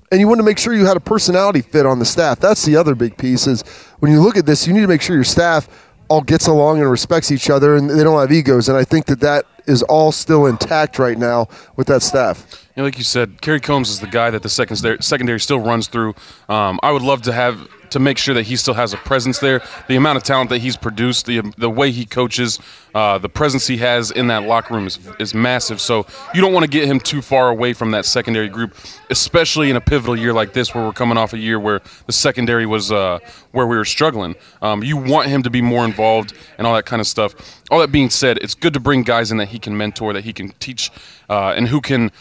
And 0.10 0.22
you 0.22 0.28
want 0.28 0.40
to 0.40 0.44
make 0.44 0.58
sure 0.58 0.74
you 0.74 0.86
had 0.86 0.96
a 0.96 1.02
personality 1.02 1.62
fit 1.62 1.86
on 1.86 2.00
the 2.00 2.06
staff. 2.06 2.40
That's 2.40 2.64
the 2.64 2.78
other 2.78 2.96
big 2.96 3.18
piece. 3.18 3.46
Is 3.46 3.62
when 4.00 4.12
you 4.12 4.22
look 4.22 4.38
at 4.38 4.46
this, 4.46 4.66
you 4.66 4.74
need 4.74 4.82
to 4.82 4.88
make 4.88 5.02
sure 5.02 5.16
your 5.16 5.26
staff 5.26 5.68
all 6.08 6.22
gets 6.22 6.48
along 6.48 6.80
and 6.80 6.90
respects 6.90 7.32
each 7.32 7.50
other, 7.50 7.76
and 7.76 7.90
they 7.90 8.04
don't 8.04 8.18
have 8.18 8.32
egos. 8.32 8.70
And 8.70 8.78
I 8.78 8.86
think 8.86 9.08
that 9.08 9.20
that 9.20 9.46
is 9.66 9.84
all 9.84 10.14
still 10.14 10.46
intact 10.46 10.98
right 10.98 11.18
now 11.18 11.48
with 11.76 11.88
that 11.88 12.02
staff. 12.02 12.70
You 12.76 12.82
know, 12.82 12.86
like 12.86 12.98
you 12.98 13.04
said, 13.04 13.42
Kerry 13.42 13.60
Combs 13.60 13.90
is 13.90 14.00
the 14.00 14.08
guy 14.08 14.30
that 14.30 14.44
the 14.44 14.50
secondary, 14.50 14.98
secondary 15.02 15.42
still 15.42 15.60
runs 15.60 15.88
through. 15.88 16.16
Um, 16.48 16.80
I 16.82 16.92
would 16.92 17.02
love 17.02 17.24
to 17.24 17.34
have 17.34 17.68
to 17.92 18.00
make 18.00 18.18
sure 18.18 18.34
that 18.34 18.44
he 18.44 18.56
still 18.56 18.74
has 18.74 18.94
a 18.94 18.98
presence 18.98 19.40
there. 19.40 19.62
The 19.88 19.96
amount 19.96 20.18
of 20.18 20.24
talent 20.24 20.50
that 20.50 20.60
he's 20.60 20.78
produced, 20.78 21.26
the 21.26 21.42
the 21.58 21.70
way 21.70 21.92
he 21.92 22.06
coaches, 22.06 22.60
uh, 22.94 23.18
the 23.18 23.30
presence 23.30 23.68
he 23.68 23.78
has 23.78 24.12
in 24.12 24.28
that 24.28 24.44
locker 24.44 24.74
room 24.74 24.88
is 24.88 25.00
is 25.20 25.34
massive. 25.34 25.80
So 25.80 26.06
you 26.34 26.42
don't 26.42 26.54
want 26.54 26.64
to 26.64 26.70
get 26.70 26.88
him 26.88 27.00
too 27.00 27.22
far 27.22 27.50
away 27.50 27.74
from 27.74 27.92
that 27.92 28.06
secondary 28.06 28.50
group, 28.50 28.76
especially 29.10 29.70
in 29.70 29.76
a 29.76 29.82
pivotal 29.82 30.18
year 30.18 30.34
like 30.34 30.54
this, 30.54 30.74
where 30.74 30.84
we're 30.84 30.94
coming 30.94 31.18
off 31.18 31.34
a 31.34 31.38
year 31.38 31.60
where 31.60 31.82
the 32.06 32.14
secondary 32.14 32.66
was 32.66 32.92
uh, 32.92 33.20
where 33.52 33.68
we 33.68 33.78
were 33.78 33.86
struggling. 33.86 34.36
Um, 34.62 34.84
you 34.84 34.98
want 34.98 35.28
him 35.28 35.44
to 35.44 35.50
be 35.50 35.62
more 35.62 35.86
involved 35.86 36.34
and 36.58 36.68
all 36.68 36.76
that 36.76 36.86
kind 36.86 37.00
of 37.00 37.08
stuff. 37.08 37.36
All 37.72 37.80
that 37.80 37.92
being 37.92 38.10
said, 38.10 38.38
it's 38.40 38.56
good 38.56 38.74
to 38.74 38.80
bring 38.80 39.04
guys 39.04 39.32
in 39.32 39.38
that 39.38 39.50
he 39.50 39.60
can 39.60 39.78
mentor, 39.78 40.14
that 40.14 40.24
he 40.24 40.34
can 40.34 40.50
teach, 40.60 40.92
uh, 41.30 41.54
and 41.56 41.68
who 41.68 41.82
can 41.82 42.12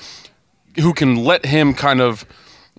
who 0.78 0.92
can 0.92 1.16
let 1.16 1.46
him 1.46 1.74
kind 1.74 2.00
of 2.00 2.26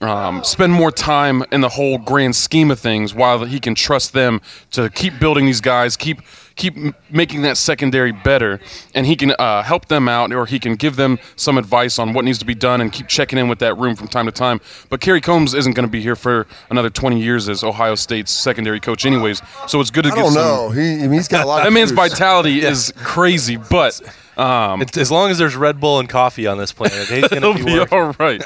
um, 0.02 0.44
spend 0.44 0.74
more 0.74 0.92
time 0.92 1.44
in 1.52 1.62
the 1.62 1.70
whole 1.70 1.98
grand 1.98 2.36
scheme 2.36 2.70
of 2.70 2.80
things 2.80 3.16
while 3.16 3.46
he 3.46 3.60
can 3.60 3.74
trust 3.74 4.14
them 4.14 4.42
to 4.72 4.90
keep 4.90 5.20
building 5.20 5.46
these 5.46 5.62
guys, 5.62 5.98
keep 5.98 6.22
keep 6.56 6.76
making 7.12 7.44
that 7.44 7.56
secondary 7.56 8.12
better, 8.12 8.60
and 8.96 9.06
he 9.06 9.16
can 9.16 9.32
uh, 9.38 9.62
help 9.62 9.88
them 9.88 10.10
out 10.10 10.34
or 10.34 10.46
he 10.48 10.60
can 10.60 10.76
give 10.76 10.96
them 10.96 11.20
some 11.36 11.58
advice 11.58 12.00
on 12.00 12.14
what 12.14 12.26
needs 12.26 12.40
to 12.40 12.46
be 12.46 12.56
done 12.56 12.82
and 12.82 12.92
keep 12.92 13.08
checking 13.08 13.38
in 13.40 13.48
with 13.48 13.60
that 13.60 13.78
room 13.78 13.96
from 13.96 14.08
time 14.08 14.26
to 14.26 14.32
time. 14.32 14.60
But 14.90 15.00
Kerry 15.00 15.22
Combs 15.22 15.54
isn't 15.54 15.74
going 15.74 15.88
to 15.88 15.92
be 15.92 16.02
here 16.02 16.16
for 16.16 16.48
another 16.70 16.90
20 16.90 17.22
years 17.22 17.48
as 17.48 17.64
Ohio 17.64 17.96
State's 17.96 18.32
secondary 18.32 18.80
coach, 18.80 19.06
anyways. 19.06 19.42
So 19.68 19.80
it's 19.80 19.92
good 19.92 20.04
to 20.06 20.12
I 20.12 20.16
get 20.16 20.22
don't 20.22 20.32
some. 20.32 20.44
know. 20.44 20.70
He, 20.70 20.96
I 20.96 21.02
mean, 21.02 21.14
he's 21.14 21.28
got 21.28 21.46
a 21.46 21.48
lot. 21.48 21.64
That 21.68 21.74
man's 21.74 21.92
vitality 21.92 22.62
is 22.66 22.94
crazy, 22.98 23.58
but 23.58 24.02
um, 24.38 24.82
It's, 24.82 24.98
as 24.98 25.12
long 25.12 25.32
as 25.32 25.38
there's 25.38 25.56
Red 25.56 25.80
Bull 25.80 26.00
and 26.00 26.08
coffee 26.08 26.48
on 26.48 26.58
this 26.58 26.72
planet, 26.72 27.08
he's 27.08 27.28
to 27.30 27.54
be, 27.54 27.64
be 27.64 27.80
all 27.80 28.14
right. 28.20 28.42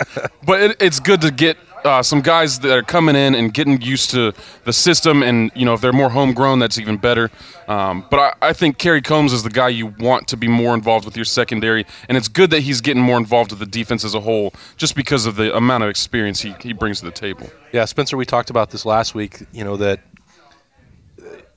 but 0.45 0.61
it, 0.61 0.77
it's 0.81 0.99
good 0.99 1.21
to 1.21 1.31
get 1.31 1.57
uh, 1.83 2.03
some 2.03 2.21
guys 2.21 2.59
that 2.59 2.77
are 2.77 2.83
coming 2.83 3.15
in 3.15 3.35
and 3.35 3.53
getting 3.53 3.81
used 3.81 4.11
to 4.11 4.33
the 4.65 4.73
system, 4.73 5.23
and 5.23 5.51
you 5.55 5.65
know 5.65 5.73
if 5.73 5.81
they're 5.81 5.93
more 5.93 6.09
homegrown, 6.09 6.59
that's 6.59 6.77
even 6.77 6.97
better. 6.97 7.31
Um, 7.67 8.05
but 8.09 8.35
I, 8.41 8.49
I 8.49 8.53
think 8.53 8.77
Kerry 8.77 9.01
Combs 9.01 9.33
is 9.33 9.43
the 9.43 9.49
guy 9.49 9.69
you 9.69 9.87
want 9.87 10.27
to 10.29 10.37
be 10.37 10.47
more 10.47 10.73
involved 10.73 11.05
with 11.05 11.15
your 11.15 11.25
secondary, 11.25 11.85
and 12.07 12.17
it's 12.17 12.27
good 12.27 12.49
that 12.51 12.61
he's 12.61 12.81
getting 12.81 13.01
more 13.01 13.17
involved 13.17 13.51
with 13.51 13.59
the 13.59 13.65
defense 13.65 14.03
as 14.03 14.13
a 14.13 14.19
whole, 14.19 14.53
just 14.77 14.95
because 14.95 15.25
of 15.25 15.35
the 15.35 15.55
amount 15.55 15.83
of 15.83 15.89
experience 15.89 16.41
he, 16.41 16.53
he 16.61 16.73
brings 16.73 16.99
to 16.99 17.05
the 17.05 17.11
table. 17.11 17.49
Yeah, 17.71 17.85
Spencer, 17.85 18.17
we 18.17 18.25
talked 18.25 18.49
about 18.49 18.69
this 18.71 18.85
last 18.85 19.15
week. 19.15 19.39
You 19.51 19.63
know 19.63 19.77
that 19.77 20.01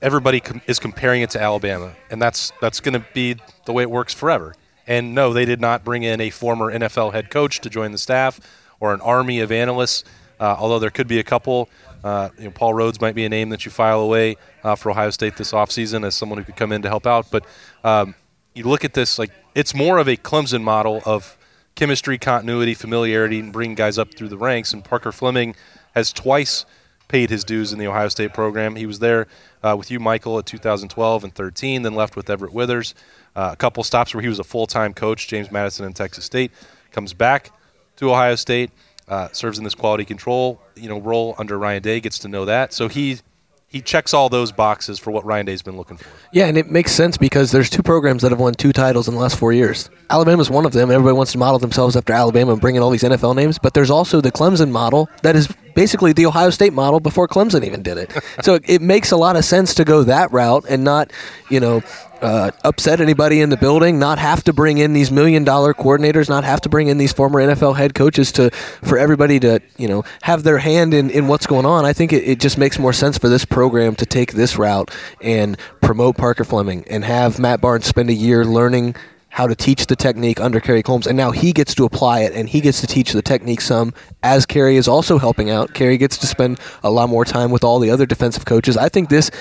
everybody 0.05 0.39
com- 0.39 0.61
is 0.67 0.77
comparing 0.77 1.23
it 1.23 1.31
to 1.31 1.41
Alabama, 1.41 1.95
and 2.11 2.21
that's 2.21 2.53
that's 2.61 2.79
going 2.79 2.93
to 2.93 3.05
be 3.13 3.35
the 3.65 3.73
way 3.73 3.81
it 3.81 3.89
works 3.89 4.13
forever. 4.13 4.55
And 4.87 5.15
no, 5.15 5.33
they 5.33 5.45
did 5.45 5.59
not 5.59 5.83
bring 5.83 6.03
in 6.03 6.21
a 6.21 6.29
former 6.29 6.71
NFL 6.71 7.11
head 7.13 7.31
coach 7.31 7.59
to 7.61 7.71
join 7.71 7.91
the 7.91 7.97
staff 7.97 8.39
or 8.79 8.93
an 8.93 9.01
army 9.01 9.39
of 9.39 9.51
analysts. 9.51 10.03
Uh, 10.39 10.55
although 10.59 10.79
there 10.79 10.91
could 10.91 11.07
be 11.07 11.19
a 11.19 11.23
couple. 11.23 11.69
Uh, 12.03 12.29
you 12.37 12.43
know, 12.43 12.51
Paul 12.51 12.73
Rhoads 12.75 13.01
might 13.01 13.15
be 13.15 13.25
a 13.25 13.29
name 13.29 13.49
that 13.49 13.65
you 13.65 13.71
file 13.71 13.99
away 13.99 14.35
uh, 14.63 14.75
for 14.75 14.91
Ohio 14.91 15.09
State 15.09 15.37
this 15.37 15.53
offseason 15.53 16.05
as 16.05 16.13
someone 16.13 16.37
who 16.37 16.43
could 16.43 16.55
come 16.55 16.71
in 16.71 16.83
to 16.83 16.87
help 16.87 17.07
out. 17.07 17.31
But 17.31 17.45
um, 17.83 18.13
you 18.53 18.65
look 18.65 18.85
at 18.85 18.93
this 18.93 19.17
like 19.17 19.31
it's 19.55 19.73
more 19.73 19.97
of 19.97 20.07
a 20.07 20.15
Clemson 20.15 20.61
model 20.61 21.01
of 21.03 21.35
chemistry, 21.73 22.19
continuity, 22.19 22.75
familiarity, 22.75 23.39
and 23.39 23.51
bring 23.51 23.73
guys 23.73 23.97
up 23.97 24.13
through 24.13 24.27
the 24.29 24.37
ranks. 24.37 24.71
And 24.71 24.83
Parker 24.83 25.11
Fleming 25.11 25.55
has 25.95 26.13
twice 26.13 26.65
paid 27.07 27.29
his 27.29 27.43
dues 27.43 27.71
in 27.73 27.79
the 27.79 27.87
Ohio 27.87 28.07
State 28.09 28.33
program. 28.33 28.75
He 28.75 28.85
was 28.85 28.99
there 28.99 29.27
uh, 29.63 29.75
with 29.77 29.91
you, 29.91 29.99
Michael, 29.99 30.39
at 30.39 30.45
2012 30.45 31.23
and 31.23 31.33
13, 31.33 31.81
then 31.81 31.95
left 31.95 32.15
with 32.15 32.29
Everett 32.29 32.53
Withers. 32.53 32.95
Uh, 33.35 33.49
a 33.53 33.55
couple 33.55 33.83
stops 33.83 34.13
where 34.13 34.21
he 34.21 34.29
was 34.29 34.39
a 34.39 34.43
full-time 34.43 34.93
coach, 34.93 35.27
James 35.27 35.51
Madison 35.51 35.85
and 35.85 35.95
Texas 35.95 36.25
State. 36.25 36.51
Comes 36.91 37.13
back 37.13 37.51
to 37.97 38.11
Ohio 38.11 38.35
State, 38.35 38.71
uh, 39.07 39.29
serves 39.31 39.57
in 39.57 39.63
this 39.63 39.75
quality 39.75 40.05
control 40.05 40.61
you 40.75 40.89
know 40.89 40.99
role 40.99 41.35
under 41.37 41.57
Ryan 41.57 41.81
Day, 41.81 41.99
gets 41.99 42.19
to 42.19 42.27
know 42.27 42.45
that. 42.45 42.73
So 42.73 42.87
he 42.87 43.19
he 43.67 43.81
checks 43.81 44.13
all 44.13 44.29
those 44.29 44.51
boxes 44.51 44.99
for 44.99 45.11
what 45.11 45.25
Ryan 45.25 45.47
Day's 45.47 45.61
been 45.61 45.75
looking 45.75 45.97
for. 45.97 46.07
Yeah, 46.31 46.45
and 46.45 46.57
it 46.57 46.69
makes 46.71 46.91
sense 46.91 47.17
because 47.17 47.51
there's 47.51 47.69
two 47.69 47.83
programs 47.83 48.21
that 48.21 48.31
have 48.31 48.39
won 48.39 48.53
two 48.53 48.71
titles 48.71 49.07
in 49.07 49.15
the 49.15 49.19
last 49.19 49.37
four 49.37 49.51
years. 49.51 49.89
Alabama's 50.09 50.49
one 50.49 50.65
of 50.65 50.71
them. 50.71 50.91
Everybody 50.91 51.15
wants 51.15 51.33
to 51.33 51.37
model 51.37 51.59
themselves 51.59 51.95
after 51.95 52.13
Alabama 52.13 52.53
and 52.53 52.61
bring 52.61 52.75
in 52.75 52.81
all 52.81 52.89
these 52.89 53.03
NFL 53.03 53.35
names, 53.35 53.59
but 53.59 53.73
there's 53.73 53.89
also 53.89 54.21
the 54.21 54.31
Clemson 54.31 54.71
model 54.71 55.09
that 55.23 55.35
is 55.35 55.53
basically 55.75 56.13
the 56.13 56.25
Ohio 56.25 56.49
State 56.49 56.73
model 56.73 56.99
before 56.99 57.27
Clemson 57.27 57.63
even 57.63 57.83
did 57.83 57.97
it. 57.97 58.11
so 58.41 58.59
it 58.63 58.81
makes 58.81 59.11
a 59.11 59.17
lot 59.17 59.35
of 59.35 59.45
sense 59.45 59.75
to 59.75 59.85
go 59.85 60.03
that 60.03 60.31
route 60.31 60.65
and 60.67 60.83
not, 60.83 61.11
you 61.51 61.59
know, 61.59 61.83
uh, 62.21 62.49
upset 62.63 63.01
anybody 63.01 63.41
in 63.41 63.49
the 63.49 63.57
building, 63.57 63.99
not 63.99 64.17
have 64.17 64.43
to 64.43 64.53
bring 64.53 64.77
in 64.77 64.93
these 64.93 65.11
million 65.11 65.43
dollar 65.43 65.73
coordinators, 65.73 66.27
not 66.29 66.43
have 66.43 66.61
to 66.61 66.69
bring 66.69 66.87
in 66.87 66.97
these 66.97 67.13
former 67.13 67.39
NFL 67.39 67.75
head 67.75 67.93
coaches 67.93 68.31
to 68.31 68.49
for 68.51 68.97
everybody 68.97 69.39
to 69.39 69.59
you 69.77 69.87
know 69.87 70.03
have 70.23 70.43
their 70.43 70.57
hand 70.57 70.93
in, 70.93 71.09
in 71.09 71.27
what's 71.27 71.45
going 71.45 71.65
on. 71.65 71.85
I 71.85 71.93
think 71.93 72.13
it, 72.13 72.23
it 72.23 72.39
just 72.39 72.57
makes 72.57 72.79
more 72.79 72.93
sense 72.93 73.17
for 73.17 73.29
this 73.29 73.45
program 73.45 73.95
to 73.95 74.05
take 74.05 74.33
this 74.33 74.57
route 74.57 74.91
and 75.21 75.57
promote 75.81 76.17
Parker 76.17 76.45
Fleming 76.45 76.85
and 76.89 77.03
have 77.03 77.37
Matt 77.37 77.61
Barnes 77.61 77.85
spend 77.85 78.09
a 78.09 78.13
year 78.13 78.45
learning 78.45 78.95
how 79.35 79.45
to 79.45 79.53
teach 79.53 79.87
the 79.87 79.97
technique 79.97 80.39
under 80.39 80.61
Kerry 80.61 80.81
Combs, 80.81 81.05
and 81.05 81.17
now 81.17 81.31
he 81.31 81.51
gets 81.51 81.75
to 81.75 81.83
apply 81.83 82.21
it 82.21 82.31
and 82.31 82.47
he 82.47 82.61
gets 82.61 82.79
to 82.79 82.87
teach 82.87 83.11
the 83.11 83.21
technique 83.21 83.59
some 83.59 83.93
as 84.23 84.45
Kerry 84.45 84.77
is 84.77 84.87
also 84.87 85.17
helping 85.17 85.49
out. 85.49 85.73
Kerry 85.73 85.97
gets 85.97 86.17
to 86.19 86.25
spend 86.25 86.57
a 86.83 86.89
lot 86.89 87.09
more 87.09 87.25
time 87.25 87.51
with 87.51 87.61
all 87.61 87.79
the 87.79 87.89
other 87.89 88.05
defensive 88.05 88.45
coaches. 88.45 88.77
I 88.77 88.87
think 88.87 89.09
this 89.09 89.31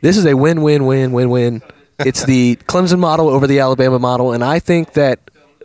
this 0.00 0.16
is 0.16 0.24
a 0.24 0.34
win 0.34 0.62
win 0.62 0.86
win 0.86 1.12
win 1.12 1.28
win. 1.28 1.62
It's 1.98 2.24
the 2.24 2.56
Clemson 2.66 2.98
model 2.98 3.28
over 3.28 3.46
the 3.46 3.60
Alabama 3.60 3.98
model, 3.98 4.32
and 4.32 4.42
I 4.42 4.58
think 4.58 4.94
that 4.94 5.20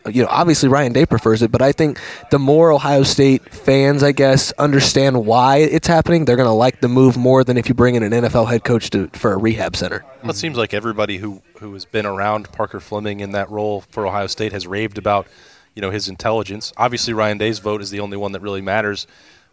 you 0.07 0.23
know 0.23 0.29
obviously 0.29 0.69
Ryan 0.69 0.93
Day 0.93 1.05
prefers 1.05 1.41
it, 1.41 1.51
but 1.51 1.61
I 1.61 1.71
think 1.71 1.99
the 2.31 2.39
more 2.39 2.71
Ohio 2.71 3.03
State 3.03 3.53
fans, 3.53 4.03
I 4.03 4.11
guess, 4.11 4.51
understand 4.53 5.25
why 5.25 5.57
it's 5.57 5.87
happening, 5.87 6.25
they're 6.25 6.35
going 6.35 6.47
to 6.47 6.51
like 6.53 6.81
the 6.81 6.87
move 6.87 7.17
more 7.17 7.43
than 7.43 7.57
if 7.57 7.69
you 7.69 7.75
bring 7.75 7.95
in 7.95 8.03
an 8.03 8.11
NFL 8.11 8.47
head 8.47 8.63
coach 8.63 8.89
to, 8.91 9.07
for 9.13 9.33
a 9.33 9.37
rehab 9.37 9.75
center. 9.75 10.05
Well, 10.21 10.31
it 10.31 10.35
seems 10.35 10.57
like 10.57 10.73
everybody 10.73 11.17
who, 11.17 11.41
who 11.59 11.73
has 11.73 11.85
been 11.85 12.05
around 12.05 12.51
Parker 12.51 12.79
Fleming 12.79 13.19
in 13.19 13.31
that 13.31 13.49
role 13.49 13.81
for 13.81 14.05
Ohio 14.07 14.27
State 14.27 14.51
has 14.51 14.67
raved 14.67 14.97
about, 14.97 15.27
you 15.75 15.81
know, 15.81 15.91
his 15.91 16.07
intelligence. 16.07 16.73
Obviously, 16.77 17.13
Ryan 17.13 17.37
Day's 17.37 17.59
vote 17.59 17.81
is 17.81 17.89
the 17.89 17.99
only 17.99 18.17
one 18.17 18.31
that 18.31 18.41
really 18.41 18.61
matters 18.61 19.07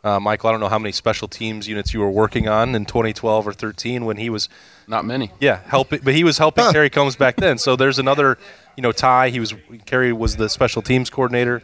Uh, 0.04 0.20
Michael, 0.20 0.50
I 0.50 0.52
don't 0.52 0.60
know 0.60 0.68
how 0.68 0.78
many 0.78 0.92
special 0.92 1.26
teams 1.28 1.66
units 1.66 1.94
you 1.94 2.00
were 2.00 2.10
working 2.10 2.46
on 2.46 2.74
in 2.74 2.84
2012 2.84 3.48
or 3.48 3.52
13 3.54 4.04
when 4.04 4.18
he 4.18 4.28
was 4.28 4.50
Not 4.86 5.06
many. 5.06 5.30
yeah 5.40 5.60
helping, 5.66 6.00
but 6.04 6.12
he 6.14 6.22
was 6.24 6.36
helping 6.36 6.70
Kerry 6.72 6.90
Combs 6.90 7.16
back 7.16 7.36
then. 7.36 7.56
So 7.56 7.74
there's 7.74 7.98
another 7.98 8.36
you 8.76 8.82
know 8.82 8.92
tie. 8.92 9.30
He 9.30 9.40
was 9.40 9.54
Kerry 9.86 10.12
was 10.12 10.36
the 10.36 10.48
special 10.50 10.82
teams 10.82 11.08
coordinator. 11.08 11.62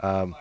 Um, 0.00 0.34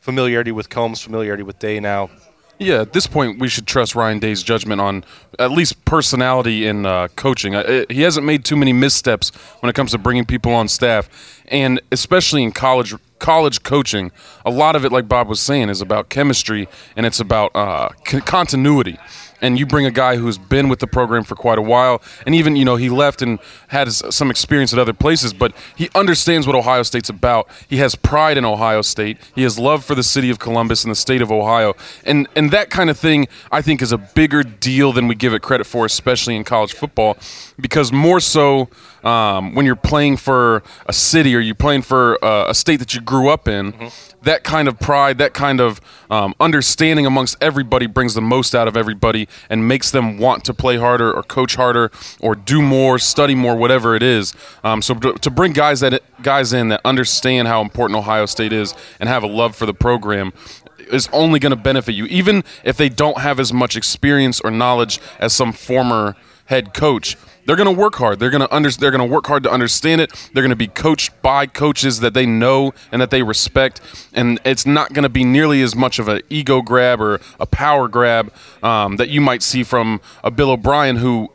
familiarity 0.00 0.52
with 0.52 0.68
Combs, 0.70 1.02
familiarity 1.02 1.42
with 1.42 1.58
Day 1.58 1.80
now. 1.80 2.08
Yeah, 2.58 2.80
at 2.80 2.94
this 2.94 3.06
point, 3.06 3.38
we 3.38 3.48
should 3.48 3.66
trust 3.66 3.94
Ryan 3.94 4.18
Day's 4.18 4.42
judgment 4.42 4.80
on 4.80 5.04
at 5.38 5.50
least 5.50 5.84
personality 5.84 6.66
and 6.66 6.86
uh, 6.86 7.08
coaching. 7.14 7.52
He 7.90 8.00
hasn't 8.00 8.24
made 8.24 8.46
too 8.46 8.56
many 8.56 8.72
missteps 8.72 9.28
when 9.60 9.68
it 9.68 9.74
comes 9.74 9.90
to 9.90 9.98
bringing 9.98 10.24
people 10.24 10.52
on 10.52 10.68
staff, 10.68 11.42
and 11.48 11.80
especially 11.92 12.42
in 12.42 12.52
college 12.52 12.94
college 13.18 13.62
coaching, 13.62 14.12
a 14.44 14.50
lot 14.50 14.76
of 14.76 14.84
it, 14.84 14.92
like 14.92 15.08
Bob 15.08 15.28
was 15.28 15.40
saying, 15.40 15.68
is 15.68 15.80
about 15.80 16.08
chemistry 16.08 16.68
and 16.96 17.06
it's 17.06 17.20
about 17.20 17.50
uh, 17.54 17.88
c- 18.06 18.20
continuity. 18.20 18.98
And 19.40 19.58
you 19.58 19.66
bring 19.66 19.86
a 19.86 19.90
guy 19.90 20.16
who's 20.16 20.38
been 20.38 20.68
with 20.68 20.78
the 20.78 20.86
program 20.86 21.24
for 21.24 21.34
quite 21.34 21.58
a 21.58 21.62
while, 21.62 22.02
and 22.24 22.34
even 22.34 22.56
you 22.56 22.64
know 22.64 22.76
he 22.76 22.88
left 22.88 23.22
and 23.22 23.38
had 23.68 23.92
some 23.92 24.30
experience 24.30 24.72
at 24.72 24.78
other 24.78 24.92
places, 24.92 25.32
but 25.32 25.54
he 25.76 25.90
understands 25.94 26.46
what 26.46 26.56
Ohio 26.56 26.82
State's 26.82 27.08
about. 27.08 27.48
He 27.68 27.76
has 27.78 27.94
pride 27.94 28.38
in 28.38 28.44
Ohio 28.44 28.82
State. 28.82 29.18
He 29.34 29.42
has 29.42 29.58
love 29.58 29.84
for 29.84 29.94
the 29.94 30.02
city 30.02 30.30
of 30.30 30.38
Columbus 30.38 30.84
and 30.84 30.90
the 30.90 30.96
state 30.96 31.22
of 31.22 31.30
Ohio, 31.30 31.74
and 32.04 32.28
and 32.36 32.50
that 32.50 32.70
kind 32.70 32.90
of 32.90 32.98
thing 32.98 33.28
I 33.52 33.62
think 33.62 33.82
is 33.82 33.92
a 33.92 33.98
bigger 33.98 34.42
deal 34.42 34.92
than 34.92 35.08
we 35.08 35.14
give 35.14 35.34
it 35.34 35.42
credit 35.42 35.66
for, 35.66 35.84
especially 35.84 36.36
in 36.36 36.44
college 36.44 36.72
football, 36.72 37.16
because 37.58 37.92
more 37.92 38.20
so 38.20 38.68
um, 39.02 39.54
when 39.54 39.64
you're 39.64 39.76
playing 39.76 40.16
for 40.16 40.62
a 40.86 40.92
city 40.92 41.34
or 41.34 41.38
you're 41.38 41.54
playing 41.54 41.82
for 41.82 42.22
uh, 42.24 42.50
a 42.50 42.54
state 42.54 42.78
that 42.78 42.94
you 42.94 43.00
grew 43.00 43.28
up 43.28 43.48
in, 43.48 43.90
that 44.22 44.44
kind 44.44 44.68
of 44.68 44.78
pride, 44.78 45.18
that 45.18 45.32
kind 45.32 45.60
of 45.60 45.80
um, 46.10 46.34
understanding 46.40 47.06
amongst 47.06 47.36
everybody 47.40 47.86
brings 47.86 48.14
the 48.14 48.20
most 48.20 48.54
out 48.54 48.68
of 48.68 48.76
everybody 48.76 49.28
and 49.48 49.66
makes 49.66 49.90
them 49.90 50.18
want 50.18 50.44
to 50.44 50.52
play 50.52 50.76
harder 50.76 51.12
or 51.12 51.22
coach 51.22 51.54
harder 51.54 51.90
or 52.20 52.34
do 52.34 52.60
more, 52.60 52.98
study 52.98 53.34
more, 53.34 53.56
whatever 53.56 53.94
it 53.94 54.02
is. 54.02 54.34
Um, 54.64 54.82
so 54.82 54.94
to, 54.94 55.12
to 55.14 55.30
bring 55.30 55.52
guys 55.52 55.80
that 55.80 56.02
guys 56.22 56.52
in 56.52 56.68
that 56.68 56.80
understand 56.84 57.48
how 57.48 57.60
important 57.60 57.98
Ohio 57.98 58.26
State 58.26 58.52
is 58.52 58.74
and 59.00 59.08
have 59.08 59.22
a 59.22 59.28
love 59.28 59.54
for 59.54 59.66
the 59.66 59.74
program 59.74 60.32
is 60.78 61.08
only 61.12 61.38
going 61.38 61.50
to 61.50 61.56
benefit 61.56 61.94
you, 61.94 62.06
even 62.06 62.44
if 62.64 62.76
they 62.76 62.88
don't 62.88 63.18
have 63.18 63.40
as 63.40 63.52
much 63.52 63.76
experience 63.76 64.40
or 64.40 64.50
knowledge 64.50 65.00
as 65.18 65.32
some 65.32 65.52
former 65.52 66.16
head 66.46 66.74
coach. 66.74 67.16
They're 67.46 67.56
going 67.56 67.72
to 67.72 67.80
work 67.80 67.94
hard. 67.94 68.18
They're 68.18 68.30
going 68.30 68.42
to 68.42 68.54
under, 68.54 68.70
They're 68.70 68.90
going 68.90 69.08
to 69.08 69.12
work 69.12 69.26
hard 69.26 69.44
to 69.44 69.50
understand 69.50 70.00
it. 70.00 70.30
They're 70.32 70.42
going 70.42 70.50
to 70.50 70.56
be 70.56 70.66
coached 70.66 71.22
by 71.22 71.46
coaches 71.46 72.00
that 72.00 72.12
they 72.12 72.26
know 72.26 72.74
and 72.92 73.00
that 73.00 73.10
they 73.10 73.22
respect. 73.22 73.80
And 74.12 74.40
it's 74.44 74.66
not 74.66 74.92
going 74.92 75.04
to 75.04 75.08
be 75.08 75.24
nearly 75.24 75.62
as 75.62 75.74
much 75.74 75.98
of 75.98 76.08
an 76.08 76.22
ego 76.28 76.60
grab 76.60 77.00
or 77.00 77.20
a 77.38 77.46
power 77.46 77.88
grab 77.88 78.32
um, 78.62 78.96
that 78.96 79.08
you 79.08 79.20
might 79.20 79.42
see 79.42 79.62
from 79.62 80.00
a 80.24 80.30
Bill 80.30 80.50
O'Brien 80.50 80.96
who 80.96 81.30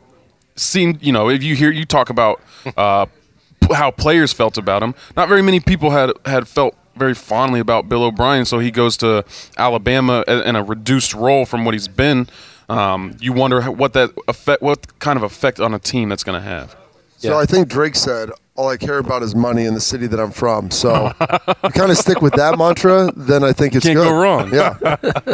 seemed, 0.54 1.02
you 1.02 1.12
know, 1.12 1.28
if 1.30 1.42
you 1.42 1.56
hear 1.56 1.70
you 1.70 1.84
talk 1.84 2.10
about 2.10 2.40
uh, 2.76 3.06
how 3.72 3.90
players 3.90 4.32
felt 4.32 4.58
about 4.58 4.82
him, 4.82 4.94
not 5.16 5.28
very 5.28 5.42
many 5.42 5.60
people 5.60 5.90
had 5.90 6.12
had 6.26 6.46
felt 6.46 6.76
very 6.94 7.14
fondly 7.14 7.58
about 7.58 7.88
Bill 7.88 8.04
O'Brien. 8.04 8.44
So 8.44 8.58
he 8.58 8.70
goes 8.70 8.96
to 8.98 9.24
Alabama 9.56 10.24
in 10.28 10.40
in 10.42 10.56
a 10.56 10.62
reduced 10.62 11.14
role 11.14 11.46
from 11.46 11.64
what 11.64 11.74
he's 11.74 11.88
been. 11.88 12.28
Um, 12.72 13.16
you 13.20 13.32
wonder 13.32 13.60
how- 13.60 13.72
what 13.72 13.92
that 13.92 14.10
effect, 14.28 14.62
what 14.62 14.98
kind 14.98 15.16
of 15.16 15.22
effect 15.22 15.60
on 15.60 15.74
a 15.74 15.78
team 15.78 16.08
that's 16.08 16.24
going 16.24 16.40
to 16.40 16.46
have. 16.46 16.74
So 17.18 17.38
I 17.38 17.46
think 17.46 17.68
Drake 17.68 17.94
said, 17.94 18.30
"All 18.56 18.68
I 18.68 18.76
care 18.76 18.98
about 18.98 19.22
is 19.22 19.32
money 19.34 19.64
in 19.64 19.74
the 19.74 19.80
city 19.80 20.08
that 20.08 20.18
I'm 20.18 20.32
from." 20.32 20.72
So 20.72 21.12
you 21.20 21.70
kind 21.70 21.90
of 21.92 21.96
stick 21.96 22.20
with 22.20 22.32
that 22.34 22.58
mantra, 22.58 23.12
then 23.16 23.44
I 23.44 23.52
think 23.52 23.76
it's 23.76 23.84
Can't 23.86 23.96
good. 23.96 24.08
go 24.08 24.20
wrong. 24.20 24.52
Yeah, 24.52 24.74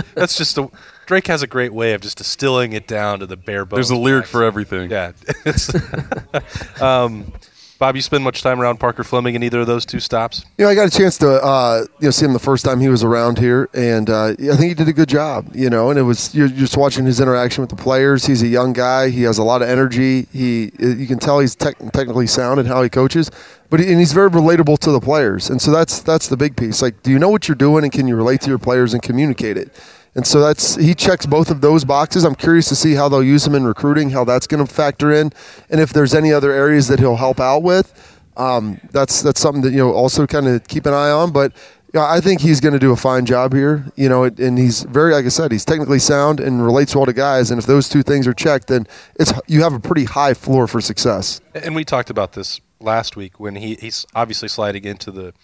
That's 0.14 0.37
just 0.37 0.59
a 0.59 0.68
Drake 1.07 1.27
has 1.29 1.42
a 1.42 1.46
great 1.46 1.72
way 1.72 1.94
of 1.94 2.03
just 2.03 2.18
distilling 2.18 2.74
it 2.74 2.87
down 2.87 3.20
to 3.20 3.27
the 3.27 3.38
bare 3.38 3.64
bones. 3.64 3.88
There's 3.88 3.98
a 3.98 4.03
lyric 4.03 4.27
for 4.27 4.44
everything. 4.44 4.90
Yeah. 4.90 5.12
Um, 6.81 7.33
Bob, 7.79 7.95
you 7.95 8.03
spend 8.03 8.25
much 8.25 8.43
time 8.43 8.61
around 8.61 8.79
Parker 8.79 9.05
Fleming 9.05 9.37
in 9.37 9.43
either 9.45 9.61
of 9.61 9.69
those 9.69 9.87
two 9.87 10.01
stops? 10.01 10.45
you 10.59 10.64
know, 10.64 10.71
I 10.71 10.75
got 10.75 10.88
a 10.88 10.91
chance 10.91 11.17
to 11.19 11.41
uh, 11.41 11.85
you 12.01 12.09
know 12.09 12.11
see 12.11 12.25
him 12.25 12.33
the 12.33 12.41
first 12.41 12.64
time 12.64 12.81
he 12.81 12.88
was 12.88 13.05
around 13.05 13.38
here, 13.38 13.69
and 13.73 14.11
uh, 14.11 14.31
I 14.31 14.35
think 14.35 14.62
he 14.62 14.75
did 14.75 14.88
a 14.88 14.93
good 14.93 15.09
job. 15.09 15.55
You 15.55 15.71
know, 15.71 15.88
and 15.91 15.97
it 15.97 16.03
was 16.03 16.35
you're 16.35 16.49
just 16.49 16.77
watching 16.77 17.07
his 17.07 17.21
interaction 17.21 17.62
with 17.62 17.71
the 17.71 17.77
players. 17.77 18.27
He's 18.27 18.43
a 18.43 18.49
young 18.49 18.73
guy. 18.73 19.11
He 19.11 19.23
has 19.23 19.38
a 19.38 19.45
lot 19.45 19.62
of 19.62 19.69
energy. 19.69 20.27
He 20.33 20.73
you 20.81 21.07
can 21.07 21.21
tell 21.21 21.38
he's 21.38 21.55
tech 21.55 21.79
technically 21.93 22.27
sound 22.27 22.59
in 22.59 22.67
how 22.67 22.83
he 22.83 22.88
coaches, 22.88 23.31
but 23.71 23.79
he, 23.79 23.88
and 23.88 24.01
he's 24.01 24.12
very 24.12 24.29
relatable 24.29 24.81
to 24.81 24.91
the 24.91 25.01
players. 25.01 25.49
And 25.49 25.62
so 25.62 25.71
that's 25.71 26.01
that's 26.01 26.27
the 26.27 26.37
big 26.37 26.57
piece. 26.57 26.83
Like, 26.83 27.05
do 27.05 27.12
you 27.12 27.19
know 27.21 27.29
what 27.29 27.47
you're 27.47 27.55
doing, 27.55 27.85
and 27.85 27.93
can 27.93 28.09
you 28.09 28.17
relate 28.17 28.41
to 28.41 28.49
your 28.49 28.59
players 28.59 28.93
and 28.93 29.01
communicate 29.01 29.57
it? 29.57 29.71
And 30.14 30.27
so 30.27 30.40
that's 30.40 30.77
he 30.77 30.94
checks 30.94 31.27
both 31.27 31.51
of 31.51 31.61
those 31.61 31.85
boxes. 31.85 32.25
I'm 32.25 32.35
curious 32.35 32.68
to 32.68 32.77
see 32.77 32.94
how 32.94 33.09
they'll 33.09 33.23
use 33.23 33.47
him 33.47 33.55
in 33.55 33.64
recruiting, 33.64 34.11
how 34.11 34.25
that's 34.25 34.47
going 34.47 34.64
to 34.64 34.73
factor 34.73 35.12
in, 35.12 35.33
and 35.71 35.81
if 35.81 35.92
there's 35.92 36.14
any 36.14 36.33
other 36.33 36.51
areas 36.51 36.88
that 36.88 36.99
he'll 36.99 37.16
help 37.16 37.40
out 37.40 37.62
with. 37.62 38.16
Um, 38.37 38.81
that's 38.92 39.23
that's 39.23 39.40
something 39.40 39.62
that 39.62 39.73
you 39.73 39.79
know 39.79 39.92
also 39.92 40.27
kind 40.27 40.47
of 40.47 40.66
keep 40.68 40.87
an 40.87 40.94
eye 40.94 41.11
on. 41.11 41.33
But 41.33 41.53
you 41.92 42.01
know, 42.01 42.07
I 42.07 42.21
think 42.21 42.40
he's 42.40 42.61
going 42.61 42.75
to 42.75 42.79
do 42.79 42.92
a 42.92 42.97
fine 42.97 43.27
job 43.27 43.53
here. 43.53 43.85
You 43.97 44.09
know, 44.09 44.25
and 44.25 44.59
he's 44.59 44.83
very 44.85 45.12
like 45.12 45.25
I 45.25 45.29
said, 45.29 45.53
he's 45.53 45.64
technically 45.64 45.99
sound 45.99 46.38
and 46.40 46.64
relates 46.64 46.94
well 46.94 47.07
to 47.07 47.12
guys. 47.12 47.51
And 47.51 47.59
if 47.59 47.66
those 47.66 47.88
two 47.88 48.03
things 48.03 48.27
are 48.27 48.35
checked, 48.35 48.68
then 48.68 48.87
it's 49.16 49.33
you 49.47 49.62
have 49.62 49.73
a 49.73 49.81
pretty 49.81 50.05
high 50.05 50.35
floor 50.35 50.66
for 50.66 50.81
success. 50.81 51.40
And 51.55 51.75
we 51.75 51.85
talked 51.85 52.11
about 52.11 52.33
this 52.33 52.61
last 52.81 53.16
week 53.16 53.40
when 53.40 53.57
he, 53.57 53.75
he's 53.75 54.07
obviously 54.14 54.49
sliding 54.49 54.85
into 54.85 55.11
the 55.11 55.35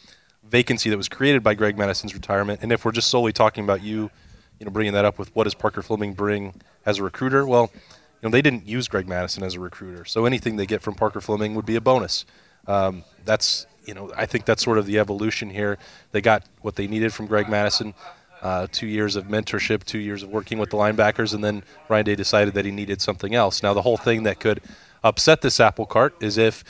vacancy 0.44 0.90
that 0.90 0.96
was 0.96 1.08
created 1.08 1.42
by 1.42 1.54
Greg 1.54 1.76
Madison's 1.76 2.14
retirement. 2.14 2.60
And 2.62 2.70
if 2.70 2.84
we're 2.84 2.92
just 2.92 3.08
solely 3.08 3.32
talking 3.32 3.64
about 3.64 3.82
you, 3.82 4.10
you 4.58 4.66
know, 4.66 4.70
bringing 4.70 4.92
that 4.94 5.04
up 5.04 5.18
with 5.18 5.34
what 5.34 5.44
does 5.44 5.54
Parker 5.54 5.82
Fleming 5.82 6.14
bring 6.14 6.54
as 6.86 6.98
a 6.98 7.02
recruiter? 7.02 7.46
Well, 7.46 7.70
you 7.74 8.28
know, 8.28 8.30
they 8.30 8.42
didn't 8.42 8.66
use 8.66 8.88
Greg 8.88 9.06
Madison 9.08 9.42
as 9.42 9.54
a 9.54 9.60
recruiter, 9.60 10.04
so 10.04 10.24
anything 10.24 10.56
they 10.56 10.66
get 10.66 10.82
from 10.82 10.94
Parker 10.94 11.20
Fleming 11.20 11.54
would 11.54 11.66
be 11.66 11.76
a 11.76 11.80
bonus. 11.80 12.24
Um, 12.66 13.04
that's 13.24 13.66
you 13.84 13.94
know, 13.94 14.10
I 14.16 14.26
think 14.26 14.44
that's 14.46 14.62
sort 14.62 14.78
of 14.78 14.86
the 14.86 14.98
evolution 14.98 15.50
here. 15.50 15.78
They 16.12 16.20
got 16.20 16.44
what 16.62 16.76
they 16.76 16.86
needed 16.86 17.12
from 17.12 17.26
Greg 17.26 17.48
Madison. 17.48 17.94
Uh, 18.42 18.66
two 18.70 18.86
years 18.86 19.16
of 19.16 19.24
mentorship, 19.24 19.84
two 19.84 19.98
years 19.98 20.22
of 20.22 20.28
working 20.28 20.58
with 20.58 20.68
the 20.68 20.76
linebackers, 20.76 21.32
and 21.32 21.42
then 21.42 21.62
Ryan 21.88 22.04
Day 22.04 22.14
decided 22.14 22.52
that 22.54 22.66
he 22.66 22.70
needed 22.70 23.00
something 23.00 23.34
else. 23.34 23.62
Now, 23.62 23.72
the 23.72 23.80
whole 23.80 23.96
thing 23.96 24.24
that 24.24 24.38
could 24.38 24.60
upset 25.02 25.40
this 25.40 25.60
apple 25.60 25.86
cart 25.86 26.14
is 26.20 26.36
if 26.36 26.62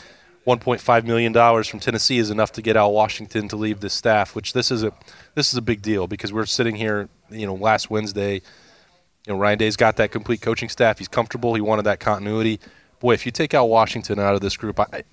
1.5 0.46 1.04
million 1.04 1.32
dollars 1.32 1.68
from 1.68 1.80
Tennessee 1.80 2.18
is 2.18 2.30
enough 2.30 2.52
to 2.52 2.62
get 2.62 2.76
Al 2.76 2.92
Washington 2.92 3.48
to 3.48 3.56
leave 3.56 3.80
this 3.80 3.94
staff, 3.94 4.34
which 4.34 4.52
this 4.52 4.70
is 4.70 4.82
a 4.82 4.92
this 5.34 5.50
is 5.52 5.56
a 5.56 5.62
big 5.62 5.80
deal 5.80 6.06
because 6.06 6.32
we're 6.32 6.46
sitting 6.46 6.76
here, 6.76 7.08
you 7.30 7.46
know, 7.46 7.54
last 7.54 7.90
Wednesday. 7.90 8.42
You 9.26 9.32
know, 9.32 9.38
Ryan 9.38 9.58
Day's 9.58 9.76
got 9.76 9.96
that 9.96 10.10
complete 10.10 10.42
coaching 10.42 10.68
staff. 10.68 10.98
He's 10.98 11.08
comfortable. 11.08 11.54
He 11.54 11.62
wanted 11.62 11.84
that 11.84 11.98
continuity. 11.98 12.60
Boy, 13.00 13.14
if 13.14 13.24
you 13.24 13.32
take 13.32 13.54
Al 13.54 13.68
Washington 13.68 14.18
out 14.18 14.34
of 14.34 14.42
this 14.42 14.56
group, 14.56 14.78
I, 14.78 15.04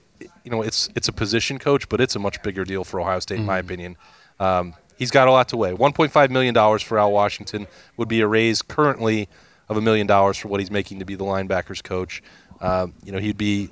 you 0.44 0.52
know, 0.52 0.62
it's 0.62 0.90
it's 0.96 1.08
a 1.08 1.14
position 1.14 1.60
coach, 1.60 1.88
but 1.88 2.02
it's 2.02 2.16
a 2.16 2.20
much 2.20 2.42
bigger 2.44 2.66
deal 2.66 2.84
for 2.84 3.00
Ohio 3.00 3.20
State, 3.20 3.40
in 3.40 3.46
my 3.46 3.60
opinion. 3.60 3.96
Um, 4.40 4.74
he's 4.98 5.12
got 5.12 5.30
a 5.30 5.32
lot 5.32 5.48
to 5.50 5.58
weigh. 5.58 5.72
1.5 5.72 6.30
million 6.30 6.54
dollars 6.54 6.82
for 6.82 7.00
Al 7.00 7.12
Washington 7.14 7.68
would 7.96 8.10
be 8.10 8.20
a 8.20 8.28
raise 8.28 8.62
currently 8.62 9.30
of 9.70 9.78
a 9.78 9.82
million 9.82 10.08
dollars 10.08 10.38
for 10.38 10.50
what 10.50 10.60
he's 10.60 10.72
making 10.72 11.00
to 11.00 11.06
be 11.06 11.16
the 11.16 11.24
linebackers 11.24 11.82
coach. 11.82 12.22
Um, 12.60 12.94
you 13.04 13.14
know, 13.14 13.18
he'd 13.18 13.38
be 13.38 13.70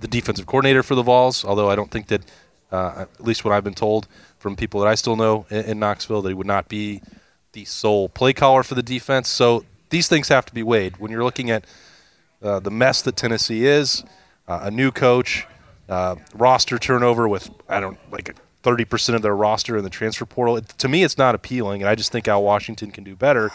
the 0.00 0.08
defensive 0.08 0.46
coordinator 0.46 0.82
for 0.82 0.94
the 0.94 1.02
Vols, 1.02 1.44
although 1.44 1.70
I 1.70 1.76
don't 1.76 1.90
think 1.90 2.08
that, 2.08 2.22
uh, 2.70 3.06
at 3.18 3.24
least 3.24 3.44
what 3.44 3.52
I've 3.52 3.64
been 3.64 3.74
told 3.74 4.08
from 4.38 4.56
people 4.56 4.80
that 4.80 4.88
I 4.88 4.94
still 4.94 5.16
know 5.16 5.46
in, 5.50 5.64
in 5.64 5.78
Knoxville, 5.78 6.22
that 6.22 6.28
he 6.28 6.34
would 6.34 6.46
not 6.46 6.68
be 6.68 7.02
the 7.52 7.64
sole 7.64 8.08
play 8.08 8.32
caller 8.32 8.62
for 8.62 8.74
the 8.74 8.82
defense. 8.82 9.28
So 9.28 9.64
these 9.90 10.08
things 10.08 10.28
have 10.28 10.46
to 10.46 10.54
be 10.54 10.62
weighed. 10.62 10.98
When 10.98 11.10
you're 11.10 11.24
looking 11.24 11.50
at 11.50 11.64
uh, 12.42 12.60
the 12.60 12.70
mess 12.70 13.02
that 13.02 13.16
Tennessee 13.16 13.66
is, 13.66 14.04
uh, 14.46 14.60
a 14.62 14.70
new 14.70 14.90
coach, 14.90 15.46
uh, 15.88 16.16
roster 16.34 16.78
turnover 16.78 17.28
with, 17.28 17.50
I 17.68 17.80
don't 17.80 17.98
like 18.10 18.36
30% 18.62 19.14
of 19.14 19.22
their 19.22 19.34
roster 19.34 19.76
in 19.76 19.84
the 19.84 19.90
transfer 19.90 20.26
portal. 20.26 20.56
It, 20.56 20.68
to 20.78 20.88
me, 20.88 21.04
it's 21.04 21.16
not 21.16 21.34
appealing, 21.34 21.82
and 21.82 21.88
I 21.88 21.94
just 21.94 22.12
think 22.12 22.28
Al 22.28 22.42
Washington 22.42 22.90
can 22.90 23.04
do 23.04 23.14
better. 23.14 23.52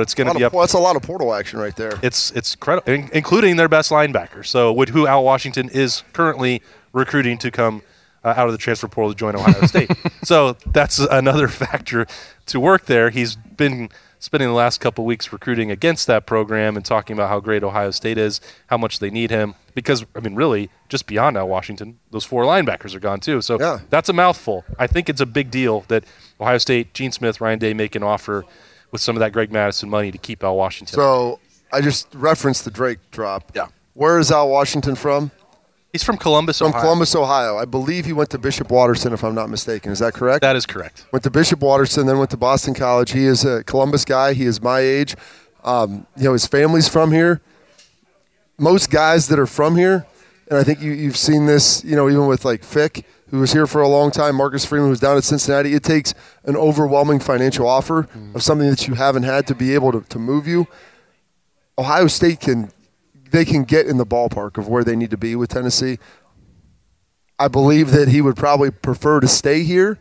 But 0.00 0.04
it's 0.04 0.14
going 0.14 0.28
to 0.28 0.34
be 0.34 0.42
of- 0.44 0.54
up. 0.54 0.60
that's 0.62 0.72
a 0.72 0.78
lot 0.78 0.96
of 0.96 1.02
portal 1.02 1.34
action 1.34 1.58
right 1.60 1.76
there. 1.76 1.98
It's 2.02 2.30
it's 2.30 2.56
credible, 2.56 2.90
including 3.12 3.56
their 3.56 3.68
best 3.68 3.90
linebacker. 3.90 4.46
So, 4.46 4.72
with 4.72 4.88
who 4.88 5.06
Al 5.06 5.22
Washington 5.22 5.68
is 5.68 6.02
currently 6.14 6.62
recruiting 6.94 7.36
to 7.38 7.50
come 7.50 7.82
uh, 8.24 8.32
out 8.36 8.46
of 8.46 8.52
the 8.52 8.58
transfer 8.58 8.88
portal 8.88 9.12
to 9.12 9.18
join 9.18 9.36
Ohio 9.36 9.66
State. 9.66 9.90
so 10.24 10.56
that's 10.66 10.98
another 10.98 11.48
factor 11.64 12.06
to 12.46 12.58
work 12.58 12.86
there. 12.86 13.10
He's 13.10 13.36
been 13.36 13.90
spending 14.18 14.48
the 14.48 14.54
last 14.54 14.80
couple 14.80 15.04
weeks 15.04 15.32
recruiting 15.32 15.70
against 15.70 16.06
that 16.06 16.24
program 16.26 16.76
and 16.76 16.84
talking 16.84 17.14
about 17.14 17.28
how 17.28 17.40
great 17.40 17.62
Ohio 17.62 17.90
State 17.90 18.16
is, 18.18 18.40
how 18.68 18.76
much 18.78 18.98
they 19.00 19.10
need 19.10 19.30
him. 19.30 19.54
Because 19.74 20.04
I 20.16 20.20
mean, 20.20 20.34
really, 20.34 20.70
just 20.88 21.06
beyond 21.06 21.36
Al 21.36 21.46
Washington, 21.48 21.98
those 22.10 22.24
four 22.24 22.44
linebackers 22.44 22.94
are 22.94 23.00
gone 23.00 23.20
too. 23.20 23.42
So 23.42 23.58
Yeah. 23.60 23.80
that's 23.90 24.08
a 24.08 24.14
mouthful. 24.14 24.64
I 24.78 24.86
think 24.86 25.08
it's 25.10 25.20
a 25.20 25.26
big 25.26 25.50
deal 25.50 25.84
that 25.88 26.04
Ohio 26.40 26.56
State, 26.58 26.94
Gene 26.94 27.12
Smith, 27.12 27.38
Ryan 27.40 27.58
Day 27.58 27.74
make 27.74 27.94
an 27.94 28.02
offer 28.02 28.44
with 28.90 29.00
some 29.00 29.16
of 29.16 29.20
that 29.20 29.32
Greg 29.32 29.52
Madison 29.52 29.88
money 29.88 30.10
to 30.10 30.18
keep 30.18 30.42
Al 30.42 30.56
Washington. 30.56 30.94
So 30.94 31.40
I 31.72 31.80
just 31.80 32.08
referenced 32.14 32.64
the 32.64 32.70
Drake 32.70 32.98
drop. 33.10 33.52
Yeah. 33.54 33.68
Where 33.94 34.18
is 34.18 34.30
Al 34.30 34.48
Washington 34.48 34.94
from? 34.94 35.30
He's 35.92 36.04
from 36.04 36.16
Columbus, 36.16 36.58
from 36.58 36.68
Ohio. 36.68 36.82
Columbus, 36.82 37.16
Ohio. 37.16 37.56
I 37.56 37.64
believe 37.64 38.06
he 38.06 38.12
went 38.12 38.30
to 38.30 38.38
Bishop 38.38 38.70
Watterson, 38.70 39.12
if 39.12 39.24
I'm 39.24 39.34
not 39.34 39.50
mistaken. 39.50 39.90
Is 39.90 39.98
that 39.98 40.14
correct? 40.14 40.42
That 40.42 40.54
is 40.54 40.64
correct. 40.64 41.04
went 41.12 41.24
to 41.24 41.30
Bishop 41.30 41.60
Watterson, 41.60 42.06
then 42.06 42.18
went 42.18 42.30
to 42.30 42.36
Boston 42.36 42.74
College. 42.74 43.10
He 43.10 43.24
is 43.24 43.44
a 43.44 43.64
Columbus 43.64 44.04
guy. 44.04 44.32
He 44.32 44.44
is 44.44 44.62
my 44.62 44.78
age. 44.78 45.16
Um, 45.64 46.06
you 46.16 46.24
know, 46.24 46.32
his 46.32 46.46
family's 46.46 46.88
from 46.88 47.10
here. 47.10 47.40
Most 48.56 48.90
guys 48.90 49.26
that 49.28 49.38
are 49.38 49.46
from 49.46 49.76
here, 49.76 50.06
and 50.48 50.58
I 50.58 50.62
think 50.62 50.80
you, 50.80 50.92
you've 50.92 51.16
seen 51.16 51.46
this, 51.46 51.82
you 51.82 51.96
know, 51.96 52.08
even 52.08 52.26
with 52.26 52.44
like 52.44 52.62
Fick, 52.62 53.04
who 53.30 53.38
was 53.38 53.52
here 53.52 53.66
for 53.66 53.80
a 53.80 53.88
long 53.88 54.10
time, 54.10 54.36
Marcus 54.36 54.64
Freeman, 54.64 54.88
who's 54.88 55.00
down 55.00 55.16
at 55.16 55.24
Cincinnati. 55.24 55.74
It 55.74 55.82
takes 55.82 56.14
an 56.44 56.56
overwhelming 56.56 57.20
financial 57.20 57.66
offer 57.66 58.08
mm. 58.14 58.34
of 58.34 58.42
something 58.42 58.68
that 58.68 58.88
you 58.88 58.94
haven't 58.94 59.22
had 59.22 59.46
to 59.46 59.54
be 59.54 59.74
able 59.74 59.92
to, 59.92 60.00
to 60.08 60.18
move 60.18 60.46
you. 60.46 60.66
Ohio 61.78 62.08
State 62.08 62.40
can 62.40 62.70
they 63.30 63.44
can 63.44 63.62
get 63.62 63.86
in 63.86 63.96
the 63.96 64.06
ballpark 64.06 64.58
of 64.58 64.68
where 64.68 64.82
they 64.82 64.96
need 64.96 65.10
to 65.10 65.16
be 65.16 65.36
with 65.36 65.50
Tennessee. 65.50 65.98
I 67.38 67.48
believe 67.48 67.92
that 67.92 68.08
he 68.08 68.20
would 68.20 68.36
probably 68.36 68.70
prefer 68.70 69.20
to 69.20 69.28
stay 69.28 69.62
here. 69.62 69.98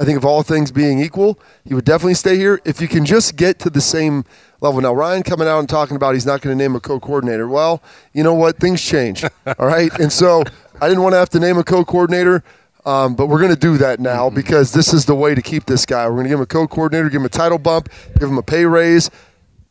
I 0.00 0.04
think, 0.04 0.16
of 0.16 0.24
all 0.24 0.44
things 0.44 0.70
being 0.70 1.00
equal, 1.00 1.40
he 1.64 1.74
would 1.74 1.84
definitely 1.84 2.14
stay 2.14 2.36
here 2.36 2.60
if 2.64 2.80
you 2.80 2.86
can 2.86 3.04
just 3.04 3.34
get 3.34 3.58
to 3.60 3.70
the 3.70 3.80
same 3.80 4.24
level. 4.60 4.80
Now, 4.80 4.94
Ryan 4.94 5.24
coming 5.24 5.48
out 5.48 5.58
and 5.58 5.68
talking 5.68 5.96
about 5.96 6.14
he's 6.14 6.26
not 6.26 6.40
going 6.40 6.56
to 6.56 6.62
name 6.62 6.76
a 6.76 6.80
co-coordinator. 6.80 7.48
Well, 7.48 7.82
you 8.12 8.22
know 8.22 8.34
what? 8.34 8.58
Things 8.58 8.80
change. 8.80 9.24
all 9.58 9.66
right, 9.66 9.92
and 9.98 10.12
so 10.12 10.44
I 10.80 10.88
didn't 10.88 11.02
want 11.02 11.14
to 11.14 11.18
have 11.18 11.30
to 11.30 11.40
name 11.40 11.58
a 11.58 11.64
co-coordinator. 11.64 12.44
Um, 12.84 13.14
but 13.14 13.26
we're 13.26 13.40
going 13.40 13.54
to 13.54 13.60
do 13.60 13.76
that 13.78 14.00
now 14.00 14.30
because 14.30 14.72
this 14.72 14.94
is 14.94 15.04
the 15.04 15.14
way 15.14 15.34
to 15.34 15.42
keep 15.42 15.66
this 15.66 15.84
guy. 15.84 16.06
We're 16.06 16.14
going 16.14 16.24
to 16.24 16.28
give 16.30 16.38
him 16.38 16.44
a 16.44 16.46
co-coordinator, 16.46 17.10
give 17.10 17.20
him 17.20 17.26
a 17.26 17.30
title 17.30 17.58
bump, 17.58 17.90
give 18.18 18.28
him 18.28 18.38
a 18.38 18.42
pay 18.42 18.64
raise. 18.64 19.10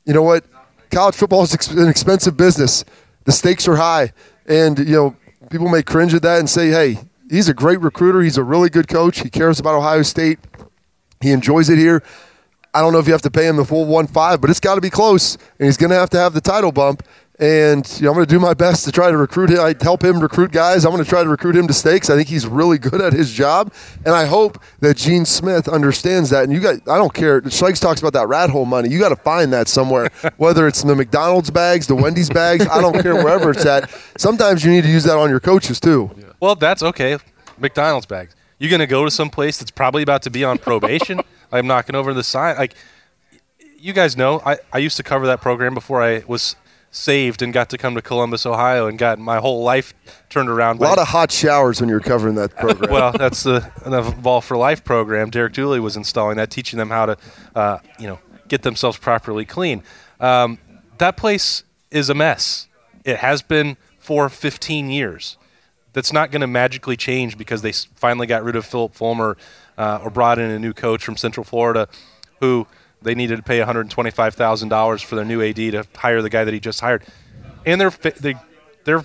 You 0.06 0.14
know 0.14 0.22
what? 0.22 0.44
College 0.92 1.16
football 1.16 1.44
is 1.44 1.54
an 1.72 1.90
expensive 1.90 2.38
business. 2.38 2.86
The 3.26 3.32
stakes 3.32 3.68
are 3.68 3.76
high, 3.76 4.14
and 4.46 4.80
you 4.80 4.96
know 4.96 5.16
people 5.50 5.68
may 5.68 5.84
cringe 5.84 6.14
at 6.14 6.22
that 6.22 6.40
and 6.40 6.50
say, 6.50 6.70
"Hey, 6.70 7.00
he's 7.30 7.50
a 7.50 7.54
great 7.54 7.82
recruiter. 7.82 8.22
He's 8.22 8.38
a 8.38 8.44
really 8.44 8.70
good 8.70 8.88
coach. 8.88 9.20
He 9.20 9.30
cares 9.30 9.60
about 9.60 9.76
Ohio 9.76 10.02
State. 10.04 10.40
He 11.20 11.32
enjoys 11.32 11.70
it 11.70 11.78
here." 11.78 12.04
I 12.74 12.82
don't 12.82 12.94
know 12.94 13.00
if 13.00 13.08
you 13.08 13.12
have 13.14 13.24
to 13.24 13.32
pay 13.32 13.48
him 13.48 13.58
the 13.58 13.66
full 13.66 13.86
one 13.86 14.08
five, 14.08 14.40
but 14.40 14.50
it's 14.50 14.60
got 14.60 14.76
to 14.76 14.82
be 14.82 14.90
close, 14.90 15.36
and 15.60 15.66
he's 15.66 15.78
going 15.78 15.90
to 15.90 15.96
have 15.96 16.10
to 16.12 16.20
have 16.20 16.34
the 16.34 16.42
title 16.42 16.72
bump. 16.72 17.04
And 17.40 17.88
you 17.98 18.06
know, 18.06 18.10
I'm 18.10 18.16
going 18.16 18.26
to 18.26 18.34
do 18.34 18.40
my 18.40 18.56
best 18.56 18.84
to 18.86 18.92
try 18.92 19.12
to 19.12 19.18
recruit 19.18 19.52
him. 19.52 19.60
I 19.60 19.76
help 19.80 20.04
him 20.04 20.20
recruit 20.20 20.52
guys. 20.52 20.86
I'm 20.86 20.92
going 20.92 21.04
to 21.04 21.10
try 21.10 21.24
to 21.24 21.30
recruit 21.30 21.56
him 21.56 21.68
to 21.68 21.74
stakes. 21.74 22.10
I 22.10 22.16
think 22.16 22.28
he's 22.28 22.48
really 22.48 22.78
good 22.80 23.00
at 23.00 23.14
his 23.14 23.32
job, 23.32 23.72
and 24.06 24.16
I 24.16 24.26
hope 24.26 24.60
that 24.80 24.98
Gene 24.98 25.24
Smith 25.26 25.68
understands 25.68 26.32
that. 26.32 26.46
And 26.46 26.52
you 26.52 26.60
got, 26.60 26.76
I 26.90 26.98
don't 26.98 27.14
care. 27.14 27.42
Schleiks 27.42 27.80
talks 27.80 28.00
about 28.00 28.14
that 28.14 28.28
rat 28.28 28.50
hole 28.50 28.66
money. 28.66 28.90
You 28.90 28.98
got 28.98 29.10
to 29.10 29.16
find 29.16 29.54
that 29.54 29.68
somewhere, 29.68 30.10
whether 30.38 30.68
it's 30.68 30.82
in 30.82 30.88
the 30.88 30.96
McDonald's 30.96 31.52
bags, 31.52 31.86
the 31.86 31.96
Wendy's 31.96 32.30
bags. 32.30 32.66
I 32.68 32.82
don't 32.82 33.00
care 33.02 33.16
wherever 33.16 33.52
it's 33.52 33.66
at. 33.66 33.90
Sometimes 34.18 34.66
you 34.66 34.72
need 34.72 34.84
to 34.84 34.90
use 34.90 35.04
that 35.04 35.18
on 35.18 35.30
your 35.30 35.40
coaches 35.40 35.80
too. 35.80 36.10
Well, 36.40 36.56
that's 36.56 36.82
okay. 36.82 37.18
McDonald's 37.60 38.08
bags. 38.08 38.36
You're 38.60 38.72
gonna 38.72 38.88
go 38.88 39.06
to 39.06 39.12
some 39.12 39.30
place 39.30 39.60
that's 39.60 39.72
probably 39.72 40.02
about 40.02 40.24
to 40.24 40.32
be 40.32 40.44
on 40.44 40.58
probation? 40.58 41.22
I'm 41.52 41.68
knocking 41.68 41.96
over 41.96 42.14
the 42.14 42.24
sign. 42.24 42.58
Like, 42.58 42.74
you 43.78 43.94
guys 43.94 44.18
know, 44.18 44.42
I, 44.44 44.58
I 44.74 44.80
used 44.80 44.98
to 44.98 45.04
cover 45.04 45.28
that 45.28 45.42
program 45.42 45.76
before 45.76 46.02
I 46.02 46.24
was 46.28 46.56
saved 46.92 47.42
and 47.42 47.54
got 47.54 47.70
to 47.70 47.78
come 47.78 47.96
to 47.96 48.02
Columbus, 48.02 48.46
Ohio, 48.46 48.88
and 48.88 48.98
got 48.98 49.20
my 49.20 49.38
whole 49.38 49.64
life 49.64 49.94
turned 50.30 50.50
around. 50.50 50.80
A 50.80 50.84
lot 50.84 51.00
of 51.00 51.08
hot 51.08 51.32
showers 51.32 51.80
when 51.80 51.90
you're 51.90 52.00
covering 52.00 52.36
that 52.36 52.56
program. 52.56 52.92
well, 52.92 53.12
that's 53.12 53.44
the, 53.44 53.72
the 53.86 54.02
Vol 54.02 54.42
for 54.42 54.58
Life 54.58 54.84
program. 54.84 55.30
Derek 55.30 55.54
Dooley 55.54 55.80
was 55.80 55.96
installing 55.96 56.38
that, 56.38 56.50
teaching 56.50 56.80
them 56.80 56.90
how 56.90 57.08
to, 57.08 57.18
uh, 57.56 57.80
you 58.00 58.08
know, 58.08 58.20
get 58.48 58.64
themselves 58.64 58.98
properly 58.98 59.46
clean. 59.46 59.84
Um, 60.20 60.58
that 60.98 61.18
place 61.18 61.64
is 61.92 62.10
a 62.10 62.14
mess. 62.14 62.68
It 63.04 63.18
has 63.18 63.42
been 63.42 63.78
for 64.00 64.30
15 64.30 64.90
years. 64.90 65.38
That's 65.94 66.14
not 66.14 66.32
going 66.32 66.42
to 66.42 66.48
magically 66.48 66.96
change 66.96 67.38
because 67.38 67.62
they 67.62 67.72
finally 67.72 68.28
got 68.28 68.44
rid 68.44 68.56
of 68.56 68.66
Philip 68.66 68.94
Fulmer 68.94 69.38
uh, 69.78 70.00
or 70.04 70.10
brought 70.10 70.40
in 70.40 70.50
a 70.50 70.60
new 70.60 70.74
coach 70.74 71.04
from 71.04 71.18
Central 71.18 71.44
Florida, 71.44 71.88
who 72.40 72.68
they 73.08 73.16
needed 73.16 73.38
to 73.38 73.44
pay 73.44 73.60
$125,000 73.60 75.04
for 75.04 75.16
their 75.16 75.26
new 75.26 75.42
AD 75.42 75.56
to 75.56 75.88
hire 75.96 76.22
the 76.22 76.30
guy 76.30 76.44
that 76.44 76.54
he 76.54 76.60
just 76.60 76.82
hired, 76.82 77.04
and 77.66 77.82
they're 77.82 77.92
fi- 77.92 78.12
they 78.12 78.36
they're 78.84 79.04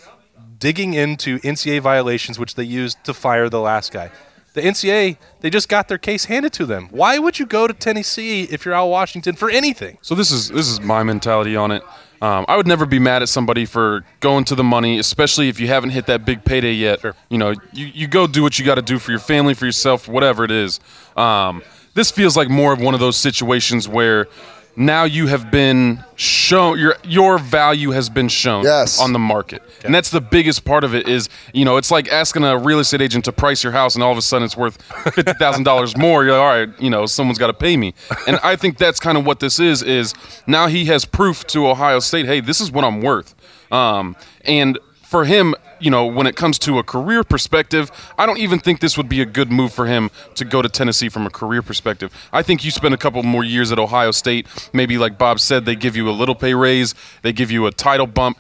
digging 0.59 0.94
into 0.94 1.38
NCAA 1.38 1.80
violations, 1.80 2.38
which 2.38 2.55
they 2.55 2.62
used 2.64 3.03
to 3.05 3.14
fire 3.14 3.48
the 3.48 3.61
last 3.61 3.92
guy. 3.92 4.11
The 4.55 4.61
NCAA, 4.61 5.16
they 5.40 5.48
just 5.48 5.68
got 5.68 5.88
their 5.88 5.98
case 5.98 6.26
handed 6.26 6.53
to 6.55 6.66
them. 6.66 6.88
Why 6.90 7.18
would 7.18 7.38
you 7.38 7.46
go 7.46 7.66
to 7.66 7.72
Tennessee 7.72 8.42
if 8.44 8.64
you're 8.64 8.74
Al 8.74 8.90
Washington 8.90 9.34
for 9.34 9.48
anything? 9.48 9.98
So 10.03 10.14
this 10.14 10.30
is 10.30 10.48
this 10.48 10.68
is 10.68 10.80
my 10.80 11.03
mentality 11.03 11.57
on 11.57 11.70
it. 11.70 11.82
Um, 12.20 12.44
I 12.46 12.57
would 12.57 12.68
never 12.68 12.86
be 12.86 13.00
mad 13.00 13.22
at 13.22 13.28
somebody 13.28 13.64
for 13.64 14.05
going 14.20 14.44
to 14.44 14.55
the 14.55 14.62
money, 14.62 15.00
especially 15.00 15.48
if 15.48 15.59
you 15.59 15.66
haven't 15.66 15.90
hit 15.90 16.07
that 16.07 16.24
big 16.24 16.44
payday 16.44 16.72
yet. 16.72 17.03
You 17.28 17.38
know, 17.38 17.55
you, 17.72 17.86
you 17.86 18.07
go 18.07 18.28
do 18.28 18.44
what 18.44 18.61
you 18.61 18.64
got 18.64 18.76
to 18.76 18.82
do 18.82 19.00
for 19.00 19.11
your 19.11 19.18
family, 19.18 19.55
for 19.55 19.66
yourself, 19.66 20.07
whatever 20.07 20.44
it 20.44 20.53
is. 20.53 20.78
Um, 21.16 21.62
this 21.95 22.11
feels 22.11 22.36
like 22.36 22.49
more 22.49 22.72
of 22.72 22.80
one 22.80 22.95
of 22.95 23.01
those 23.01 23.16
situations 23.16 23.88
where 23.88 24.26
now 24.74 25.05
you 25.05 25.26
have 25.26 25.51
been 25.51 26.03
shown 26.16 26.78
your 26.78 26.97
your 27.05 27.36
value 27.36 27.90
has 27.90 28.09
been 28.09 28.28
shown 28.28 28.64
Yes. 28.64 28.99
on 28.99 29.12
the 29.12 29.18
market, 29.18 29.62
and 29.84 29.95
that's 29.95 30.09
the 30.09 30.20
biggest 30.22 30.64
part 30.64 30.82
of 30.82 30.95
it. 30.95 31.07
Is 31.07 31.28
you 31.53 31.66
know, 31.66 31.76
it's 31.76 31.90
like 31.90 32.09
asking 32.11 32.45
a 32.45 32.57
real 32.57 32.78
estate 32.78 33.03
agent 33.03 33.26
to 33.26 33.32
price 33.32 33.62
your 33.62 33.72
house, 33.74 33.95
and 33.97 34.03
all 34.03 34.11
of 34.12 34.16
a 34.16 34.22
sudden 34.22 34.47
it's 34.47 34.57
worth 34.57 34.80
fifty 35.12 35.34
thousand 35.34 35.64
dollars 35.64 35.95
more. 35.99 36.24
You're 36.24 36.32
like, 36.32 36.40
all 36.40 36.47
right, 36.66 36.80
you 36.80 36.88
know, 36.88 37.05
someone's 37.05 37.38
got 37.38 37.49
to 37.49 37.53
pay 37.53 37.76
me, 37.76 37.93
and 38.26 38.38
I 38.43 38.57
think 38.57 38.78
that's 38.78 38.99
kind 38.99 39.18
of 39.18 39.26
what 39.26 39.40
this 39.40 39.61
is. 39.61 39.82
Is 39.82 40.14
now 40.47 40.68
he 40.68 40.86
has 40.86 41.05
proof 41.05 41.47
to 41.49 41.68
Ohio 41.68 41.99
State, 41.99 42.24
hey, 42.24 42.40
this 42.40 42.59
is 42.62 42.72
what 42.72 42.82
I'm 42.82 43.03
worth, 43.03 43.34
um, 43.70 44.16
and 44.47 44.78
for 45.13 45.27
him, 45.27 45.55
you 45.79 45.91
know, 45.91 46.07
when 46.07 46.27
it 46.27 46.37
comes 46.37 46.59
to 46.61 46.79
a 46.79 46.83
career 46.83 47.23
perspective, 47.23 47.91
I 48.17 48.25
don't 48.25 48.39
even 48.39 48.59
think 48.59 48.81
this 48.81 48.97
would 48.97 49.11
be 49.11 49.21
a 49.21 49.27
good 49.27 49.53
move 49.53 49.71
for 49.71 49.85
him 49.85 50.11
to 50.37 50.45
go 50.47 50.63
to 50.63 50.71
Tennessee 50.71 51.11
from 51.11 51.27
a 51.27 51.31
career 51.31 51.61
perspective. 51.61 52.11
I 52.33 52.43
think 52.43 52.65
you 52.65 52.71
spend 52.71 52.95
a 52.95 52.97
couple 52.97 53.23
more 53.23 53.45
years 53.45 53.71
at 53.71 53.79
Ohio 53.79 54.11
State, 54.11 54.47
maybe 54.73 54.97
like 54.97 55.19
Bob 55.19 55.39
said, 55.39 55.67
they 55.67 55.77
give 55.77 55.97
you 55.97 56.09
a 56.09 56.13
little 56.13 56.35
pay 56.35 56.55
raise, 56.55 56.95
they 57.21 57.35
give 57.35 57.51
you 57.51 57.67
a 57.67 57.71
title 57.71 58.07
bump. 58.07 58.39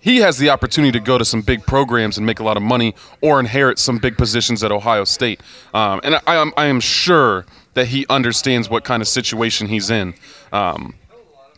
He 0.00 0.16
has 0.16 0.38
the 0.38 0.50
opportunity 0.50 0.90
to 0.98 1.00
go 1.00 1.18
to 1.18 1.24
some 1.24 1.40
big 1.40 1.64
programs 1.64 2.16
and 2.16 2.26
make 2.26 2.40
a 2.40 2.44
lot 2.44 2.56
of 2.56 2.64
money 2.64 2.96
or 3.20 3.38
inherit 3.38 3.78
some 3.78 3.98
big 3.98 4.18
positions 4.18 4.64
at 4.64 4.72
Ohio 4.72 5.04
State. 5.04 5.40
Um, 5.72 6.00
and 6.02 6.16
I, 6.26 6.34
am, 6.34 6.52
I 6.56 6.66
am 6.66 6.80
sure 6.80 7.46
that 7.74 7.86
he 7.86 8.06
understands 8.10 8.68
what 8.68 8.82
kind 8.82 9.02
of 9.02 9.06
situation 9.06 9.68
he's 9.68 9.88
in. 9.88 10.14
Um, 10.52 10.96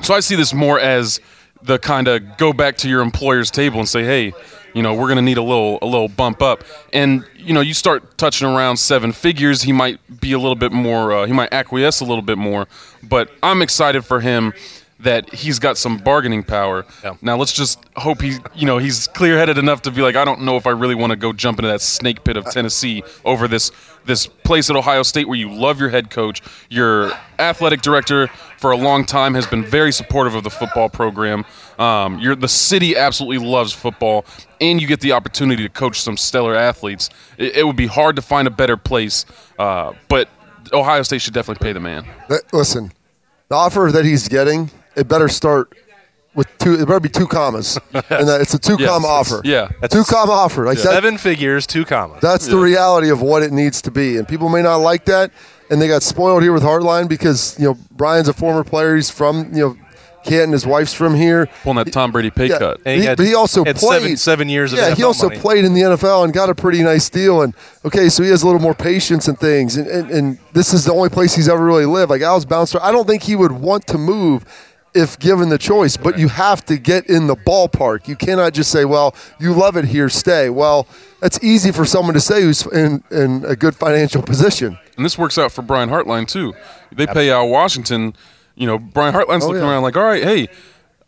so 0.03 0.13
I 0.13 0.21
see 0.21 0.37
this 0.37 0.53
more 0.53 0.79
as 0.79 1.19
the 1.63 1.79
kind 1.79 2.09
of 2.09 2.37
go 2.37 2.53
back 2.53 2.77
to 2.79 2.89
your 2.89 3.03
employer's 3.03 3.51
table 3.51 3.79
and 3.79 3.89
say, 3.89 4.05
hey, 4.05 4.33
you 4.75 4.83
know, 4.83 4.95
we're 4.95 5.07
going 5.07 5.17
to 5.17 5.23
need 5.23 5.39
a 5.39 5.43
little 5.43 5.79
a 5.83 5.87
little 5.87 6.09
bump 6.09 6.43
up. 6.43 6.65
And 6.93 7.25
you 7.37 7.53
know, 7.53 7.61
you 7.61 7.75
start 7.75 8.17
touching 8.19 8.49
around 8.49 8.77
seven 8.77 9.13
figures, 9.13 9.63
he 9.63 9.73
might 9.73 9.99
be 10.21 10.33
a 10.33 10.39
little 10.39 10.55
bit 10.55 10.73
more. 10.73 11.13
Uh, 11.13 11.27
he 11.27 11.33
might 11.33 11.53
acquiesce 11.53 12.01
a 12.01 12.05
little 12.05 12.23
bit 12.23 12.39
more. 12.39 12.69
But 13.03 13.31
I'm 13.43 13.63
excited 13.63 14.05
for 14.05 14.21
him 14.21 14.53
that 15.01 15.33
he's 15.33 15.59
got 15.59 15.79
some 15.79 15.99
bargaining 15.99 16.43
power. 16.43 16.85
Yeah. 17.03 17.15
Now 17.23 17.37
let's 17.37 17.53
just 17.53 17.83
hope 17.97 18.21
he, 18.21 18.37
you 18.55 18.67
know, 18.67 18.79
he's 18.79 19.07
clear-headed 19.09 19.59
enough 19.59 19.83
to 19.83 19.91
be 19.91 20.03
like, 20.03 20.17
I 20.17 20.25
don't 20.25 20.43
know 20.43 20.57
if 20.57 20.67
I 20.67 20.71
really 20.71 20.95
want 20.95 21.11
to 21.11 21.17
go 21.17 21.33
jump 21.33 21.59
into 21.59 21.69
that 21.69 21.81
snake 21.81 22.23
pit 22.25 22.37
of 22.37 22.45
Tennessee 22.51 23.03
over 23.25 23.49
this 23.49 23.73
this 24.07 24.27
place 24.27 24.71
at 24.71 24.77
Ohio 24.77 25.03
State 25.03 25.29
where 25.29 25.37
you 25.37 25.53
love 25.53 25.79
your 25.79 25.91
head 25.91 26.11
coach, 26.11 26.41
your 26.71 27.13
athletic 27.39 27.83
director 27.83 28.29
for 28.57 28.71
a 28.71 28.77
long 28.77 29.05
time 29.05 29.35
has 29.35 29.47
been 29.47 29.63
very 29.63 29.93
supportive 29.93 30.35
of 30.35 30.43
the 30.43 30.51
football 30.51 30.89
program. 30.89 31.45
Um, 31.79 32.19
you're, 32.19 32.35
the 32.35 32.49
city 32.49 32.97
absolutely 32.97 33.47
loves 33.47 33.75
football, 33.75 34.25
and 34.61 34.81
you 34.81 34.89
get 34.89 35.01
the 35.01 35.13
opportunity 35.13 35.63
to 35.63 35.69
coach 35.69 36.01
some 36.01 36.17
stellar 36.17 36.55
athletes. 36.55 37.11
It, 37.37 37.57
it 37.57 37.67
would 37.67 37.77
be 37.77 37.87
hard 37.87 38.17
to 38.17 38.23
find 38.23 38.49
a 38.49 38.51
better 38.51 38.77
place, 38.77 39.27
uh, 39.59 39.93
but 40.09 40.31
Ohio 40.73 41.03
State 41.03 41.21
should 41.21 41.35
definitely 41.35 41.63
pay 41.63 41.73
the 41.75 41.81
man. 41.81 42.07
Listen, 42.53 42.93
the 43.49 43.55
offer 43.55 43.91
that 43.93 44.07
he's 44.07 44.29
getting, 44.29 44.71
it 45.01 45.09
better 45.09 45.29
start 45.29 45.73
with 46.35 46.47
two. 46.59 46.75
It 46.75 46.87
better 46.87 47.01
be 47.01 47.09
two 47.09 47.27
commas, 47.27 47.79
and 47.93 48.29
that 48.29 48.41
it's 48.41 48.55
a 48.55 48.59
two 48.59 48.77
Yes, 48.79 48.89
comma 48.89 49.09
offer. 49.09 49.41
yeah. 49.45 49.69
a 49.83 49.89
two 49.89 50.05
comma 50.05 50.33
offer. 50.33 50.65
Like 50.65 50.79
that, 50.79 50.85
Seven 50.85 51.19
figures, 51.19 51.67
two 51.67 51.85
commas. 51.85 52.21
that's 52.21 52.47
the 52.47 52.57
reality 52.59 53.11
of 53.11 53.21
what 53.23 53.43
it 53.43 53.53
needs 53.53 53.83
to 53.83 53.91
be, 53.91 54.17
and 54.17 54.29
people 54.29 54.49
may 54.49 54.63
not 54.63 54.77
like 54.77 55.07
that, 55.07 55.33
and 55.71 55.81
they 55.83 55.89
got 55.89 56.03
spoiled 56.03 56.43
here 56.43 56.53
with 56.53 56.63
Hartline 56.63 57.09
because 57.09 57.59
you 57.59 57.65
know 57.67 57.77
Brian's 57.91 58.29
a 58.29 58.33
former 58.33 58.63
player. 58.65 58.95
He's 58.97 59.11
from 59.11 59.51
you 59.53 59.61
know 59.61 59.77
Canton. 60.25 60.53
His 60.53 60.67
wife's 60.67 60.93
from 60.95 61.15
here. 61.17 61.49
Pulling 61.65 61.83
that 61.85 61.93
Tom 61.93 62.13
Brady 62.13 62.31
pay 62.31 62.47
Yeah. 62.49 62.59
cut. 62.59 62.81
And 62.85 62.95
he 62.97 63.01
He- 63.01 63.07
had- 63.07 63.17
but 63.17 63.27
he 63.27 63.35
also 63.35 63.65
had 63.65 63.77
played 63.77 64.01
seven- 64.03 64.17
seven 64.19 64.49
years 64.51 64.73
of 64.73 64.79
Yeah, 64.79 64.95
he 64.95 65.03
also 65.03 65.29
money. 65.29 65.41
played 65.41 65.65
in 65.65 65.73
the 65.75 65.81
NFL 65.83 66.25
and 66.25 66.33
got 66.33 66.49
a 66.51 66.55
pretty 66.55 66.83
nice 66.83 67.09
deal. 67.09 67.41
And 67.43 67.55
okay, 67.87 68.09
so 68.11 68.23
he 68.23 68.29
has 68.31 68.43
a 68.43 68.47
little 68.47 68.61
more 68.61 68.75
patience 68.75 69.27
and 69.29 69.39
things. 69.41 69.77
And, 69.77 69.87
and, 69.89 70.11
and 70.11 70.39
this 70.53 70.75
is 70.75 70.85
the 70.85 70.93
only 70.93 71.09
place 71.09 71.35
he's 71.35 71.49
ever 71.49 71.65
really 71.65 71.87
lived. 71.87 72.11
Like 72.11 72.21
Al's 72.23 72.45
bounced. 72.45 72.77
I 72.83 72.93
don't 72.93 73.07
think 73.09 73.23
he 73.23 73.35
would 73.35 73.53
want 73.53 73.87
to 73.89 73.97
move 73.99 74.45
if 74.95 75.19
given 75.19 75.49
the 75.49 75.59
choice. 75.59 75.97
But 75.97 76.19
you 76.19 76.29
have 76.29 76.65
to 76.67 76.77
get 76.79 77.07
in 77.09 77.27
the 77.27 77.37
ballpark. 77.37 78.09
You 78.09 78.17
cannot 78.17 78.53
just 78.55 78.71
say, 78.71 78.85
"Well, 78.85 79.15
you 79.39 79.53
love 79.53 79.77
it 79.77 79.85
here, 79.87 80.09
stay." 80.09 80.51
Well, 80.51 80.87
that's 81.21 81.39
easy 81.43 81.71
for 81.73 81.85
someone 81.85 82.15
to 82.15 82.21
say 82.21 82.43
who's 82.43 82.67
in, 82.67 83.03
in 83.11 83.45
a 83.47 83.55
good 83.57 83.75
financial 83.77 84.23
position. 84.23 84.79
And 84.97 85.05
this 85.05 85.17
works 85.19 85.39
out 85.39 85.53
for 85.53 85.63
Brian 85.63 85.89
Hartline 85.91 86.27
too. 86.27 86.55
They 86.93 87.07
pay 87.07 87.31
Al 87.31 87.49
Washington. 87.49 88.15
You 88.57 88.67
know, 88.67 88.79
Brian 88.79 89.15
Hartline's 89.15 89.45
Oh, 89.45 89.49
looking 89.49 89.63
yeah. 89.63 89.71
around 89.71 89.83
like, 89.83 89.97
all 89.97 90.05
right, 90.05 90.23
hey, 90.23 90.49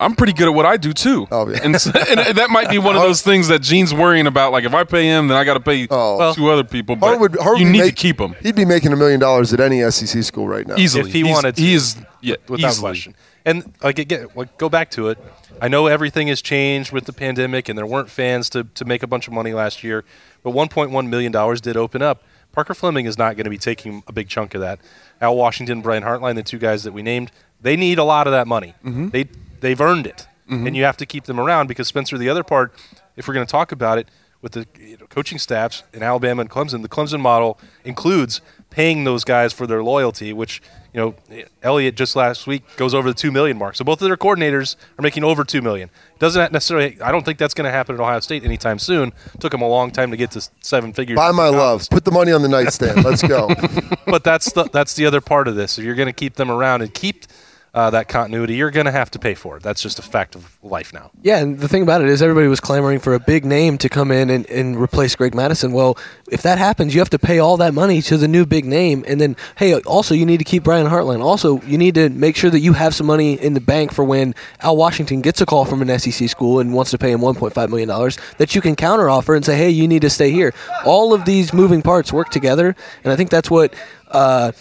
I'm 0.00 0.14
pretty 0.16 0.32
good 0.32 0.48
at 0.48 0.54
what 0.54 0.64
I 0.64 0.78
do 0.78 0.92
too. 0.94 1.26
Oh, 1.30 1.48
yeah. 1.50 1.58
and, 1.62 1.78
so- 1.80 1.90
and 2.08 2.36
that 2.38 2.48
might 2.50 2.70
be 2.70 2.78
one 2.78 2.96
of 2.96 3.02
those 3.02 3.20
things 3.20 3.48
that 3.48 3.60
Gene's 3.62 3.92
worrying 3.92 4.26
about. 4.26 4.52
Like 4.52 4.64
if 4.64 4.72
I 4.72 4.84
pay 4.84 5.04
him, 5.04 5.28
then 5.28 5.36
I 5.36 5.44
got 5.44 5.54
to 5.54 5.60
pay 5.60 5.86
Oh. 5.90 6.32
two 6.34 6.48
other 6.48 6.64
people. 6.64 6.96
But 6.96 7.08
Hart 7.08 7.20
would, 7.20 7.36
Hart 7.38 7.58
you 7.58 7.66
would 7.66 7.72
need 7.72 7.80
make, 7.80 7.94
to 7.96 8.00
keep 8.00 8.18
him 8.20 8.34
He'd 8.42 8.54
be 8.56 8.64
making 8.64 8.92
a 8.92 8.96
million 8.96 9.20
dollars 9.20 9.52
at 9.52 9.60
any 9.60 9.82
SEC 9.90 10.22
school 10.22 10.48
right 10.48 10.66
now. 10.66 10.76
easily. 10.76 11.06
If 11.08 11.12
he 11.12 11.22
He's- 11.22 11.34
wanted 11.34 11.56
to. 11.56 11.62
he 11.62 11.74
is 11.74 11.96
yeah, 12.22 12.36
without 12.48 12.70
easily. 12.70 12.82
question. 12.90 13.14
And 13.44 13.72
like 13.82 13.98
again, 13.98 14.28
like, 14.34 14.56
go 14.58 14.68
back 14.68 14.90
to 14.92 15.08
it. 15.08 15.18
I 15.60 15.68
know 15.68 15.86
everything 15.86 16.28
has 16.28 16.40
changed 16.42 16.92
with 16.92 17.04
the 17.04 17.12
pandemic, 17.12 17.68
and 17.68 17.76
there 17.76 17.86
weren't 17.86 18.10
fans 18.10 18.48
to 18.50 18.64
to 18.64 18.84
make 18.84 19.02
a 19.02 19.06
bunch 19.06 19.26
of 19.26 19.32
money 19.32 19.52
last 19.52 19.82
year. 19.82 20.04
But 20.42 20.52
1.1 20.52 21.08
million 21.08 21.32
dollars 21.32 21.60
did 21.60 21.76
open 21.76 22.02
up. 22.02 22.22
Parker 22.52 22.74
Fleming 22.74 23.06
is 23.06 23.16
not 23.16 23.36
going 23.36 23.44
to 23.44 23.50
be 23.50 23.58
taking 23.58 24.02
a 24.06 24.12
big 24.12 24.28
chunk 24.28 24.54
of 24.54 24.60
that. 24.60 24.78
Al 25.20 25.36
Washington, 25.36 25.80
Brian 25.80 26.02
Hartline, 26.02 26.34
the 26.34 26.42
two 26.42 26.58
guys 26.58 26.82
that 26.84 26.92
we 26.92 27.02
named, 27.02 27.32
they 27.60 27.76
need 27.76 27.98
a 27.98 28.04
lot 28.04 28.26
of 28.26 28.32
that 28.32 28.46
money. 28.46 28.74
Mm-hmm. 28.84 29.08
They 29.08 29.28
they've 29.60 29.80
earned 29.80 30.06
it, 30.06 30.26
mm-hmm. 30.48 30.66
and 30.66 30.76
you 30.76 30.84
have 30.84 30.96
to 30.98 31.06
keep 31.06 31.24
them 31.24 31.40
around 31.40 31.66
because 31.66 31.88
Spencer. 31.88 32.18
The 32.18 32.28
other 32.28 32.44
part, 32.44 32.74
if 33.16 33.26
we're 33.26 33.34
going 33.34 33.46
to 33.46 33.50
talk 33.50 33.72
about 33.72 33.98
it, 33.98 34.08
with 34.42 34.52
the 34.52 34.66
you 34.78 34.98
know, 34.98 35.06
coaching 35.06 35.38
staffs 35.38 35.84
in 35.92 36.02
Alabama 36.02 36.42
and 36.42 36.50
Clemson, 36.50 36.82
the 36.82 36.88
Clemson 36.88 37.20
model 37.20 37.58
includes 37.84 38.40
paying 38.72 39.04
those 39.04 39.22
guys 39.22 39.52
for 39.52 39.66
their 39.66 39.82
loyalty, 39.82 40.32
which 40.32 40.62
you 40.92 41.00
know 41.00 41.44
Elliott 41.62 41.94
just 41.94 42.16
last 42.16 42.46
week 42.46 42.64
goes 42.76 42.94
over 42.94 43.08
the 43.08 43.14
two 43.14 43.30
million 43.30 43.58
mark. 43.58 43.76
So 43.76 43.84
both 43.84 44.00
of 44.02 44.08
their 44.08 44.16
coordinators 44.16 44.76
are 44.98 45.02
making 45.02 45.22
over 45.22 45.44
two 45.44 45.62
million. 45.62 45.90
Doesn't 46.18 46.52
necessarily. 46.52 47.00
I 47.00 47.12
don't 47.12 47.24
think 47.24 47.38
that's 47.38 47.54
going 47.54 47.66
to 47.66 47.70
happen 47.70 47.94
at 47.94 48.00
Ohio 48.00 48.20
State 48.20 48.44
anytime 48.44 48.78
soon. 48.78 49.12
Took 49.38 49.52
them 49.52 49.62
a 49.62 49.68
long 49.68 49.90
time 49.90 50.10
to 50.10 50.16
get 50.16 50.32
to 50.32 50.48
seven 50.60 50.92
figures. 50.92 51.16
Buy 51.16 51.30
my 51.32 51.48
love. 51.48 51.88
Put 51.90 52.04
the 52.04 52.10
money 52.10 52.32
on 52.32 52.42
the 52.42 52.48
nightstand. 52.48 53.04
Let's 53.04 53.22
go. 53.22 53.48
but 54.06 54.24
that's 54.24 54.52
the 54.52 54.64
that's 54.64 54.94
the 54.94 55.06
other 55.06 55.20
part 55.20 55.46
of 55.46 55.54
this. 55.54 55.78
If 55.78 55.84
you're 55.84 55.94
going 55.94 56.06
to 56.06 56.12
keep 56.12 56.34
them 56.34 56.50
around 56.50 56.82
and 56.82 56.92
keep 56.92 57.26
uh, 57.74 57.88
that 57.88 58.06
continuity, 58.06 58.54
you're 58.54 58.70
going 58.70 58.84
to 58.84 58.92
have 58.92 59.10
to 59.10 59.18
pay 59.18 59.32
for 59.32 59.56
it. 59.56 59.62
That's 59.62 59.80
just 59.80 59.98
a 59.98 60.02
fact 60.02 60.34
of 60.34 60.58
life 60.62 60.92
now. 60.92 61.10
Yeah, 61.22 61.38
and 61.38 61.58
the 61.58 61.68
thing 61.68 61.82
about 61.82 62.02
it 62.02 62.08
is 62.08 62.20
everybody 62.20 62.46
was 62.46 62.60
clamoring 62.60 62.98
for 62.98 63.14
a 63.14 63.20
big 63.20 63.46
name 63.46 63.78
to 63.78 63.88
come 63.88 64.10
in 64.10 64.28
and, 64.28 64.44
and 64.50 64.76
replace 64.76 65.16
Greg 65.16 65.34
Madison. 65.34 65.72
Well, 65.72 65.96
if 66.30 66.42
that 66.42 66.58
happens, 66.58 66.94
you 66.94 67.00
have 67.00 67.08
to 67.10 67.18
pay 67.18 67.38
all 67.38 67.56
that 67.56 67.72
money 67.72 68.02
to 68.02 68.18
the 68.18 68.28
new 68.28 68.44
big 68.44 68.66
name. 68.66 69.06
And 69.08 69.18
then, 69.18 69.36
hey, 69.56 69.74
also, 69.80 70.14
you 70.14 70.26
need 70.26 70.36
to 70.36 70.44
keep 70.44 70.64
Brian 70.64 70.86
Hartline. 70.86 71.22
Also, 71.22 71.62
you 71.62 71.78
need 71.78 71.94
to 71.94 72.10
make 72.10 72.36
sure 72.36 72.50
that 72.50 72.60
you 72.60 72.74
have 72.74 72.94
some 72.94 73.06
money 73.06 73.40
in 73.40 73.54
the 73.54 73.60
bank 73.60 73.90
for 73.90 74.04
when 74.04 74.34
Al 74.60 74.76
Washington 74.76 75.22
gets 75.22 75.40
a 75.40 75.46
call 75.46 75.64
from 75.64 75.80
an 75.80 75.98
SEC 75.98 76.28
school 76.28 76.60
and 76.60 76.74
wants 76.74 76.90
to 76.90 76.98
pay 76.98 77.10
him 77.10 77.20
$1.5 77.20 77.68
million, 77.70 77.88
that 78.36 78.54
you 78.54 78.60
can 78.60 78.76
counteroffer 78.76 79.34
and 79.34 79.46
say, 79.46 79.56
hey, 79.56 79.70
you 79.70 79.88
need 79.88 80.02
to 80.02 80.10
stay 80.10 80.30
here. 80.30 80.52
All 80.84 81.14
of 81.14 81.24
these 81.24 81.54
moving 81.54 81.80
parts 81.80 82.12
work 82.12 82.28
together. 82.28 82.76
And 83.02 83.12
I 83.12 83.16
think 83.16 83.30
that's 83.30 83.50
what. 83.50 83.74
Uh, 84.10 84.52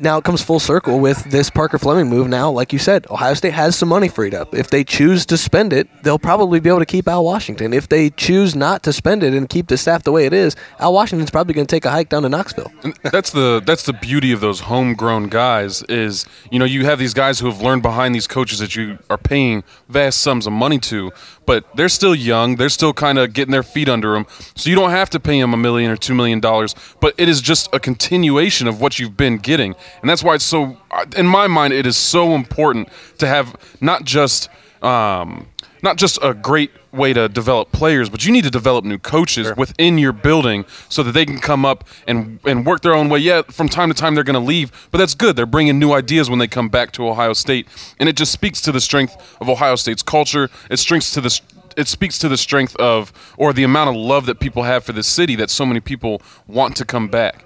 now 0.00 0.18
it 0.18 0.24
comes 0.24 0.42
full 0.42 0.60
circle 0.60 0.98
with 0.98 1.24
this 1.24 1.50
Parker 1.50 1.78
Fleming 1.78 2.08
move. 2.08 2.28
Now, 2.28 2.50
like 2.50 2.72
you 2.72 2.78
said, 2.78 3.06
Ohio 3.10 3.34
State 3.34 3.52
has 3.52 3.76
some 3.76 3.88
money 3.88 4.08
freed 4.08 4.34
up. 4.34 4.54
If 4.54 4.70
they 4.70 4.84
choose 4.84 5.26
to 5.26 5.36
spend 5.36 5.72
it, 5.72 5.88
they'll 6.02 6.18
probably 6.18 6.60
be 6.60 6.68
able 6.68 6.78
to 6.80 6.86
keep 6.86 7.06
Al 7.08 7.24
Washington. 7.24 7.72
If 7.72 7.88
they 7.88 8.10
choose 8.10 8.54
not 8.54 8.82
to 8.84 8.92
spend 8.92 9.22
it 9.22 9.34
and 9.34 9.48
keep 9.48 9.68
the 9.68 9.76
staff 9.76 10.02
the 10.02 10.12
way 10.12 10.26
it 10.26 10.32
is, 10.32 10.56
Al 10.78 10.92
Washington's 10.92 11.30
probably 11.30 11.54
going 11.54 11.66
to 11.66 11.74
take 11.74 11.84
a 11.84 11.90
hike 11.90 12.08
down 12.08 12.22
to 12.22 12.28
Knoxville. 12.28 12.72
And 12.82 12.94
that's 13.04 13.30
the 13.30 13.62
that's 13.64 13.84
the 13.84 13.92
beauty 13.92 14.32
of 14.32 14.40
those 14.40 14.60
homegrown 14.60 15.28
guys 15.28 15.82
is 15.84 16.26
you 16.50 16.58
know 16.58 16.64
you 16.64 16.84
have 16.84 16.98
these 16.98 17.14
guys 17.14 17.38
who 17.38 17.46
have 17.46 17.60
learned 17.60 17.82
behind 17.82 18.14
these 18.14 18.26
coaches 18.26 18.58
that 18.58 18.76
you 18.76 18.98
are 19.08 19.18
paying 19.18 19.62
vast 19.88 20.20
sums 20.20 20.46
of 20.46 20.52
money 20.52 20.78
to, 20.78 21.12
but 21.50 21.64
they're 21.74 21.88
still 21.88 22.14
young. 22.14 22.54
They're 22.54 22.68
still 22.68 22.92
kind 22.92 23.18
of 23.18 23.32
getting 23.32 23.50
their 23.50 23.64
feet 23.64 23.88
under 23.88 24.12
them, 24.12 24.24
so 24.54 24.70
you 24.70 24.76
don't 24.76 24.92
have 24.92 25.10
to 25.10 25.18
pay 25.18 25.40
them 25.40 25.52
a 25.52 25.56
million 25.56 25.90
or 25.90 25.96
two 25.96 26.14
million 26.14 26.38
dollars. 26.38 26.76
But 27.00 27.12
it 27.18 27.28
is 27.28 27.40
just 27.40 27.68
a 27.74 27.80
continuation 27.80 28.68
of 28.68 28.80
what 28.80 29.00
you've 29.00 29.16
been 29.16 29.36
getting, 29.38 29.74
and 30.00 30.08
that's 30.08 30.22
why 30.22 30.36
it's 30.36 30.44
so. 30.44 30.76
In 31.16 31.26
my 31.26 31.48
mind, 31.48 31.72
it 31.72 31.86
is 31.86 31.96
so 31.96 32.36
important 32.36 32.88
to 33.18 33.26
have 33.26 33.56
not 33.80 34.04
just. 34.04 34.48
Um, 34.80 35.48
not 35.82 35.96
just 35.96 36.18
a 36.22 36.34
great 36.34 36.70
way 36.92 37.12
to 37.12 37.28
develop 37.28 37.72
players, 37.72 38.08
but 38.08 38.24
you 38.24 38.32
need 38.32 38.44
to 38.44 38.50
develop 38.50 38.84
new 38.84 38.98
coaches 38.98 39.52
within 39.56 39.98
your 39.98 40.12
building 40.12 40.64
so 40.88 41.02
that 41.02 41.12
they 41.12 41.24
can 41.24 41.38
come 41.38 41.64
up 41.64 41.86
and, 42.06 42.40
and 42.44 42.66
work 42.66 42.82
their 42.82 42.94
own 42.94 43.08
way. 43.08 43.18
Yeah, 43.18 43.42
from 43.42 43.68
time 43.68 43.88
to 43.88 43.94
time 43.94 44.14
they're 44.14 44.24
going 44.24 44.34
to 44.34 44.40
leave, 44.40 44.88
but 44.90 44.98
that's 44.98 45.14
good. 45.14 45.36
They're 45.36 45.46
bringing 45.46 45.78
new 45.78 45.92
ideas 45.92 46.28
when 46.28 46.38
they 46.38 46.48
come 46.48 46.68
back 46.68 46.92
to 46.92 47.08
Ohio 47.08 47.32
State, 47.32 47.68
and 47.98 48.08
it 48.08 48.16
just 48.16 48.32
speaks 48.32 48.60
to 48.62 48.72
the 48.72 48.80
strength 48.80 49.36
of 49.40 49.48
Ohio 49.48 49.76
State's 49.76 50.02
culture. 50.02 50.50
It 50.70 50.78
strengths 50.78 51.12
to 51.14 51.20
the 51.20 51.40
it 51.76 51.86
speaks 51.86 52.18
to 52.18 52.28
the 52.28 52.36
strength 52.36 52.74
of 52.76 53.12
or 53.36 53.52
the 53.52 53.62
amount 53.62 53.90
of 53.90 53.96
love 53.96 54.26
that 54.26 54.40
people 54.40 54.64
have 54.64 54.84
for 54.84 54.92
this 54.92 55.06
city 55.06 55.36
that 55.36 55.50
so 55.50 55.64
many 55.64 55.80
people 55.80 56.20
want 56.46 56.76
to 56.76 56.84
come 56.84 57.08
back. 57.08 57.44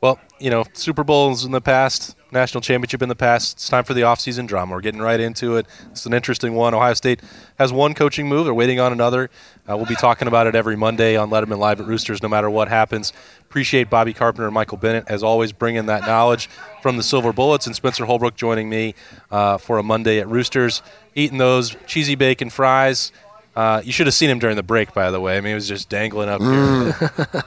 Well, 0.00 0.20
you 0.38 0.50
know, 0.50 0.64
Super 0.72 1.04
Bowls 1.04 1.44
in 1.44 1.52
the 1.52 1.60
past, 1.60 2.16
national 2.32 2.62
championship 2.62 3.02
in 3.02 3.08
the 3.08 3.14
past. 3.14 3.54
It's 3.54 3.68
time 3.68 3.84
for 3.84 3.94
the 3.94 4.00
offseason 4.00 4.46
drama. 4.46 4.74
We're 4.74 4.80
getting 4.80 5.00
right 5.00 5.20
into 5.20 5.56
it. 5.56 5.66
It's 5.90 6.06
an 6.06 6.14
interesting 6.14 6.54
one. 6.54 6.74
Ohio 6.74 6.94
State 6.94 7.20
has 7.58 7.72
one 7.72 7.94
coaching 7.94 8.28
move. 8.28 8.46
They're 8.46 8.54
waiting 8.54 8.80
on 8.80 8.92
another. 8.92 9.30
Uh, 9.68 9.76
we'll 9.76 9.86
be 9.86 9.94
talking 9.94 10.28
about 10.28 10.46
it 10.46 10.54
every 10.54 10.76
Monday 10.76 11.16
on 11.16 11.30
Letterman 11.30 11.58
Live 11.58 11.80
at 11.80 11.86
Roosters, 11.86 12.22
no 12.22 12.28
matter 12.28 12.48
what 12.50 12.68
happens. 12.68 13.12
Appreciate 13.42 13.90
Bobby 13.90 14.14
Carpenter 14.14 14.46
and 14.46 14.54
Michael 14.54 14.78
Bennett, 14.78 15.04
as 15.08 15.22
always, 15.22 15.52
bringing 15.52 15.86
that 15.86 16.02
knowledge 16.02 16.48
from 16.80 16.96
the 16.96 17.02
Silver 17.02 17.32
Bullets, 17.32 17.66
and 17.66 17.76
Spencer 17.76 18.06
Holbrook 18.06 18.34
joining 18.34 18.68
me 18.68 18.94
uh, 19.30 19.58
for 19.58 19.78
a 19.78 19.82
Monday 19.82 20.18
at 20.18 20.28
Roosters, 20.28 20.82
eating 21.14 21.38
those 21.38 21.76
cheesy 21.86 22.14
bacon 22.14 22.48
fries. 22.50 23.12
Uh, 23.54 23.82
you 23.84 23.92
should 23.92 24.06
have 24.06 24.14
seen 24.14 24.30
him 24.30 24.38
during 24.38 24.56
the 24.56 24.62
break, 24.62 24.94
by 24.94 25.10
the 25.10 25.20
way. 25.20 25.36
I 25.36 25.40
mean, 25.40 25.50
he 25.50 25.54
was 25.54 25.68
just 25.68 25.88
dangling 25.88 26.28
up 26.28 26.40
here. 26.40 26.94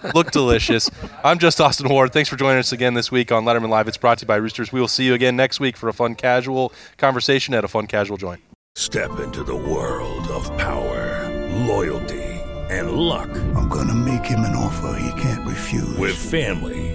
Looked 0.14 0.34
delicious. 0.34 0.90
I'm 1.24 1.40
just 1.40 1.60
Austin 1.60 1.90
Ward. 1.90 2.14
Thanks 2.14 2.30
for 2.30 2.36
joining 2.36 2.60
us 2.60 2.72
again 2.72 2.94
this 2.94 3.12
week 3.12 3.32
on 3.32 3.44
Letterman 3.44 3.70
Live. 3.70 3.88
It's 3.88 3.98
brought 3.98 4.20
to 4.20 4.24
you 4.24 4.28
by 4.28 4.36
Roosters. 4.36 4.72
We 4.72 4.80
will 4.80 4.88
see 4.88 5.06
you 5.06 5.14
again 5.14 5.36
next 5.36 5.60
week 5.60 5.78
for 5.78 5.90
a 5.90 5.94
fun 5.94 6.16
casual 6.16 6.72
conversation 6.98 7.54
at 7.54 7.64
a 7.64 7.68
fun 7.68 7.88
casual 7.88 8.18
joint. 8.18 8.42
Step 8.76 9.20
into 9.20 9.44
the 9.44 9.56
world 9.56 10.28
of 10.28 10.46
power, 10.58 11.30
loyalty, 11.66 12.24
and 12.70 12.92
luck. 12.92 13.30
I'm 13.56 13.70
gonna 13.70 13.96
make 13.96 14.26
him 14.26 14.42
an 14.42 14.56
offer 14.56 15.00
he 15.00 15.22
can't 15.22 15.48
refuse. 15.48 15.98
With 15.98 16.16
family, 16.16 16.95